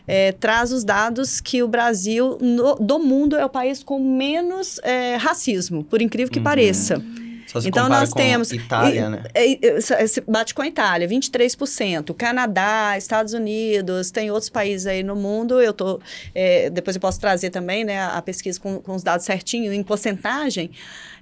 é, 0.08 0.32
traz 0.32 0.72
os 0.72 0.84
dados 0.84 1.42
que 1.42 1.64
o 1.64 1.68
Brasil 1.68 2.38
no- 2.42 2.76
do 2.76 3.00
mundo 3.00 3.36
é 3.36 3.46
o 3.46 3.50
país 3.50 3.84
com 3.84 4.00
menos 4.00 4.80
é, 4.84 5.16
racismo, 5.16 5.84
por 5.84 6.02
incrível 6.02 6.32
que 6.32 6.40
Uhum. 6.40 6.44
pareça. 6.44 7.02
Então 7.64 7.88
nós 7.88 8.12
temos 8.14 8.52
Itália, 8.52 9.02
e- 9.06 9.10
né? 9.10 9.24
é, 9.34 9.54
é, 9.54 10.06
bate 10.28 10.54
com 10.54 10.62
a 10.62 10.68
Itália, 10.68 11.08
23%. 11.08 12.14
Canadá, 12.14 12.98
Estados 12.98 13.34
Unidos, 13.34 14.12
tem 14.12 14.32
outros 14.32 14.50
países 14.50 14.88
aí 14.88 15.04
no 15.04 15.16
mundo. 15.16 15.62
Eu 15.62 15.74
tô, 15.74 16.00
é, 16.34 16.70
depois 16.70 16.96
eu 16.96 17.02
posso 17.02 17.20
trazer 17.20 17.50
também 17.52 17.84
né, 17.84 18.02
a 18.04 18.22
pesquisa 18.22 18.60
com, 18.60 18.80
com 18.82 18.96
os 18.96 19.04
dados 19.04 19.26
certinho, 19.26 19.72
em 19.72 19.84
porcentagem. 19.84 20.72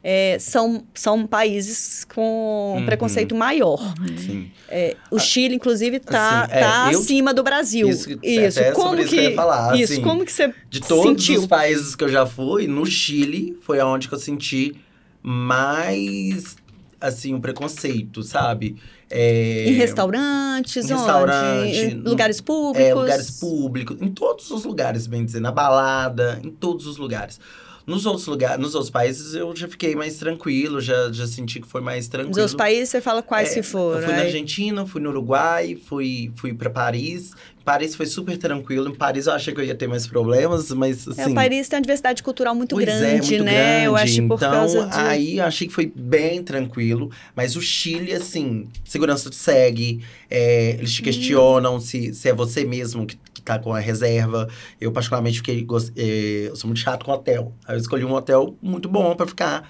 é, 0.06 0.38
são, 0.38 0.84
são 0.94 1.26
países 1.26 2.06
com 2.14 2.76
Uhum. 2.78 2.86
preconceito 2.86 3.34
maior. 3.34 3.80
Sim. 4.18 4.52
É, 4.68 4.98
o 5.10 5.18
Chile, 5.18 5.56
inclusive, 5.56 5.96
está 5.96 6.42
Assim, 6.44 6.52
é, 6.54 6.60
tá 6.60 6.90
eu- 6.92 7.00
acima 7.00 7.34
do 7.34 7.42
Brasil. 7.42 7.88
Isso, 7.88 8.10
Isso, 8.22 8.60
até 8.60 8.72
como 8.74 9.00
isso 9.00 9.10
que, 9.16 9.32
falar, 9.34 9.80
isso, 9.80 9.94
assim, 9.94 10.02
como 10.02 10.26
que 10.26 10.32
você 10.32 10.54
De 10.70 10.82
todos 10.82 11.06
sentiu? 11.26 11.40
os 11.42 11.48
países 11.48 11.96
que 11.96 12.04
eu 12.04 12.10
já 12.10 12.26
fui, 12.26 12.68
no 12.68 12.86
Chile 12.86 13.58
foi 13.62 13.80
aonde 13.80 14.10
que 14.10 14.14
eu 14.14 14.20
senti 14.20 14.76
mais, 15.24 16.56
assim, 17.00 17.34
um 17.34 17.40
preconceito, 17.42 18.22
sabe? 18.22 18.76
É, 19.10 19.66
Em 19.70 19.74
restaurantes, 19.74 20.90
em 20.90 20.94
onde? 20.94 20.94
restaurante, 20.94 21.78
Em 21.78 21.94
lugares 21.96 22.42
públicos? 22.42 22.90
É, 22.90 22.94
lugares 22.94 23.32
públicos, 23.40 23.98
em 24.02 24.10
todos 24.10 24.52
os 24.52 24.66
lugares, 24.66 25.08
bem 25.08 25.24
dizer, 25.24 25.40
na 25.40 25.52
balada, 25.52 26.40
em 26.44 26.50
todos 26.50 26.86
os 26.88 26.98
lugares. 26.98 27.40
Nos 27.86 28.06
outros 28.06 28.26
lugares, 28.28 28.60
nos 28.60 28.76
outros 28.76 28.90
países 28.90 29.34
eu 29.36 29.54
já 29.56 29.68
fiquei 29.68 29.94
mais 29.96 30.16
tranquilo, 30.18 30.80
já, 30.80 31.12
já 31.12 31.28
senti 31.28 31.60
que 31.60 31.68
foi 31.68 31.82
mais 31.82 32.08
tranquilo. 32.08 32.30
Nos 32.30 32.38
outros 32.38 32.56
países, 32.56 32.90
você 32.90 33.02
fala 33.02 33.22
quais 33.22 33.52
É, 33.52 33.56
que 33.56 33.62
foram. 33.64 34.00
Eu 34.00 34.06
fui 34.06 34.14
na 34.14 34.20
aí? 34.22 34.26
Argentina, 34.28 34.86
fui 34.86 35.02
no 35.02 35.10
Uruguai, 35.10 35.78
fui, 35.86 36.32
fui 36.36 36.54
para 36.54 36.70
Paris. 36.70 37.32
Paris 37.66 37.96
foi 37.96 38.06
super 38.06 38.38
tranquilo. 38.38 38.90
Em 38.90 38.96
Paris 38.96 39.26
eu 39.28 39.34
achei 39.34 39.54
que 39.54 39.60
eu 39.60 39.66
ia 39.66 39.76
ter 39.76 39.88
mais 39.88 40.06
problemas, 40.08 40.70
mas 40.72 41.08
assim. 41.08 41.32
É, 41.32 41.34
Paris 41.34 41.68
tem 41.70 41.78
uma 41.78 41.82
diversidade 41.82 42.22
cultural 42.24 42.54
muito 42.56 42.76
Pois 42.76 42.86
grande, 42.86 43.06
é, 43.36 43.38
muito 43.38 43.44
né? 43.46 43.88
Eu 43.88 43.94
grande. 43.94 44.04
acho 44.10 44.22
que 44.22 44.28
por 44.28 44.36
então, 44.36 44.52
causa 44.52 44.86
de... 44.86 44.98
aí 44.98 45.38
eu 45.38 45.46
achei 45.46 45.68
que 45.68 45.74
foi 45.74 45.92
bem 45.94 46.44
tranquilo. 46.44 47.10
Mas 47.36 47.56
o 47.56 47.62
Chile, 47.62 48.14
assim, 48.14 48.68
segurança 48.86 49.30
te 49.30 49.36
segue, 49.36 50.02
é, 50.30 50.72
eles 50.78 50.92
te 50.94 51.02
Hum. 51.02 51.06
questionam 51.06 51.80
se, 51.80 52.14
se 52.14 52.28
é 52.30 52.34
você 52.34 52.66
mesmo 52.66 53.06
que, 53.06 53.18
que 53.44 53.52
tá 53.52 53.60
com 53.60 53.74
a 53.74 53.80
reserva. 53.80 54.48
Eu, 54.80 54.92
particularmente, 54.92 55.38
fiquei. 55.38 55.68
é, 55.98 56.48
eu 56.48 56.56
sou 56.56 56.68
muito 56.70 56.80
chato 56.80 57.04
com 57.06 57.12
hotel. 57.12 57.54
Aí 57.68 57.76
eu 57.76 57.80
escolhi 57.80 58.06
um 58.06 58.14
hotel 58.14 58.56
muito 58.62 58.88
bom 58.88 59.14
pra 59.16 59.28
ficar. 59.28 59.70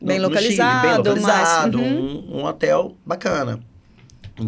no- 0.00 0.08
Bem 0.08 0.18
no 0.18 0.24
Chile, 0.36 0.56
localizado, 0.58 0.82
bem 0.82 0.96
localizado, 1.22 1.78
mas- 1.78 1.92
um, 1.92 2.38
um 2.40 2.44
hotel 2.44 2.96
bacana. 3.06 3.60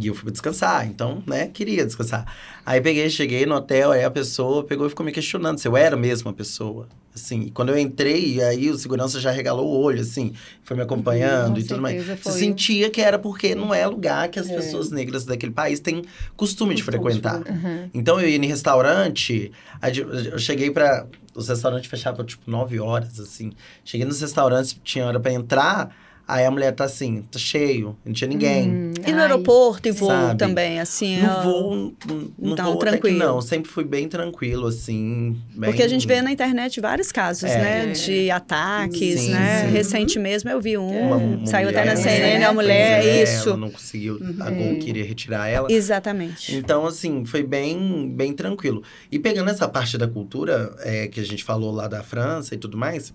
E 0.01 0.07
eu 0.09 0.15
fui 0.15 0.33
descansar, 0.33 0.85
então, 0.89 1.23
né, 1.27 1.47
queria 1.47 1.85
descansar. 1.87 2.27
Aí 2.67 2.81
peguei, 2.81 3.09
cheguei 3.11 3.47
no 3.47 3.55
hotel, 3.55 3.93
aí 3.93 4.03
a 4.03 4.11
pessoa 4.11 4.65
pegou 4.65 4.87
e 4.87 4.89
ficou 4.91 5.07
me 5.07 5.13
questionando 5.13 5.59
se 5.59 5.69
eu 5.69 5.77
era 5.77 5.97
mesmo 5.97 6.29
a 6.31 6.33
pessoa. 6.33 6.89
Assim, 7.15 7.43
e 7.43 7.51
quando 7.53 7.69
eu 7.69 7.79
entrei, 7.79 8.43
aí 8.43 8.69
o 8.71 8.77
segurança 8.77 9.21
já 9.21 9.31
regalou 9.31 9.67
o 9.69 9.81
olho, 9.81 10.01
assim, 10.01 10.33
foi 10.65 10.77
me 10.77 10.83
acompanhando 10.83 11.53
Com 11.55 11.61
e 11.61 11.65
tudo 11.65 11.81
mais. 11.81 12.05
Você 12.05 12.33
sentia 12.33 12.91
que 12.91 13.01
era 13.01 13.21
porque 13.21 13.55
não 13.55 13.73
é 13.73 13.87
lugar 13.87 14.29
que 14.29 14.41
as 14.41 14.49
É. 14.51 14.57
pessoas 14.57 14.91
negras 14.91 15.25
daquele 15.25 15.53
país 15.53 15.79
têm 15.79 16.03
costume 16.03 16.05
de 16.35 16.37
Costume 16.37 16.75
de 16.75 16.83
frequentar. 16.83 17.41
Uhum. 17.49 17.89
Então 17.95 18.21
eu 18.21 18.29
ia 18.29 18.37
em 18.37 18.47
restaurante, 18.47 19.53
eu 20.33 20.39
cheguei 20.39 20.71
pra. 20.73 21.07
Os 21.37 21.49
restaurantes 21.49 21.89
fechavam 21.91 22.25
tipo 22.25 22.49
9 22.51 22.79
horas, 22.81 23.19
assim. 23.21 23.53
Cheguei 23.85 24.07
nos 24.07 24.21
restaurantes, 24.21 24.77
tinha 24.85 25.05
hora 25.07 25.19
pra 25.21 25.33
entrar, 25.33 25.95
aí 26.27 26.45
a 26.45 26.51
mulher 26.51 26.73
tá 26.73 26.85
assim, 26.85 27.23
tá 27.31 27.39
cheio, 27.39 27.97
não 28.05 28.13
tinha 28.13 28.29
ninguém. 28.29 28.71
Hum, 28.71 28.93
E 29.07 29.11
no 29.13 29.19
ai, 29.19 29.23
aeroporto 29.25 29.87
e 29.89 29.93
voo 29.93 30.09
Sabe? 30.09 30.39
também, 30.39 30.81
assim... 30.81 31.19
No 31.23 31.29
ó, 31.31 31.43
voo, 31.43 31.75
no 32.39 32.53
Então, 32.53 32.65
voo 32.73 32.75
até 32.83 32.93
que 32.93 32.99
tranquilo. 33.03 33.19
não, 33.19 33.41
sempre 33.43 33.71
fui 33.71 33.85
bem 33.85 34.09
tranquilo, 34.09 34.67
assim. 34.67 35.37
bem- 35.55 35.69
Porque 35.71 35.83
a 35.83 35.89
gente 35.89 36.07
vê 36.07 36.23
na 36.23 36.33
internet 36.33 36.81
vários 36.81 37.13
casos, 37.13 37.51
É. 37.51 37.59
né? 37.59 37.93
De 37.93 38.31
ataques, 38.31 39.21
Sim, 39.21 39.31
né? 39.33 39.65
sim. 39.67 39.73
Recente 39.73 40.19
mesmo 40.19 40.49
eu 40.51 40.61
vi 40.61 40.79
um, 40.79 40.89
Uma- 41.07 41.17
uma 41.17 41.47
saiu 41.47 41.69
até 41.69 41.85
na 41.85 41.93
mulher, 41.95 42.03
CNN, 42.03 42.39
né? 42.39 42.45
a 42.47 42.53
mulher, 42.53 43.01
Pois 43.03 43.07
é, 43.17 43.23
isso. 43.23 43.49
Ela 43.51 43.59
não 43.59 43.71
conseguiu, 43.71 44.19
a 44.41 44.51
Gol 44.51 44.79
queria 44.79 45.05
retirar 45.05 45.47
ela. 45.49 45.71
Exatamente. 45.71 46.55
Então, 46.55 46.87
assim, 46.87 47.25
foi 47.27 47.43
bem, 47.43 48.09
bem 48.15 48.33
tranquilo. 48.33 48.83
E 49.13 49.19
pegando 49.19 49.51
essa 49.51 49.69
parte 49.69 49.99
da 49.99 50.09
cultura, 50.09 50.75
é, 50.81 51.07
que 51.07 51.21
a 51.21 51.25
gente 51.25 51.45
falou 51.45 51.71
lá 51.71 51.87
da 51.87 52.03
França 52.03 52.55
e 52.55 52.59
tudo 52.59 52.79
mais, 52.79 53.13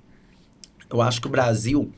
eu 0.91 1.01
acho 1.01 1.19
que 1.21 1.27
o 1.27 1.29
Brasil, 1.29 1.91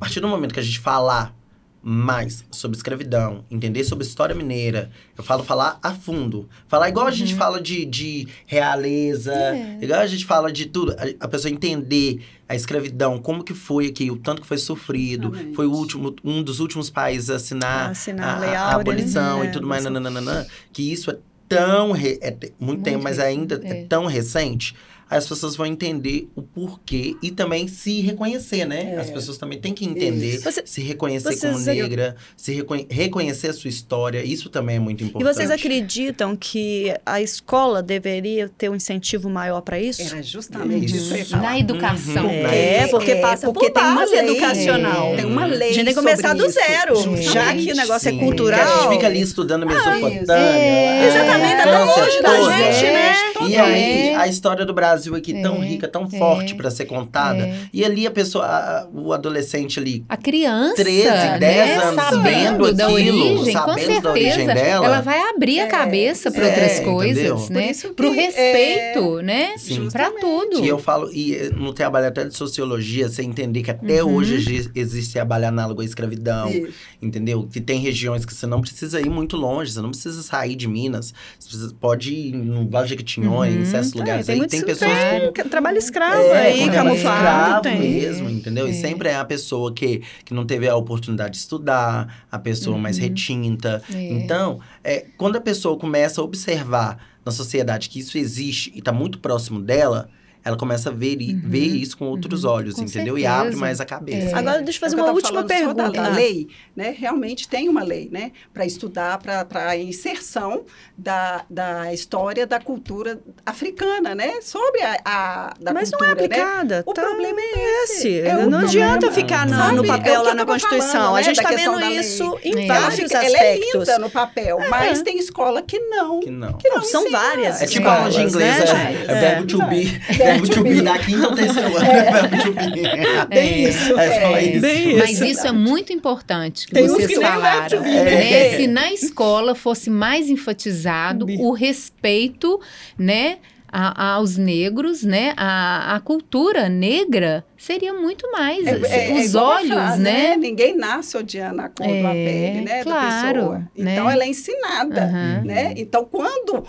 a 0.00 0.04
partir 0.04 0.20
do 0.20 0.26
momento 0.28 0.54
que 0.54 0.60
a 0.60 0.62
gente 0.62 0.80
falar 0.80 1.36
mais 1.82 2.44
sobre 2.50 2.76
escravidão, 2.76 3.44
entender 3.50 3.84
sobre 3.84 4.04
história 4.06 4.34
mineira, 4.34 4.90
eu 5.16 5.22
falo 5.24 5.42
falar 5.44 5.78
a 5.82 5.94
fundo. 5.94 6.48
Falar 6.68 6.88
igual 6.90 7.06
a 7.06 7.10
gente 7.10 7.34
fala 7.34 7.60
de, 7.60 7.86
de 7.86 8.28
realeza, 8.46 9.32
É. 9.32 9.78
igual 9.80 10.00
a 10.00 10.06
gente 10.06 10.24
fala 10.26 10.52
de 10.52 10.66
tudo. 10.66 10.92
A, 10.92 11.24
a 11.24 11.28
pessoa 11.28 11.50
entender 11.50 12.22
a 12.48 12.54
escravidão, 12.54 13.18
como 13.18 13.42
que 13.42 13.54
foi 13.54 13.86
aqui, 13.86 14.10
o 14.10 14.16
tanto 14.16 14.42
que 14.42 14.46
foi 14.48 14.58
sofrido. 14.58 15.30
Realmente. 15.30 15.54
Foi 15.56 15.66
o 15.66 15.72
último, 15.72 16.14
um 16.24 16.42
dos 16.42 16.60
últimos 16.60 16.90
países 16.90 17.30
a 17.30 17.36
assinar, 17.36 17.88
A 17.88 17.90
assinar 17.90 18.42
a 18.42 18.50
a, 18.50 18.60
a 18.72 18.74
abolição 18.76 19.42
É, 19.42 19.46
e 19.46 19.52
tudo 19.52 19.66
mais, 19.66 19.84
nananana, 19.84 20.46
que 20.72 20.92
isso 20.92 21.10
é 21.10 21.16
tão. 21.48 21.92
re- 21.92 22.18
é 22.20 22.30
muito, 22.30 22.54
Muito 22.60 22.82
tempo, 22.82 23.02
mas 23.02 23.18
ainda 23.18 23.60
é. 23.64 23.80
é. 23.80 23.84
tão 23.86 24.04
recente. 24.06 24.74
As 25.10 25.26
pessoas 25.26 25.56
vão 25.56 25.66
entender 25.66 26.28
o 26.36 26.42
porquê 26.42 27.16
e 27.20 27.30
também 27.32 27.66
se 27.66 28.00
reconhecer, 28.00 28.64
né? 28.64 28.94
É. 28.94 29.00
As 29.00 29.10
pessoas 29.10 29.36
também 29.36 29.58
têm 29.60 29.74
que 29.74 29.84
entender, 29.84 30.38
Você- 30.38 30.62
se 30.64 30.80
reconhecer 30.80 31.36
como 31.36 31.58
negra, 31.58 32.14
se 32.36 32.52
reconhe- 32.54 32.86
reconhecer 32.88 33.48
a 33.48 33.52
sua 33.52 33.68
história. 33.68 34.22
Isso 34.24 34.48
também 34.48 34.76
é 34.76 34.78
muito 34.78 35.02
E 35.02 35.06
importante. 35.08 35.34
vocês 35.34 35.50
acreditam 35.50 36.36
que 36.36 36.94
a 37.04 37.20
escola 37.20 37.82
deveria 37.82 38.48
ter 38.56 38.68
um 38.70 38.76
incentivo 38.76 39.28
maior 39.28 39.60
para 39.62 39.80
isso? 39.80 40.00
Era 40.02 40.22
justamente 40.22 40.96
isso 40.96 41.12
falar. 41.26 41.42
Na 41.42 41.58
educação. 41.58 42.26
Uhum. 42.26 42.46
É, 42.46 42.86
porque 42.86 43.16
passa 43.16 43.46
porque 43.46 43.70
por 43.70 43.80
tem 43.80 43.82
uma 43.90 44.04
lei, 44.04 44.20
educacional. 44.20 45.16
Tem 45.16 45.24
uma 45.24 45.46
lei 45.46 45.70
A 45.70 45.72
gente 45.72 45.84
tem 45.86 45.94
que 45.94 46.00
começar 46.00 46.34
do 46.34 46.46
isso. 46.46 46.54
zero, 46.54 46.94
Justamente. 46.94 47.32
já 47.32 47.54
que 47.54 47.72
o 47.72 47.76
negócio 47.76 48.10
Sim, 48.10 48.16
é 48.16 48.20
cultural. 48.24 48.60
Que 48.60 48.72
a 48.72 48.82
gente 48.82 48.92
fica 48.94 49.06
ali 49.08 49.20
estudando 49.20 49.66
Mesopotâmia. 49.66 50.20
É, 50.28 51.00
lá, 51.00 51.06
exatamente, 51.06 51.56
tá 51.56 51.62
tão 51.64 51.88
França 51.88 52.00
longe 52.04 52.22
da 52.22 52.56
gente, 52.56 52.82
né? 52.84 53.14
E 53.48 53.54
É. 53.54 53.60
aí, 53.60 54.14
a 54.14 54.28
história 54.28 54.64
do 54.66 54.72
Brasil 54.74 54.99
aqui 55.16 55.40
tão 55.42 55.62
É, 55.62 55.66
rica, 55.66 55.88
tão 55.88 56.04
é, 56.04 56.18
forte 56.18 56.54
pra 56.54 56.70
ser 56.70 56.84
contada. 56.86 57.42
é. 57.46 57.54
E 57.72 57.84
ali 57.84 58.06
a 58.06 58.10
pessoa, 58.10 58.44
a- 58.46 58.88
o 58.92 59.12
adolescente 59.12 59.78
ali, 59.78 60.04
A 60.08 60.16
criança, 60.16 60.74
13, 60.76 61.38
10 61.38 61.40
né, 61.40 61.74
anos 61.84 62.02
sabendo 62.04 62.72
da 62.74 62.86
aquilo, 62.88 63.18
origem, 63.24 63.44
com 63.44 63.52
sabendo 63.52 64.00
da 64.02 64.10
origem 64.10 64.32
certeza, 64.32 64.54
dela. 64.54 64.86
ela 64.86 65.00
vai 65.00 65.20
abrir 65.30 65.60
a 65.60 65.66
cabeça 65.66 66.30
para 66.30 66.44
é, 66.46 66.48
outras 66.50 66.80
coisas, 66.80 67.48
né? 67.48 67.70
isso 67.70 67.88
que, 67.88 67.94
Pro 67.94 68.10
respeito, 68.12 69.22
né? 69.22 69.56
Sim. 69.58 69.88
Para 69.90 70.10
tudo. 70.12 70.64
E 70.64 70.68
eu 70.68 70.78
falo, 70.78 71.10
e 71.12 71.34
eh, 71.34 71.50
no 71.50 71.72
trabalho 71.72 72.06
até 72.08 72.24
de 72.24 72.36
sociologia, 72.36 73.08
você 73.08 73.22
entender 73.22 73.62
que 73.62 73.70
até 73.70 74.02
Uhum. 74.02 74.14
hoje 74.16 74.34
exi- 74.36 74.70
existe 74.74 75.12
trabalho 75.12 75.48
análogo 75.48 75.80
à 75.82 75.84
escravidão, 75.84 76.50
Isso. 76.50 76.72
entendeu? 77.00 77.48
Que 77.50 77.60
tem 77.60 77.80
regiões 77.80 78.24
que 78.24 78.34
você 78.34 78.46
não 78.46 78.60
precisa 78.60 79.00
ir 79.00 79.10
muito 79.10 79.36
longe, 79.36 79.72
você 79.72 79.80
não 79.80 79.90
precisa 79.90 80.22
sair 80.22 80.54
de 80.56 80.66
Minas, 80.68 81.12
você 81.38 81.48
precisa- 81.48 81.74
pode 81.80 82.12
ir 82.12 82.32
no 82.32 82.68
Vale 82.68 82.84
de 82.84 82.90
Jequitinhonha, 82.90 83.52
Uhum. 83.52 83.62
em 83.62 83.64
certos 83.64 83.94
É, 83.94 83.98
lugares 83.98 84.26
tem 84.26 84.32
aí, 84.34 84.38
muitos 84.38 84.56
tem 84.58 84.66
pessoas 84.66 84.89
tem 84.94 85.32
que 85.32 85.44
trabalho 85.48 85.78
escravo 85.78 86.22
é, 86.22 86.46
aí, 86.46 86.70
camuflado. 86.70 86.96
escravo 86.96 87.62
Tem. 87.62 87.78
mesmo, 87.80 88.30
entendeu? 88.30 88.66
E 88.66 88.70
É. 88.70 88.74
sempre 88.74 89.08
é 89.08 89.16
a 89.16 89.24
pessoa 89.24 89.72
que, 89.72 90.02
que 90.24 90.32
não 90.34 90.44
teve 90.44 90.68
a 90.68 90.76
oportunidade 90.76 91.32
de 91.32 91.38
estudar, 91.38 92.24
a 92.30 92.38
pessoa 92.38 92.78
mais 92.78 92.98
retinta. 92.98 93.82
É. 93.92 94.12
Então, 94.12 94.60
é, 94.82 95.06
quando 95.16 95.36
a 95.36 95.40
pessoa 95.40 95.76
começa 95.76 96.20
a 96.20 96.24
observar 96.24 96.98
na 97.24 97.32
sociedade 97.32 97.88
que 97.88 97.98
isso 98.00 98.16
existe 98.16 98.72
e 98.74 98.78
está 98.78 98.92
muito 98.92 99.18
próximo 99.18 99.60
dela, 99.60 100.08
ela 100.44 100.56
começa 100.56 100.88
a 100.90 100.92
ver, 100.92 101.20
i- 101.20 101.34
ver 101.34 101.66
isso 101.66 101.96
com 101.96 102.06
outros 102.06 102.44
olhos, 102.44 102.74
Com 102.76 102.82
entendeu? 102.82 103.16
E 103.18 103.22
certeza. 103.22 103.40
abre 103.42 103.56
mais 103.56 103.80
a 103.80 103.84
cabeça. 103.84 104.34
É. 104.36 104.38
Agora, 104.38 104.62
deixa 104.62 104.78
eu 104.78 104.80
fazer 104.80 104.98
É 104.98 105.02
uma 105.02 105.12
última 105.12 105.28
falando 105.30 105.48
só 105.50 105.56
pergunta. 105.56 105.90
Da, 105.90 106.08
da 106.08 106.08
lei, 106.14 106.48
né? 106.74 106.94
Realmente 106.98 107.48
tem 107.48 107.68
uma 107.68 107.82
lei, 107.82 108.08
né? 108.10 108.32
Para 108.52 108.64
estudar, 108.64 109.18
para 109.18 109.46
a 109.68 109.76
inserção 109.76 110.64
da, 110.96 111.44
da 111.50 111.92
história 111.92 112.46
da 112.46 112.58
cultura 112.60 113.20
africana, 113.44 114.14
né? 114.14 114.40
Sobre 114.40 114.80
a, 114.82 114.96
a 115.04 115.54
da 115.60 115.72
Mas 115.72 115.90
não 115.90 115.98
cultura, 115.98 116.20
é 116.20 116.24
aplicada. 116.24 116.76
Né? 116.78 116.82
O 116.86 116.92
tá 116.94 117.02
problema 117.02 117.40
é 117.40 117.84
esse. 117.84 118.08
esse. 118.08 118.20
É 118.20 118.36
o 118.36 118.48
não 118.50 118.60
adianta 118.60 119.10
ficar 119.12 119.46
na- 119.46 119.58
Sabe? 119.64 119.76
no 119.76 119.84
É 119.84 119.86
papel 119.86 120.22
lá 120.22 120.34
na 120.34 120.46
Constituição. 120.46 120.90
falando, 120.92 121.12
a 121.14 121.16
né? 121.18 121.22
gente 121.24 121.36
Da 121.42 121.50
está 121.50 121.56
vendo 121.56 121.80
isso 121.90 122.38
em 122.42 122.64
É. 122.64 122.66
Vários 122.66 122.94
fica, 122.94 123.18
ela 123.18 123.26
aspectos. 123.26 123.72
é 123.74 123.78
linda 123.78 123.98
no 123.98 124.10
papel, 124.10 124.58
mas 124.68 125.02
tem 125.02 125.18
escola 125.18 125.62
que 125.62 125.78
não. 125.78 126.20
Que 126.20 126.30
não. 126.30 126.52
Que 126.54 126.68
não 126.68 126.76
Não, 126.78 126.84
são 126.84 127.10
várias 127.10 127.60
É 127.62 127.66
tipo 127.66 127.86
a 127.88 127.96
aula 127.98 128.10
de 128.10 128.22
inglês, 128.22 128.58
né, 128.58 129.04
é, 129.08 129.12
é 129.12 129.20
verbo 129.20 129.46
to 129.46 129.66
be. 129.66 130.00
Verbo 130.32 130.48
to 130.48 130.62
be 130.64 130.80
da 130.82 130.98
quinta 130.98 131.28
ou 131.28 131.34
terceiro 131.34 131.76
ano. 131.76 131.86
É 131.86 132.10
verbo 132.12 132.36
to 132.42 132.52
be. 132.52 133.34
Bem 133.34 133.64
isso. 133.64 133.98
É 133.98 134.20
só 134.20 134.36
é. 134.36 134.44
isso. 134.44 134.60
Bem 134.60 134.96
Mas 134.98 135.10
isso. 135.12 135.24
isso 135.24 135.46
é 135.46 135.52
muito 135.52 135.92
importante 135.92 136.66
que 136.66 136.74
Tem 136.74 136.86
vocês 136.86 137.08
que 137.08 137.20
falaram. 137.20 137.80
né? 137.80 138.04
né? 138.04 138.56
Se 138.56 138.66
na 138.66 138.92
escola 138.92 139.54
fosse 139.54 139.90
mais 139.90 140.28
enfatizado 140.28 141.26
o 141.38 141.52
respeito, 141.52 142.60
né? 142.98 143.38
a- 143.72 144.14
aos 144.14 144.36
negros, 144.36 145.04
né? 145.04 145.32
A, 145.36 145.94
a 145.94 146.00
cultura 146.00 146.68
negra 146.68 147.44
seria 147.56 147.94
muito 147.94 148.28
mais. 148.32 148.66
É- 148.66 148.80
é- 148.84 149.10
é 149.12 149.14
Os 149.24 149.36
a 149.36 149.44
olhos, 149.44 149.68
frase, 149.72 150.02
né? 150.02 150.36
Ninguém 150.36 150.76
nasce 150.76 151.16
odiando 151.16 151.60
a 151.62 151.68
cor 151.68 151.86
É, 151.88 152.02
da 152.02 152.10
pele, 152.10 152.60
né? 152.62 152.82
claro, 152.82 153.22
da 153.22 153.36
pessoa. 153.36 153.58
né? 153.78 153.92
Então, 153.92 154.10
ela 154.10 154.24
é 154.24 154.26
ensinada, 154.28 155.02
Aham. 155.04 155.42
né? 155.44 155.72
Então, 155.76 156.04
quando 156.04 156.64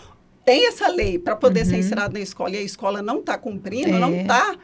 tem 0.46 0.68
essa 0.68 0.88
lei 0.88 1.18
para 1.20 1.36
poder 1.36 1.66
ser 1.66 1.74
Uhum. 1.74 1.80
ensinada 1.80 2.14
na 2.14 2.20
escola 2.20 2.52
e 2.52 2.58
a 2.58 2.62
escola 2.62 3.02
não 3.02 3.20
está 3.20 3.38
cumprindo, 3.38 3.90
É. 3.90 4.00
não 4.00 4.14
está 4.14 4.56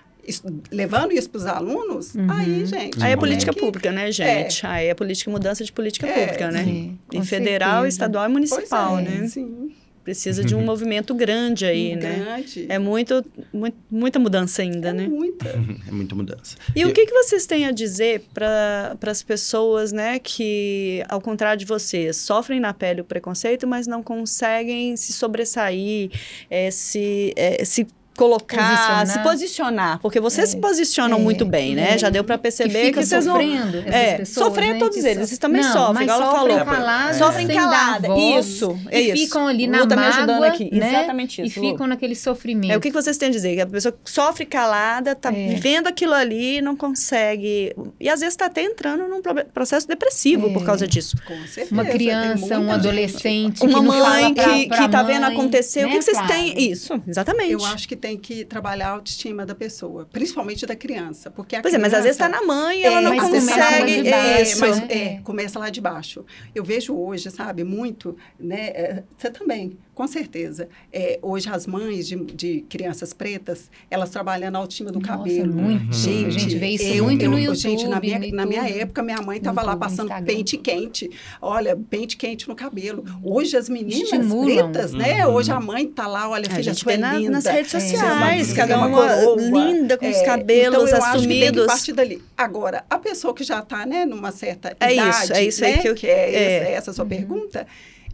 levando 0.72 1.14
isso 1.14 1.30
para 1.30 1.38
os 1.40 1.46
alunos, 1.46 2.14
Uhum. 2.14 2.28
aí, 2.30 2.66
gente... 2.66 3.02
Aí 3.02 3.12
é 3.12 3.16
como 3.16 3.28
política 3.28 3.54
que- 3.54 3.60
pública, 3.62 3.92
né, 3.94 4.12
gente? 4.12 4.66
Aí 4.68 4.88
é 4.88 4.94
política 4.94 5.32
mudança 5.32 5.64
de 5.64 5.72
política 5.72 6.06
É, 6.06 6.26
pública, 6.26 6.52
né? 6.52 6.64
sim, 6.66 7.00
Em 7.14 7.24
federal, 7.24 7.76
certeza. 7.84 7.88
estadual 7.88 8.26
e 8.26 8.34
municipal, 8.34 9.00
é, 9.00 9.02
né? 9.04 9.28
Sim, 9.30 9.72
Precisa 10.08 10.42
de 10.42 10.56
um 10.56 10.62
movimento 10.62 11.14
grande 11.14 11.66
aí, 11.66 11.94
né? 11.94 12.16
grande. 12.16 12.66
É 12.70 12.80
muito, 12.80 13.26
muito, 13.52 13.76
muita 13.92 14.18
mudança 14.18 14.62
ainda, 14.62 14.88
É 14.88 14.94
né? 14.94 15.06
muita. 15.06 15.50
É 15.50 15.92
muita 15.92 16.16
mudança. 16.16 16.56
E 16.74 16.86
o 16.86 16.94
que, 16.94 17.06
que 17.06 17.12
vocês 17.12 17.46
têm 17.46 17.66
a 17.66 17.72
dizer 17.72 18.24
para 18.34 18.96
as 19.02 19.22
pessoas, 19.22 19.92
né, 19.92 20.18
que, 20.18 21.04
ao 21.10 21.20
contrário 21.20 21.60
de 21.60 21.66
vocês, 21.66 22.16
sofrem 22.16 22.58
na 22.58 22.74
pele 22.74 23.02
o 23.02 23.04
preconceito, 23.04 23.68
mas 23.68 23.86
não 23.86 24.02
conseguem 24.02 24.96
se 24.96 25.12
sobressair, 25.12 26.10
eh, 26.50 26.72
se, 26.72 27.34
eh, 27.36 27.66
se 27.66 27.86
colocar, 28.18 28.58
Posicionar. 28.58 29.08
se 29.08 29.20
posicionar? 29.20 30.00
Porque 30.00 30.20
vocês 30.20 30.50
É, 30.50 30.52
se 30.52 30.58
posicionam 30.58 31.18
é, 31.18 31.22
muito 31.22 31.46
bem, 31.46 31.76
né? 31.76 31.94
é. 31.94 31.98
Já 31.98 32.10
deu 32.10 32.24
para 32.24 32.36
Que 32.38 32.44
perceber 32.44 32.80
que, 32.80 32.86
fica 32.88 33.06
vocês 33.06 33.26
não... 33.26 33.34
sofrendo, 33.36 33.78
essas 33.78 33.94
É, 33.94 34.18
pessoas, 34.18 34.48
sofrendo 34.48 34.74
né, 34.74 34.80
todos 34.80 34.98
que 34.98 35.06
eles. 35.08 35.14
so- 35.20 35.28
Vocês 35.28 35.40
também 35.40 35.62
Não, 35.62 35.72
sofrem, 35.74 36.04
igual 36.04 36.22
ela 36.22 36.32
sofrem 36.32 36.58
falou. 36.58 36.74
caladas, 36.76 37.18
Sofrem 37.18 37.48
sem 37.48 37.56
dar 37.56 37.62
calada, 37.62 38.08
voz, 38.10 38.46
isso, 38.48 38.80
é 38.90 39.02
e 39.02 39.12
isso. 39.14 39.24
ficam 39.24 39.48
ali 39.48 39.68
na 39.68 39.80
Lu 39.82 39.88
tá 39.88 39.96
me 39.96 40.04
ajudando 40.06 40.30
mágoa, 40.30 40.48
aqui, 40.48 40.70
né? 40.76 40.90
exatamente 40.90 41.42
E 41.42 41.46
isso, 41.48 41.62
Lu. 41.62 41.72
ficam 41.72 41.88
naquele 41.88 42.16
sofrimento. 42.16 42.72
É, 42.74 42.78
o 42.78 42.82
que, 42.82 42.90
que 42.90 42.96
vocês 42.96 43.18
têm 43.18 43.30
a 43.30 43.32
dizer? 43.32 43.56
Que 43.56 43.62
a 43.62 43.68
pessoa 43.68 43.98
sofre 44.04 44.46
calada, 44.46 45.16
tá 45.16 45.30
É. 45.30 45.34
vivendo 45.50 45.88
aquilo 45.88 46.14
ali, 46.14 46.62
não 46.62 46.76
consegue. 46.76 47.74
E 48.00 48.10
às 48.10 48.20
vezes 48.20 48.34
está 48.34 48.48
até 48.48 48.64
entrando 48.64 49.08
num 49.08 49.22
processo 49.54 49.88
depressivo 49.88 50.48
É. 50.48 50.54
por 50.54 50.66
causa 50.66 50.88
disso. 50.88 51.16
Com 51.26 51.36
certeza. 51.48 51.74
Uma 51.74 51.86
criança, 51.86 52.60
um 52.60 52.72
adolescente 52.72 53.62
Uma 53.64 53.68
que 53.80 53.86
não 53.86 54.00
mãe 54.00 54.34
que, 54.34 54.70
que 54.70 54.90
tá 54.90 55.04
vendo 55.04 55.24
acontecer. 55.26 55.82
o 55.86 55.88
né, 55.88 55.94
que, 55.94 56.00
que 56.00 56.04
vocês 56.06 56.18
têm? 56.28 56.72
Isso, 56.72 57.02
exatamente. 57.08 57.52
Eu 57.52 57.64
acho 57.66 57.88
que 57.88 57.96
tem 57.96 58.07
que 58.16 58.46
trabalhar 58.46 58.90
a 58.90 58.92
autoestima 58.92 59.44
da 59.44 59.56
pessoa, 59.56 60.08
principalmente 60.12 60.66
da 60.68 60.76
criança. 60.76 61.32
Porque 61.32 61.56
a 61.56 61.62
Pois 61.64 61.74
é, 61.74 61.78
mas 61.80 61.94
às 61.94 62.04
vezes 62.04 62.18
criança- 62.18 62.40
tá 62.40 62.46
na 62.46 62.46
mãe 62.46 62.84
ela 62.84 63.00
É, 63.00 63.02
não 63.02 63.18
consegue. 63.18 64.04
baixo, 64.10 64.28
É, 64.28 64.42
isso. 64.44 64.60
mas 64.62 64.80
né? 64.80 64.88
é, 64.90 65.20
começa 65.24 65.58
lá 65.58 65.70
de 65.72 65.82
baixo. 65.82 66.24
Eu 66.54 66.64
vejo 66.64 66.96
hoje, 66.96 67.32
sabe, 67.32 67.64
muito, 67.64 68.16
né? 68.40 68.68
é, 68.68 69.04
Você 69.18 69.32
também, 69.32 69.78
com 69.98 70.06
certeza. 70.08 70.70
É, 70.94 71.18
hoje 71.24 71.50
as 71.50 71.66
mães 71.66 72.08
de, 72.08 72.16
de 72.18 72.62
crianças 72.70 73.14
pretas, 73.14 73.72
elas 73.90 74.12
trabalhando 74.12 74.56
a 74.56 74.60
autoestima 74.60 74.92
do 74.92 75.00
Nossa, 75.00 75.14
cabelo. 75.18 75.52
muito. 75.52 75.92
Gente, 75.96 76.28
a 76.28 76.40
gente 76.40 76.56
vê 76.56 76.68
isso 76.68 76.84
eu- 76.86 77.04
muito 77.04 77.24
eu- 77.26 77.32
no 77.32 77.40
YouTube. 77.40 77.58
Gente, 77.58 77.88
na 77.88 78.00
minha, 78.00 78.20
na 78.32 78.46
minha 78.46 78.70
época, 78.70 79.02
minha 79.02 79.20
mãe 79.24 79.40
estava 79.40 79.64
lá 79.64 79.76
passando 79.76 80.06
Instagram. 80.10 80.26
pente 80.36 80.56
quente. 80.58 81.10
Olha, 81.42 81.76
pente 81.90 82.16
quente 82.16 82.48
no 82.48 82.56
cabelo. 82.56 83.04
Hoje 83.24 83.58
as 83.58 83.68
meninas 83.68 84.04
Estimulam. 84.04 84.72
pretas, 84.72 84.94
né? 84.94 85.26
Uhum. 85.26 85.34
Hoje 85.34 85.52
a 85.52 85.60
mãe 85.60 85.88
tá 85.88 86.06
lá, 86.06 86.30
olha, 86.30 86.46
A 86.46 86.52
filha, 86.52 86.62
gente 86.62 86.86
vê 86.86 86.94
é 86.94 86.98
na- 86.98 87.18
linda. 87.18 87.32
nas 87.32 87.46
redes 87.46 87.74
É, 87.74 87.80
sociais, 87.80 88.52
é 88.52 88.56
cada 88.56 88.78
uma 88.78 88.90
coroa. 88.92 89.42
linda, 89.42 89.98
com 89.98 90.08
os 90.08 90.16
É, 90.16 90.24
cabelos 90.24 90.76
então 90.76 90.88
eu 90.88 91.04
Acho 91.04 91.22
que 91.22 91.28
tem 91.28 91.40
que 91.40 91.44
assumidos. 91.48 91.66
partir 91.66 91.94
dali. 91.94 92.22
Agora, 92.38 92.86
a 92.88 93.00
pessoa 93.00 93.34
que 93.34 93.44
já 93.44 93.60
está 93.62 93.84
né, 93.84 94.06
numa 94.06 94.32
certa 94.32 94.78
É 94.80 94.94
isso, 94.94 95.02
idade, 95.08 95.34
é 95.34 95.44
isso 95.44 95.66
aí 95.66 95.72
né, 95.76 95.82
que 95.82 95.88
eu- 95.88 95.96
é, 96.04 96.08
é. 96.12 96.58
essa, 96.62 96.70
essa 96.70 96.92
a 96.92 96.94
sua 96.94 97.06
pergunta, 97.06 97.66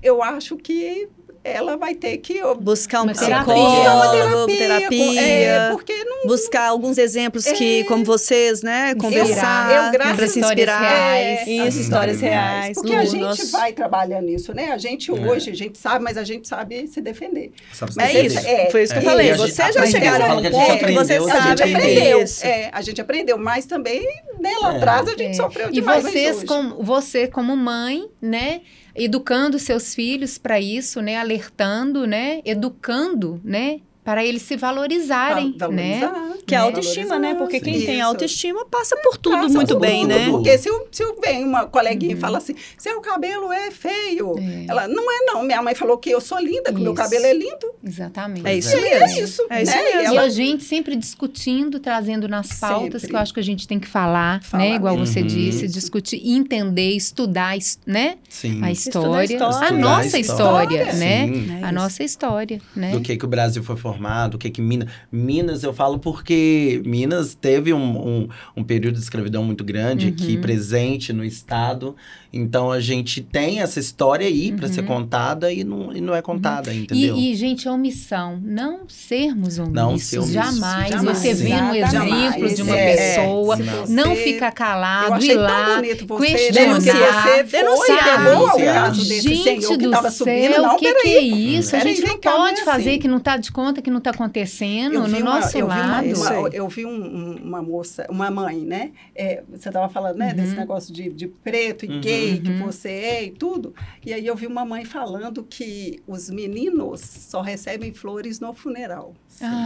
eu 0.02 0.24
acho 0.24 0.56
que 0.56 1.10
ela 1.44 1.76
vai 1.78 1.94
ter 1.96 2.18
que 2.18 2.42
Buscar 2.60 3.02
um 3.04 3.08
psicólogo, 3.08 3.46
terapia. 3.46 3.54
buscar 3.56 3.96
uma 3.96 4.12
terapia, 4.12 4.58
terapia. 4.58 5.22
É, 5.22 5.70
porque 5.72 6.04
não 6.06 6.28
buscar 6.28 6.68
alguns 6.70 6.98
exemplos 6.98 7.44
que, 7.46 7.84
como 7.86 8.04
vocês, 8.06 8.62
né, 8.62 8.96
conversar, 8.96 9.86
eu, 9.88 9.92
graças 9.92 10.16
para 10.16 10.28
se 10.28 10.40
inspirar. 10.40 10.80
reais. 10.80 11.48
Isso, 11.48 11.62
As 11.68 11.76
histórias 11.76 11.84
histórias 12.18 12.22
reais. 12.22 12.74
Porque 12.76 12.94
Lu, 12.94 12.98
a 13.00 13.06
gente 13.06 13.22
nosso- 13.22 13.52
vai 13.52 13.74
trabalhando 13.74 14.26
nisso, 14.26 14.54
né? 14.54 14.72
A 14.72 14.78
gente 14.78 15.12
hoje, 15.12 15.50
a 15.52 15.56
gente 15.56 15.78
sabe, 15.78 16.04
mas 16.04 16.18
a 16.18 16.24
gente 16.24 16.48
sabe 16.48 16.88
se 16.88 17.02
defender. 17.02 17.52
Sabe 17.74 17.94
se 17.94 18.02
É 18.02 18.06
defender. 18.08 18.26
isso, 18.28 18.48
É, 18.48 18.70
foi 18.72 18.84
isso 18.84 18.94
que 18.94 19.00
eu 19.00 19.04
é. 19.04 19.06
falei. 19.06 19.28
E 19.28 19.32
a 19.32 19.38
gente- 19.38 19.52
Vocês 19.54 19.76
já 19.76 19.86
chegaram 19.86 20.26
a 20.26 20.36
um 20.36 20.42
ponto 20.44 20.50
que 20.66 20.72
aprendeu, 20.72 21.06
vocês 21.06 21.28
a 21.28 21.34
A 21.34 21.42
gente 21.42 21.58
sabem 21.60 21.76
aprendeu, 21.76 22.22
isso. 22.24 22.46
é, 22.46 22.70
a 22.72 22.82
gente 22.82 23.02
aprendeu, 23.02 23.38
mas 23.38 23.66
também, 23.66 24.02
né, 24.40 24.52
lá 24.62 24.74
É. 24.74 24.78
atrás 24.78 25.08
a 25.08 25.12
gente 25.12 25.32
É. 25.32 25.34
sofreu 25.34 25.70
E 25.70 25.74
demais. 25.74 26.04
mas 26.04 26.14
vocês, 26.14 26.44
como, 26.44 26.82
você 26.84 27.28
como 27.28 27.56
mãe, 27.58 28.06
né? 28.22 28.62
Educando 28.96 29.58
seus 29.58 29.96
filhos 29.96 30.38
para 30.38 30.60
isso, 30.60 31.02
né? 31.02 31.18
Alertando, 31.18 32.06
né? 32.06 32.42
Educando, 32.46 33.42
né? 33.44 33.82
Para 34.04 34.24
eles 34.26 34.42
se 34.42 34.58
valorizarem, 34.58 35.56
Val- 35.58 35.72
né? 35.72 36.00
valorizar, 36.02 36.38
Que 36.46 36.56
é 36.56 36.58
a 36.58 36.62
né? 36.62 36.66
autoestima, 36.68 37.18
né? 37.20 37.36
Porque 37.36 37.60
quem 37.60 37.78
Isso. 37.78 37.86
tem 37.86 38.02
autoestima 38.02 38.66
passa 38.66 38.98
por 38.98 39.18
tudo 39.18 39.38
Passa 39.38 39.54
muito 39.54 39.74
por 39.76 39.80
bem, 39.80 40.02
tudo, 40.02 40.10
né? 40.14 40.30
Porque 40.30 40.58
se, 40.58 40.68
eu- 40.70 40.88
se 40.92 41.02
eu 41.04 41.18
vem 41.24 41.44
uma 41.46 41.66
coleguinha 41.68 42.14
e 42.14 42.18
fala 42.18 42.38
assim, 42.38 42.54
seu 42.78 43.00
cabelo 43.02 43.52
é 43.54 43.72
feio. 43.72 44.32
Uhum. 44.32 44.66
É. 44.68 44.72
Ela, 44.72 44.88
não 44.90 45.04
é 45.12 45.26
não, 45.26 45.44
minha 45.44 45.62
mãe 45.62 45.74
falou 45.74 45.98
que 45.98 46.10
eu 46.10 46.20
sou 46.20 46.38
linda, 46.40 46.74
que 46.74 46.80
meu 46.82 46.94
Isso. 46.94 47.02
cabelo 47.02 47.26
é 47.26 47.34
lindo. 47.34 47.74
Exatamente. 47.84 48.46
É 48.46 48.56
isso 48.58 48.76
E 48.76 48.82
mesmo. 48.82 48.96
é 49.06 49.22
isso, 49.24 49.46
É 49.50 49.64
isso 49.64 49.72
né? 49.76 49.82
mesmo. 49.84 50.14
E 50.14 50.16
E 50.16 50.18
a 50.18 50.30
gente 50.30 50.64
sempre 50.66 50.96
discutindo, 50.98 51.80
trazendo 51.80 52.28
nas 52.28 52.60
pautas, 52.60 53.02
Sempre. 53.02 53.08
que 53.08 53.16
eu 53.16 53.20
acho 53.20 53.34
que 53.34 53.40
a 53.40 53.44
gente 53.44 53.68
tem 53.68 53.80
que 53.80 53.88
falar, 53.88 54.44
Falar 54.44 54.64
né? 54.64 54.76
Igual 54.76 54.98
você 54.98 55.22
mesmo. 55.22 55.38
disse, 55.40 55.66
Isso. 55.66 55.74
discutir, 55.74 56.22
entender, 56.28 56.92
estudar, 56.92 57.56
es- 57.58 57.80
né? 57.86 58.18
Sim. 58.28 58.62
A 58.64 58.70
Estudar 58.72 59.20
a 59.20 59.24
história, 59.24 59.34
história. 59.34 59.68
a 59.68 59.72
nossa 59.72 60.20
história, 60.20 60.78
história. 60.80 60.94
né? 61.00 61.28
Sim. 61.28 61.52
É 61.52 61.54
A 61.54 61.60
isso. 61.68 61.74
nossa 61.74 62.04
história, 62.04 62.62
né? 62.76 62.92
Do 62.92 63.00
que, 63.02 63.16
que 63.16 63.24
o 63.26 63.28
Brasil 63.28 63.64
foi 63.64 63.78
formado. 63.78 63.93
Formado, 63.94 64.36
o 64.36 64.38
que 64.38 64.50
que 64.50 64.62
Minas... 64.62 64.88
Minas, 65.12 65.64
eu 65.64 65.74
falo 65.74 66.00
porque 66.00 66.82
Minas 66.86 67.34
teve 67.36 67.74
um, 67.74 68.08
um, 68.08 68.28
um 68.58 68.64
período 68.64 68.96
de 68.96 69.02
escravidão 69.02 69.44
muito 69.44 69.64
grande 69.64 70.08
aqui, 70.08 70.36
Uhum. 70.36 70.42
presente 70.42 71.14
no 71.14 71.24
estado. 71.24 71.96
Então, 72.36 72.72
a 72.72 72.80
gente 72.80 73.22
tem 73.22 73.62
essa 73.62 73.80
história 73.80 74.26
aí 74.28 74.52
para 74.52 74.68
ser 74.68 74.82
Uhum. 74.82 74.88
contada 74.88 75.52
e 75.54 75.64
não, 75.64 75.96
e 75.96 76.02
não 76.02 76.16
é 76.16 76.22
contada, 76.22 76.74
entendeu? 76.74 77.16
E, 77.16 77.32
e, 77.32 77.36
gente, 77.36 77.68
é 77.68 77.72
omissão. 77.72 78.40
Não 78.44 78.82
sermos 78.88 79.60
omissos. 79.60 79.74
Não 79.76 79.98
ser 80.00 80.18
omisso. 80.20 80.34
Jamais. 80.34 80.90
Jamais. 80.90 81.18
Você 81.20 81.34
vê 81.36 81.54
um 81.54 81.76
exemplo 81.76 82.56
de 82.56 82.62
uma 82.64 82.76
É, 82.76 82.96
pessoa, 83.16 83.56
você- 83.58 83.94
não 83.94 84.16
ficar 84.16 84.52
calado, 84.52 85.24
ir 85.24 85.36
lá, 85.36 85.80
questionar, 85.82 86.52
denunciar. 86.52 87.44
Denunciar. 87.46 88.94
Gente 88.96 89.78
do 89.78 90.12
céu. 90.12 90.52
Não, 90.62 90.76
o 90.76 90.78
que, 90.78 90.94
que 90.94 91.08
é 91.08 91.20
isso? 91.22 91.76
a 91.76 91.80
Peraí, 91.80 91.96
gente 91.96 92.08
não 92.08 92.18
cá, 92.20 92.32
pode 92.32 92.54
não 92.56 92.62
é 92.62 92.66
fazer 92.66 92.90
assim. 92.92 93.00
que 93.00 93.08
não 93.08 93.18
está 93.18 93.38
de 93.38 93.52
conta 93.52 93.82
que 93.84 93.92
não 93.92 94.00
está 94.00 94.10
acontecendo 94.12 95.00
no 95.00 95.06
uma- 95.06 95.20
nosso 95.20 95.58
eu 95.58 95.68
vi 95.68 95.74
uma- 95.74 95.86
lado. 95.88 96.08
Isso 96.08 96.22
uma- 96.22 96.48
aí. 96.48 96.56
eu 96.56 96.68
vi 96.70 96.86
um- 96.86 96.90
um- 97.06 97.36
uma 97.44 97.62
moça, 97.62 98.08
uma 98.10 98.32
mãe, 98.32 98.62
né? 98.62 98.92
É, 99.16 99.44
você 99.52 99.70
estava 99.70 99.88
falando, 99.90 100.18
né, 100.18 100.30
Uhum. 100.30 100.36
desse 100.36 100.56
negócio 100.56 100.94
de, 100.94 101.10
de 101.10 101.28
preto 101.28 101.86
e 101.86 101.90
Uhum. 101.90 102.02
gay 102.02 102.40
que 102.40 102.50
Uhum. 102.52 102.66
você 102.66 102.90
é 102.90 103.24
e 103.26 103.32
tudo. 103.32 103.76
E 104.06 104.12
aí 104.14 104.26
eu 104.26 104.36
vi 104.36 104.48
uma 104.48 104.66
mãe 104.66 104.86
falando 104.86 105.44
que 105.44 106.02
os 106.08 106.30
meninos 106.30 107.02
só 107.02 107.42
recebem 107.42 107.94
flores 107.94 108.40
no 108.40 108.54
funeral. 108.54 109.14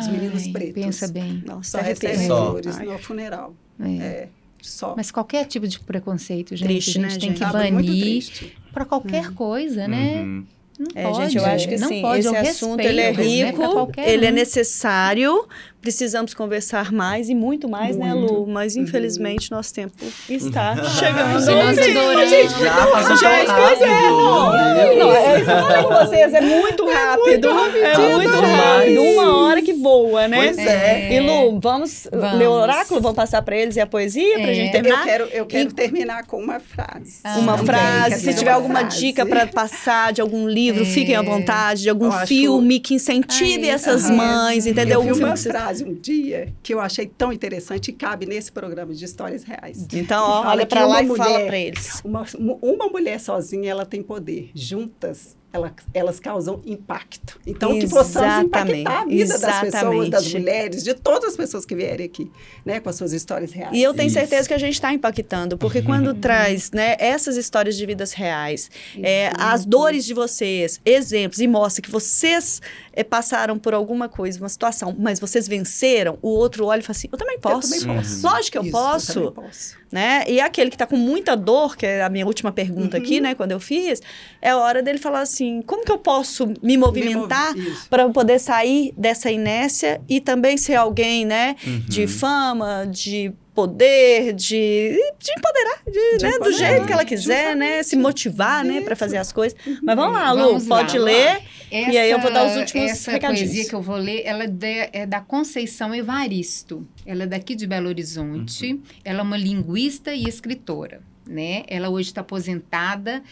os 0.02 0.08
meninos 0.08 0.44
Ai, 0.46 0.52
pretos. 0.52 0.74
Pensa 0.84 1.08
bem. 1.10 1.44
Nossa, 1.46 1.78
Só 1.78 1.84
recebem 1.84 2.26
Só. 2.28 2.52
flores 2.52 2.78
Ai. 2.78 2.86
no 2.86 2.98
funeral. 2.98 3.54
É. 3.80 3.90
É, 3.98 4.30
só. 4.62 4.96
Mas 4.96 5.12
qualquer 5.12 5.46
tipo 5.46 5.68
de 5.68 5.80
preconceito, 5.80 6.56
gente, 6.56 6.68
Triste, 6.68 6.90
a 6.90 6.94
gente 6.94 7.02
né, 7.02 7.10
tem 7.10 7.20
gente? 7.30 7.40
que 7.40 7.72
muito 7.72 7.86
banir 7.88 8.54
para 8.74 8.86
qualquer 8.86 9.32
coisa, 9.34 9.88
né? 9.88 10.22
Uhum. 10.24 10.46
Não 10.78 10.88
É, 10.94 11.04
pode. 11.04 11.18
gente, 11.24 11.38
eu 11.38 11.46
acho 11.46 11.68
que 11.68 11.74
assim, 11.76 12.04
esse 12.18 12.28
assunto 12.28 12.78
respeito, 12.78 12.82
ele 12.82 13.02
é 13.02 13.12
rico, 13.12 13.92
ele 13.98 14.26
é 14.28 14.32
necessário, 14.32 15.48
precisamos 15.82 16.34
conversar 16.34 16.92
mais 16.92 17.30
e 17.30 17.36
muito 17.36 17.68
mais, 17.70 17.96
né, 17.96 18.14
Muito. 18.14 18.34
Lu? 18.34 18.48
Mas 18.48 18.76
infelizmente 18.76 19.50
nosso 19.52 19.74
tempo 19.74 19.94
está 20.30 20.76
chegando. 20.84 21.40
Gente, 21.40 21.64
nós 21.64 21.78
adoramos. 21.78 22.60
Já 22.60 22.88
passou 22.88 23.18
Gente, 23.18 23.46
pois 23.46 23.82
é, 23.82 23.86
rápido. 23.86 24.98
Não, 25.00 25.12
é 25.12 25.36
isso 25.38 25.46
que 25.46 25.52
eu 25.52 25.62
falei 25.62 25.84
com 25.84 25.90
vocês, 26.06 26.34
é 26.34 26.42
muito 26.42 26.86
rápido. 26.90 27.48
É 27.48 27.98
muito 27.98 28.30
rápido. 28.30 28.42
demais. 28.48 28.98
Uma 28.98 29.38
hora 29.46 29.62
que 29.62 29.74
voa, 29.74 30.28
né? 30.28 30.38
Pois 30.44 30.58
é. 30.58 31.14
E 31.14 31.20
Lu, 31.20 31.60
vamos, 31.62 32.08
Vamos. 32.12 32.38
ler 32.40 32.48
o 32.48 32.52
oráculo? 32.52 33.00
Vamos 33.02 33.16
passar 33.16 33.42
para 33.42 33.56
eles 33.56 33.76
e 33.76 33.80
a 33.80 33.88
poesia 33.88 34.40
É. 34.42 34.54
gente 34.54 34.66
Eu 34.68 34.72
terminar? 34.72 35.04
quero, 35.06 35.24
eu 35.32 35.46
quero 35.46 35.74
terminar 35.74 36.26
com 36.26 36.38
uma 36.42 36.60
frase. 36.60 37.20
Ah, 37.24 37.38
Uma 37.40 37.58
frase, 37.58 38.20
se 38.22 38.34
tiver 38.34 38.52
uma 38.52 38.56
alguma 38.58 38.80
frase. 38.82 39.00
dica 39.00 39.26
para 39.26 39.48
passar 39.48 40.12
de 40.12 40.22
algum 40.22 40.48
livro, 40.48 40.82
É. 40.82 40.86
fiquem 40.86 41.16
à 41.16 41.22
vontade, 41.22 41.84
de 41.84 41.90
algum 41.90 42.06
Eu 42.06 42.12
acho- 42.12 42.28
filme 42.28 42.80
que 42.80 42.94
incentive 42.96 43.66
Ai, 43.70 43.76
essas 43.76 44.06
aham. 44.06 44.16
mães, 44.16 44.66
entendeu? 44.66 45.00
Eu 45.00 45.02
vi 45.04 45.08
filme 45.10 45.24
uma 45.24 45.34
que 45.34 45.40
você- 45.40 45.50
frase 45.68 45.84
um 45.84 45.94
dia 45.94 46.54
que 46.64 46.74
eu 46.74 46.80
achei 46.80 47.06
tão 47.06 47.32
interessante 47.34 47.90
e 47.90 47.94
cabe 47.94 48.26
nesse 48.26 48.52
programa 48.52 48.94
de 48.94 49.04
histórias 49.04 49.44
reais. 49.44 49.86
Então, 49.94 50.24
ó, 50.24 50.48
olha 50.48 50.66
para 50.66 50.86
lá 50.86 51.02
uma 51.02 51.04
e 51.14 51.18
fala 51.18 51.30
mulher- 51.34 51.48
para 51.48 51.58
eles. 51.58 52.02
Uma, 52.04 52.26
uma 52.62 52.88
mulher 52.88 53.20
sozinha, 53.20 53.70
ela 53.70 53.86
tem 53.86 54.02
poder. 54.02 54.52
Juntas, 54.56 55.36
ela- 55.58 55.74
elas 55.94 56.20
causam 56.20 56.62
impacto. 56.66 57.40
Então, 57.46 57.78
que 57.78 57.88
possamos 57.90 58.28
Exatamente, 58.46 58.82
impactar 58.82 59.02
a 59.02 59.06
vida 59.06 59.38
das 59.38 59.60
pessoas, 59.60 59.72
das 60.10 60.24
exatamente. 60.24 60.40
mulheres, 60.40 60.84
de 60.84 60.94
todas 60.94 61.30
as 61.32 61.36
pessoas 61.38 61.66
que 61.66 61.76
vierem 61.76 62.06
aqui, 62.06 62.32
né? 62.66 62.80
Com 62.80 62.90
as 62.90 62.96
suas 62.96 63.14
histórias 63.14 63.52
reais. 63.52 63.76
E 63.76 63.82
eu 63.82 63.94
tenho 63.94 64.08
Isso. 64.08 64.14
certeza 64.20 64.48
que 64.48 64.54
a 64.54 64.58
gente 64.58 64.74
está 64.74 64.94
impactando, 64.94 65.58
porque 65.58 65.82
quando 65.82 66.14
traz 66.14 66.72
né, 66.72 66.96
essas 67.00 67.36
histórias 67.38 67.76
de 67.76 67.86
vidas 67.86 68.14
reais, 68.14 68.70
é, 69.02 69.32
as 69.38 69.66
dores 69.66 70.06
de 70.06 70.14
vocês, 70.14 70.80
exemplos, 70.86 71.40
e 71.40 71.48
mostra 71.48 71.82
que 71.82 71.90
vocês 71.92 72.62
é, 72.94 73.04
passaram 73.04 73.58
por 73.60 73.74
alguma 73.74 74.08
coisa, 74.10 74.40
uma 74.40 74.50
situação, 74.50 74.96
mas 74.98 75.20
vocês 75.20 75.48
venceram, 75.48 76.18
o 76.22 76.30
outro 76.30 76.66
olha 76.66 76.80
e 76.80 76.84
fala 76.84 76.98
assim: 76.98 77.10
eu 77.12 77.18
também 77.18 77.36
Eu 77.36 77.42
posso. 77.42 77.70
também 77.80 77.96
posso. 77.98 78.26
Lógico 78.26 78.52
que 78.52 78.58
eu 78.58 78.64
Isso, 78.64 78.72
posso. 78.72 79.14
também 79.14 79.32
posso. 79.34 79.76
Né? 79.92 80.24
E 80.28 80.40
aquele 80.42 80.70
que 80.70 80.76
está 80.76 80.86
com 80.86 80.98
muita 80.98 81.36
dor, 81.36 81.78
que 81.78 81.86
é 81.86 82.04
a 82.04 82.10
minha 82.10 82.26
última 82.26 82.52
pergunta 82.52 82.98
Uhum. 82.98 83.04
aqui, 83.04 83.22
né, 83.22 83.34
quando 83.36 83.52
eu 83.52 83.60
fiz, 83.60 84.02
é 84.42 84.50
a 84.50 84.58
hora 84.58 84.84
dele 84.84 84.98
falar 84.98 85.22
assim: 85.22 85.62
como 85.62 85.86
que 85.86 85.92
eu 85.92 85.98
posso 85.98 86.48
me 86.62 86.76
movimentar 86.78 87.54
Me 87.54 87.62
movi- 87.62 87.72
isso. 87.74 87.90
para 87.90 88.10
poder 88.10 88.40
sair 88.40 88.94
dessa 88.98 89.32
inércia 89.32 90.02
e 90.10 90.20
também 90.20 90.58
ser 90.58 90.76
alguém, 90.76 91.26
né, 91.26 91.56
Uhum. 91.66 91.80
de 91.88 92.08
fama, 92.08 92.86
de 92.90 93.32
poder, 93.62 94.34
de, 94.34 94.96
de 95.18 95.32
empoderar, 95.36 95.82
de, 95.88 96.18
De 96.20 96.24
né, 96.26 96.30
do 96.30 96.36
empoderar, 96.36 96.70
jeito 96.70 96.86
que 96.86 96.94
ela 96.94 97.04
quiser, 97.04 97.56
né, 97.56 97.82
se 97.82 97.96
motivar, 97.96 98.64
né, 98.64 98.82
para 98.82 98.96
fazer 98.96 99.18
as 99.18 99.34
coisas. 99.34 99.58
Mas 99.82 99.96
vamos 99.96 100.14
lá, 100.14 100.32
Lu, 100.32 100.44
Vamos 100.50 100.68
lá, 100.68 100.78
pode 100.78 100.92
vamos 101.00 101.06
ler. 101.12 101.42
Essa, 101.72 101.92
E 101.92 101.98
aí 101.98 102.12
eu 102.12 102.20
vou 102.22 102.32
dar 102.32 102.46
os 102.46 102.56
últimos 102.56 102.92
essa 102.92 103.10
recadinhos. 103.12 103.50
poesia 103.50 103.68
que 103.68 103.74
eu 103.74 103.82
vou 103.82 103.96
ler, 103.96 104.22
ela 104.26 104.44
é, 104.44 104.48
de- 104.48 104.90
é 104.94 105.06
da 105.08 105.22
Conceição 105.22 105.94
Evaristo. 105.96 106.88
Ela 107.04 107.24
é 107.24 107.26
daqui 107.26 107.56
de 107.56 107.66
Belo 107.66 107.88
Horizonte. 107.88 108.80
Ela 109.04 109.20
é 109.22 109.24
uma 109.24 109.38
linguista 109.38 110.14
e 110.14 110.26
escritora, 110.26 111.02
né? 111.28 111.64
Ela 111.68 111.90
hoje 111.90 112.10
está 112.10 112.22
aposentada 112.22 113.24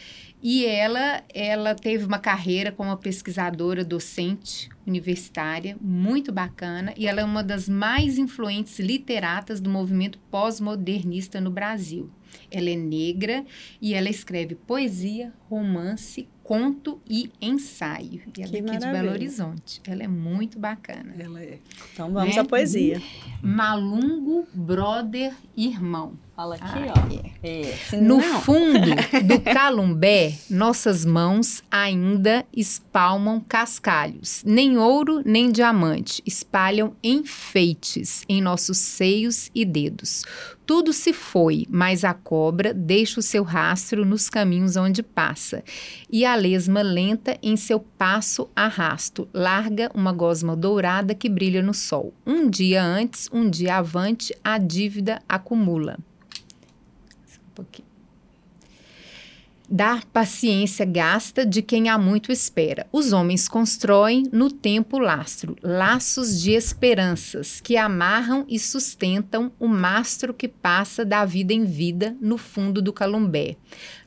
e 0.47 0.63
ela, 0.63 1.23
ela 1.33 1.73
teve 1.73 2.05
uma 2.05 2.19
carreira 2.19 2.71
como 2.71 2.95
pesquisadora 2.97 3.83
docente 3.83 4.69
universitária, 4.85 5.75
muito 5.81 6.31
bacana, 6.31 6.93
e 6.95 7.07
ela 7.07 7.21
é 7.21 7.23
uma 7.23 7.43
das 7.43 7.67
mais 7.67 8.19
influentes 8.19 8.77
literatas 8.77 9.59
do 9.59 9.71
movimento 9.71 10.19
pós-modernista 10.29 11.41
no 11.41 11.49
Brasil. 11.49 12.11
Ela 12.51 12.69
é 12.69 12.75
negra 12.75 13.43
e 13.81 13.95
ela 13.95 14.07
escreve 14.07 14.53
poesia, 14.53 15.33
romance, 15.49 16.29
conto 16.45 17.01
e 17.09 17.31
ensaio. 17.41 18.21
E 18.37 18.43
é 18.43 18.45
Que 18.45 18.51
daqui 18.51 18.61
de 18.61 18.61
maravilha. 18.61 18.91
Belo 18.91 19.09
Horizonte. 19.11 19.81
Ela 19.87 20.03
é 20.03 20.07
muito 20.07 20.59
bacana. 20.59 21.15
Ela 21.17 21.41
é. 21.41 21.57
Então 21.91 22.11
vamos 22.13 22.35
Né? 22.35 22.41
à 22.41 22.45
poesia. 22.45 23.01
Malungo, 23.41 24.47
brother, 24.53 25.33
irmão. 25.57 26.13
Fala 26.35 26.55
aqui, 26.55 26.79
ó. 26.89 27.25
É, 27.41 27.97
No 28.01 28.19
fundo 28.19 28.79
do 29.25 29.39
calumbé, 29.41 30.33
nossas 30.49 31.03
mãos 31.05 31.63
ainda 31.71 32.45
espalmam 32.55 33.39
cascalhos. 33.39 34.43
Nem 34.45 34.77
ouro, 34.77 35.21
nem 35.25 35.51
diamante 35.51 36.21
espalham 36.25 36.93
enfeites 37.01 38.23
em 38.29 38.41
nossos 38.41 38.77
seios 38.77 39.49
e 39.55 39.63
dedos. 39.65 40.23
Tudo 40.65 40.91
se 40.91 41.13
foi, 41.13 41.67
mas 41.69 42.03
a 42.03 42.13
cobra 42.13 42.73
deixa 42.73 43.19
o 43.19 43.23
seu 43.23 43.43
rastro 43.43 44.03
nos 44.03 44.29
caminhos 44.29 44.75
onde 44.75 45.03
passa. 45.03 45.63
E 46.09 46.25
a 46.25 46.35
lesma 46.35 46.81
lenta 46.81 47.37
em 47.41 47.55
seu 47.55 47.79
passo 47.79 48.49
arrasto, 48.55 49.27
larga 49.31 49.91
uma 49.93 50.11
gosma 50.11 50.55
dourada 50.55 51.13
que 51.13 51.29
brilha 51.29 51.61
no 51.61 51.73
sol. 51.73 52.13
Um 52.25 52.49
dia 52.49 52.83
antes, 52.83 53.29
um 53.31 53.47
dia 53.47 53.77
avante, 53.77 54.35
a 54.43 54.57
dívida 54.57 55.21
acumula. 55.29 55.99
Um 57.37 57.53
pouquinho. 57.53 57.84
Dar 59.75 60.05
paciência 60.05 60.85
gasta 60.85 61.45
de 61.45 61.61
quem 61.61 61.89
há 61.89 61.97
muito 61.97 62.31
espera. 62.31 62.87
Os 62.93 63.11
homens 63.11 63.49
constroem 63.49 64.23
no 64.31 64.49
tempo 64.49 64.97
lastro, 64.97 65.53
laços 65.61 66.41
de 66.41 66.51
esperanças 66.51 67.59
que 67.59 67.75
amarram 67.75 68.45
e 68.47 68.57
sustentam 68.57 69.51
o 69.59 69.67
mastro 69.67 70.33
que 70.33 70.47
passa 70.47 71.03
da 71.03 71.25
vida 71.25 71.51
em 71.51 71.65
vida 71.65 72.15
no 72.21 72.37
fundo 72.37 72.81
do 72.81 72.93
calumbé. 72.93 73.57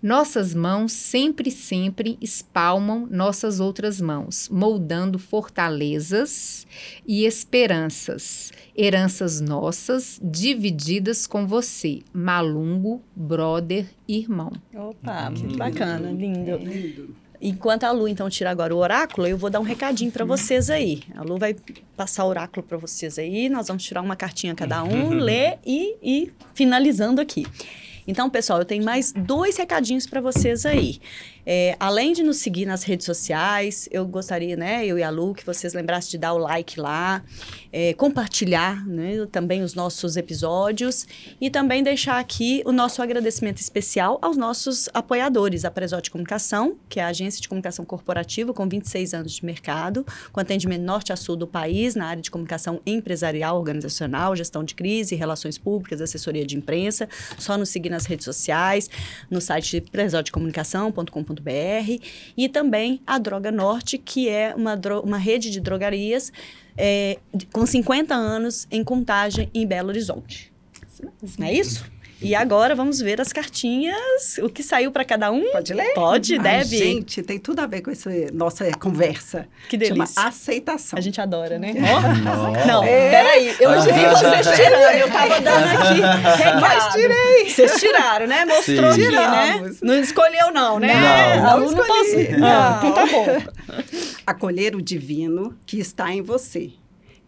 Nossas 0.03 0.55
mãos 0.55 0.93
sempre, 0.93 1.51
sempre 1.51 2.17
espalmam 2.21 3.09
nossas 3.11 3.59
outras 3.59 4.01
mãos, 4.01 4.49
moldando 4.49 5.19
fortalezas 5.19 6.67
e 7.07 7.25
esperanças, 7.25 8.53
heranças 8.77 9.41
nossas 9.41 10.21
divididas 10.23 11.27
com 11.27 11.47
você, 11.47 12.01
malungo, 12.13 13.03
brother, 13.15 13.87
irmão. 14.07 14.53
Opa, 14.73 15.33
Que 15.33 15.43
muito 15.43 15.59
bacana, 15.59 16.13
lindo. 16.13 16.57
Lindo. 16.59 17.17
Enquanto 17.41 17.85
a 17.85 17.93
Lu, 17.93 18.09
então, 18.09 18.29
tira 18.29 18.51
agora 18.51 18.75
o 18.75 18.79
oráculo, 18.79 19.27
eu 19.27 19.39
vou 19.39 19.49
dar 19.49 19.61
um 19.61 19.65
recadinho 19.65 20.11
para 20.11 20.25
vocês 20.25 20.71
aí. 20.71 21.03
A 21.15 21.23
Lu 21.23 21.39
vai 21.39 21.55
passar 21.97 22.25
o 22.25 22.29
oráculo 22.29 22.67
para 22.67 22.77
vocês 22.77 23.19
aí, 23.19 23.49
nós 23.49 23.69
vamos 23.69 23.85
tirar 23.85 24.03
uma 24.03 24.17
cartinha 24.17 24.55
cada 24.55 24.83
um, 24.83 25.11
ler 25.15 25.59
e, 25.65 25.97
e 26.03 26.33
finalizando 26.55 27.21
aqui. 27.21 27.47
Então, 28.09 28.31
pessoal, 28.31 28.61
eu 28.61 28.65
tenho 28.65 28.83
mais 28.83 29.13
dois 29.13 29.59
recadinhos 29.59 30.07
para 30.07 30.19
vocês 30.19 30.65
aí. 30.65 30.99
É, 31.51 31.75
além 31.81 32.13
de 32.13 32.23
nos 32.23 32.37
seguir 32.37 32.67
nas 32.67 32.83
redes 32.83 33.07
sociais, 33.07 33.89
eu 33.91 34.07
gostaria, 34.07 34.55
né, 34.55 34.85
eu 34.85 34.99
e 34.99 35.03
a 35.03 35.09
Lu, 35.09 35.33
que 35.33 35.47
vocês 35.47 35.73
lembrassem 35.73 36.11
de 36.11 36.19
dar 36.19 36.35
o 36.35 36.39
like 36.39 36.79
lá, 36.79 37.25
é, 37.73 37.95
compartilhar 37.95 38.87
né, 38.87 39.27
também 39.33 39.63
os 39.63 39.73
nossos 39.73 40.19
episódios 40.19 41.07
e 41.41 41.49
também 41.49 41.83
deixar 41.83 42.19
aqui 42.19 42.63
o 42.67 42.73
nosso 42.73 43.01
agradecimento 43.01 43.63
especial 43.63 44.19
aos 44.21 44.37
nossos 44.37 44.91
apoiadores, 44.93 45.65
a 45.65 45.71
Presote 45.71 46.11
Comunicação, 46.11 46.77
que 46.87 47.01
é 47.01 47.03
a 47.03 47.07
agência 47.07 47.41
de 47.41 47.49
comunicação 47.49 47.83
corporativa 47.83 48.53
com 48.53 48.69
26 48.69 49.15
anos 49.15 49.33
de 49.33 49.43
mercado, 49.43 50.05
com 50.31 50.41
atendimento 50.41 50.83
norte 50.83 51.15
a 51.15 51.17
sul 51.17 51.35
do 51.35 51.47
país 51.47 51.95
na 51.95 52.09
área 52.09 52.21
de 52.21 52.31
comunicação 52.31 52.79
empresarial, 52.85 53.57
organizacional, 53.57 54.37
gestão 54.37 54.63
de 54.63 54.75
crise, 54.75 55.15
relações 55.15 55.57
públicas, 55.57 56.03
assessoria 56.03 56.45
de 56.45 56.59
imprensa. 56.59 57.09
Só 57.39 57.57
nos 57.57 57.71
seguir 57.71 57.89
nas 57.89 58.05
redes 58.05 58.27
sociais, 58.27 58.91
no 59.31 59.41
site 59.41 59.81
presodecomunicação.com.br 59.81 61.38
e 62.36 62.49
também 62.49 63.01
a 63.07 63.18
Droga 63.18 63.51
Norte, 63.51 63.99
que 63.99 64.28
é 64.28 64.55
uma, 64.55 64.78
uma 65.03 65.18
rede 65.18 65.51
de 65.51 65.61
drogarias 65.61 66.32
é, 66.76 67.18
com 67.53 67.66
50 67.66 68.14
anos 68.14 68.66
em 68.70 68.84
contagem 68.84 69.51
em 69.53 69.66
Belo 69.66 69.89
Horizonte. 69.89 70.53
Não 71.39 71.47
é 71.47 71.53
isso? 71.53 71.84
E 72.21 72.35
agora 72.35 72.75
vamos 72.75 73.01
ver 73.01 73.21
as 73.21 73.33
cartinhas, 73.33 74.39
o 74.43 74.49
que 74.49 74.61
saiu 74.62 74.91
para 74.91 75.05
cada 75.05 75.31
um. 75.31 75.53
Pode 75.53 75.73
ler? 75.73 75.95
Pode, 75.95 76.35
Ai, 76.35 76.39
deve. 76.41 76.77
Gente, 76.77 77.23
tem 77.23 77.39
tudo 77.39 77.61
a 77.61 77.66
ver 77.66 77.81
com 77.81 77.93
essa 77.93 78.11
nossa 78.33 78.69
conversa. 78.73 79.47
Que 79.69 79.77
delícia. 79.77 80.07
Chama 80.07 80.29
aceitação. 80.29 80.99
A 80.99 81.01
gente 81.01 81.21
adora, 81.21 81.61
né? 81.61 81.75
Nossa. 81.79 82.66
Não, 82.66 82.83
É. 82.83 83.11
peraí. 83.11 83.57
Eu 83.61 83.71
vi 83.83 83.93
vocês 83.93 84.47
tirando. 84.57 84.95
Eu 84.99 85.11
tava 85.12 85.41
dando 85.41 85.64
aqui. 85.64 86.61
Mas 86.61 86.93
tirei. 86.93 87.51
Vocês 87.51 87.73
tiraram, 87.81 88.27
né? 88.27 88.45
Mostrou 88.45 88.93
Sim. 88.93 89.07
aqui, 89.07 89.11
né? 89.16 89.71
Não 89.81 90.01
escolheu 90.01 90.53
não, 90.53 90.79
né? 90.81 90.95
Não. 91.37 91.43
Não, 91.43 91.61
Não 91.61 91.71
não 91.71 92.03
escolhi. 92.03 92.29
Ah, 92.43 92.81
Não. 92.83 92.91
então 92.91 92.93
tá 92.95 93.07
bom. 93.07 93.27
Acolher 94.27 94.75
o 94.75 94.83
divino 94.83 95.57
que 95.64 95.79
está 95.79 96.12
em 96.12 96.21
você. 96.21 96.71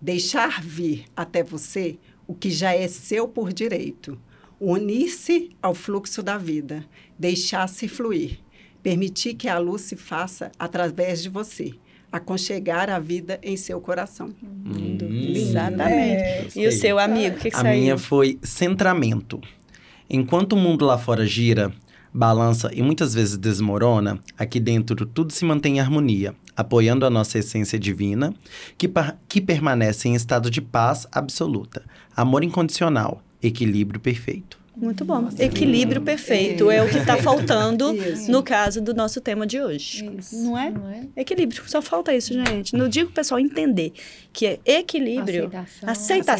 Deixar 0.01 0.61
vir 0.62 1.05
até 1.16 1.45
você 1.45 1.97
o 2.26 2.34
que 2.34 2.51
já 2.51 2.74
é 2.74 2.88
seu 2.88 3.28
por 3.28 3.53
direito. 3.53 4.18
Unir-se 4.61 5.50
ao 5.62 5.74
fluxo 5.74 6.22
da 6.22 6.36
vida. 6.36 6.84
Deixar-se 7.18 7.88
fluir. 7.88 8.38
Permitir 8.82 9.34
que 9.34 9.48
a 9.48 9.58
luz 9.58 9.82
se 9.82 9.96
faça 9.96 10.52
através 10.58 11.22
de 11.22 11.28
você. 11.28 11.72
Aconchegar 12.12 12.90
a 12.90 12.98
vida 12.98 13.38
em 13.42 13.56
seu 13.56 13.80
coração. 13.80 14.30
Lindo. 14.64 15.06
Hum. 15.06 15.32
Exatamente. 15.34 16.58
E 16.58 16.66
o 16.66 16.72
seu 16.72 16.98
amigo, 16.98 17.36
o 17.36 17.38
que, 17.38 17.50
que 17.50 17.56
A 17.56 17.61
saiu? 17.61 17.80
minha 17.80 17.96
foi 17.96 18.38
centramento. 18.42 19.40
Enquanto 20.08 20.54
o 20.54 20.56
mundo 20.56 20.84
lá 20.84 20.98
fora 20.98 21.24
gira, 21.24 21.72
balança 22.12 22.70
e 22.74 22.82
muitas 22.82 23.14
vezes 23.14 23.36
desmorona, 23.36 24.18
aqui 24.36 24.58
dentro 24.58 25.06
tudo 25.06 25.32
se 25.32 25.44
mantém 25.44 25.76
em 25.76 25.80
harmonia, 25.80 26.34
apoiando 26.56 27.06
a 27.06 27.11
nossa 27.11 27.38
essência 27.38 27.78
divina, 27.78 28.34
que, 28.76 28.90
que 29.28 29.40
permanece 29.40 30.08
em 30.08 30.14
estado 30.14 30.50
de 30.50 30.61
paz 30.61 31.06
absoluta, 31.12 31.84
amor 32.16 32.42
incondicional, 32.42 33.22
equilíbrio 33.43 34.01
perfeito. 34.01 34.59
Muito 34.81 35.05
bom. 35.05 35.28
Equilíbrio 35.39 36.01
perfeito 36.01 36.70
é 36.70 36.83
o 36.83 36.89
que 36.89 36.99
está 36.99 37.16
faltando 37.18 37.95
Isso. 37.95 38.31
no 38.31 38.43
caso 38.43 38.81
do 38.81 38.95
nosso 38.95 39.20
tema 39.20 39.47
de 39.47 39.61
hoje. 39.61 40.11
Isso, 40.18 40.37
Não 40.43 40.57
é? 40.59 40.70
Não 40.70 40.91
é? 40.91 41.01
Equilíbrio. 41.16 41.62
Só 41.66 41.83
falta 41.83 42.14
isso, 42.14 42.33
gente. 42.33 42.74
Não 42.74 42.89
digo 42.89 43.11
o 43.11 43.12
pessoal 43.12 43.39
entender 43.39 43.93
que 44.33 44.47
é 44.47 44.59
equilíbrio, 44.64 45.51
Aceitação. 45.53 45.89
aceitação, 45.91 46.33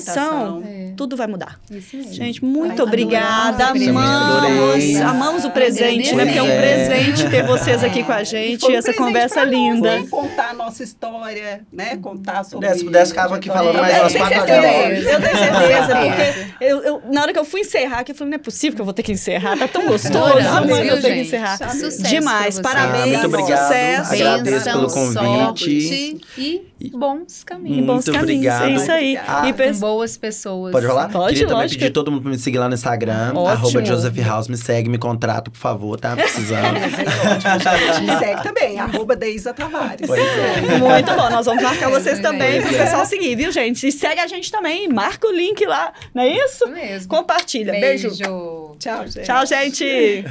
Aceitação. 0.59 0.63
É. 0.67 0.93
tudo 0.97 1.17
vai 1.17 1.27
mudar. 1.27 1.61
Isso 1.71 1.97
mesmo. 1.97 2.13
Gente, 2.15 2.45
muito 2.45 2.81
Ai, 2.83 2.87
obrigada. 2.87 3.67
Amamos, 3.69 4.97
amamos 5.01 5.45
o 5.45 5.51
presente, 5.51 6.15
né? 6.15 6.25
Porque 6.25 6.39
é 6.39 6.43
um 6.43 6.47
é. 6.47 6.61
presente 6.87 7.29
ter 7.29 7.45
vocês 7.45 7.83
aqui 7.83 8.03
com 8.05 8.13
a 8.13 8.23
gente. 8.23 8.65
Um 8.65 8.71
essa 8.75 8.95
conversa 8.95 9.41
nós, 9.45 9.51
linda. 9.51 10.01
né? 10.01 10.07
Contar 10.09 10.51
a 10.51 10.55
nossa 10.55 10.83
história, 10.85 11.63
né? 11.73 11.97
Contar 11.97 12.45
sobre... 12.45 12.73
Se 12.75 12.85
pudesse, 12.85 13.11
ficava 13.11 13.37
aqui 13.37 13.49
falando 13.49 13.75
Eu 13.77 13.81
mais 13.83 13.93
tenho 13.93 14.03
umas 14.05 14.17
quatro 14.17 14.37
certeza. 14.47 14.69
horas. 14.69 14.99
Eu 15.05 15.21
tenho 15.21 15.37
certeza, 15.37 15.87
certeza. 15.87 16.47
porque 16.51 16.65
eu, 16.65 16.79
eu- 16.85 17.03
na 17.13 17.23
hora 17.23 17.33
que 17.33 17.39
eu 17.39 17.45
fui 17.45 17.61
encerrar, 17.61 18.05
que 18.05 18.13
eu 18.13 18.17
falei, 18.17 18.30
não 18.31 18.37
é 18.37 18.39
possível 18.39 18.77
que 18.77 18.81
eu 18.81 18.85
vou 18.85 18.95
ter 18.95 19.03
que 19.03 19.13
encerrar, 19.13 19.59
tá 19.59 19.69
tão 19.69 19.87
gostoso, 19.89 20.15
mas 20.17 20.71
eu 20.71 20.83
viu, 20.83 21.03
tenho 21.03 21.15
que 21.17 21.21
encerrar. 21.23 21.59
Sucesso 21.59 22.03
Demais, 22.05 22.61
parabéns, 22.61 23.03
Ah, 23.17 23.19
muito 23.23 23.27
obrigado. 23.27 23.63
sucesso. 23.67 24.13
Agradeço 24.15 24.65
pelo 24.65 24.89
convite. 24.91 25.13
sorte 25.15 26.21
e 26.39 26.70
bons 26.89 27.45
caminhos. 27.45 27.79
E 27.79 27.83
bons 27.83 27.93
Muito 28.07 28.13
caminhos, 28.13 28.47
obrigado. 28.55 28.65
é 28.69 28.71
isso 28.75 28.93
aí. 28.93 29.17
Ah, 29.19 29.43
e 29.49 29.53
Com 29.53 29.59
pes- 29.59 29.81
boas 29.81 30.17
pessoas. 30.17 30.73
Pode 30.73 30.87
falar? 30.87 31.09
Pode, 31.11 31.35
Queria 31.35 31.49
também 31.49 31.63
lógico. 31.65 31.79
pedir 31.81 31.93
todo 31.93 32.11
mundo 32.11 32.23
pra 32.23 32.31
me 32.31 32.39
seguir 32.39 32.59
lá 32.59 32.69
no 32.69 32.75
Instagram, 32.75 33.29
Ótimo. 33.35 33.49
arroba 33.49 33.85
Joseph 33.85 34.19
House, 34.27 34.49
me 34.49 34.57
segue, 34.57 34.89
me 34.89 34.99
contrata, 34.99 35.51
por 35.51 35.59
favor, 35.59 35.99
tá 35.99 36.15
precisando. 36.17 36.79
Gente, 36.81 38.03
me 38.11 38.19
segue 38.19 38.43
também, 38.43 38.79
arroba 38.79 39.17
Deisa 39.17 39.53
Tavares. 39.53 40.07
Pois 40.07 40.21
é. 40.21 40.79
Muito 40.79 41.13
bom, 41.15 41.31
nós 41.31 41.45
vamos 41.47 41.63
marcar 41.63 41.91
vocês 41.91 42.21
também 42.21 42.63
pro 42.63 42.75
é. 42.75 42.79
pessoal 42.85 43.05
seguir, 43.05 43.35
viu, 43.37 43.51
gente? 43.53 43.87
E 43.87 43.93
segue 43.93 44.21
a 44.21 44.27
gente 44.27 44.51
também, 44.51 44.89
marca 44.89 45.27
o 45.27 45.33
link 45.33 45.65
lá, 45.67 45.93
não 46.15 46.23
é 46.23 46.29
isso? 46.29 46.51
Isso 46.51 46.69
mesmo. 46.69 47.09
Compartilha. 47.09 47.73
Beijo. 47.73 48.09
Beijo. 48.09 48.77
Tchau, 48.79 49.07
gente. 49.07 49.25
Tchau, 49.25 49.47
gente. 49.47 50.25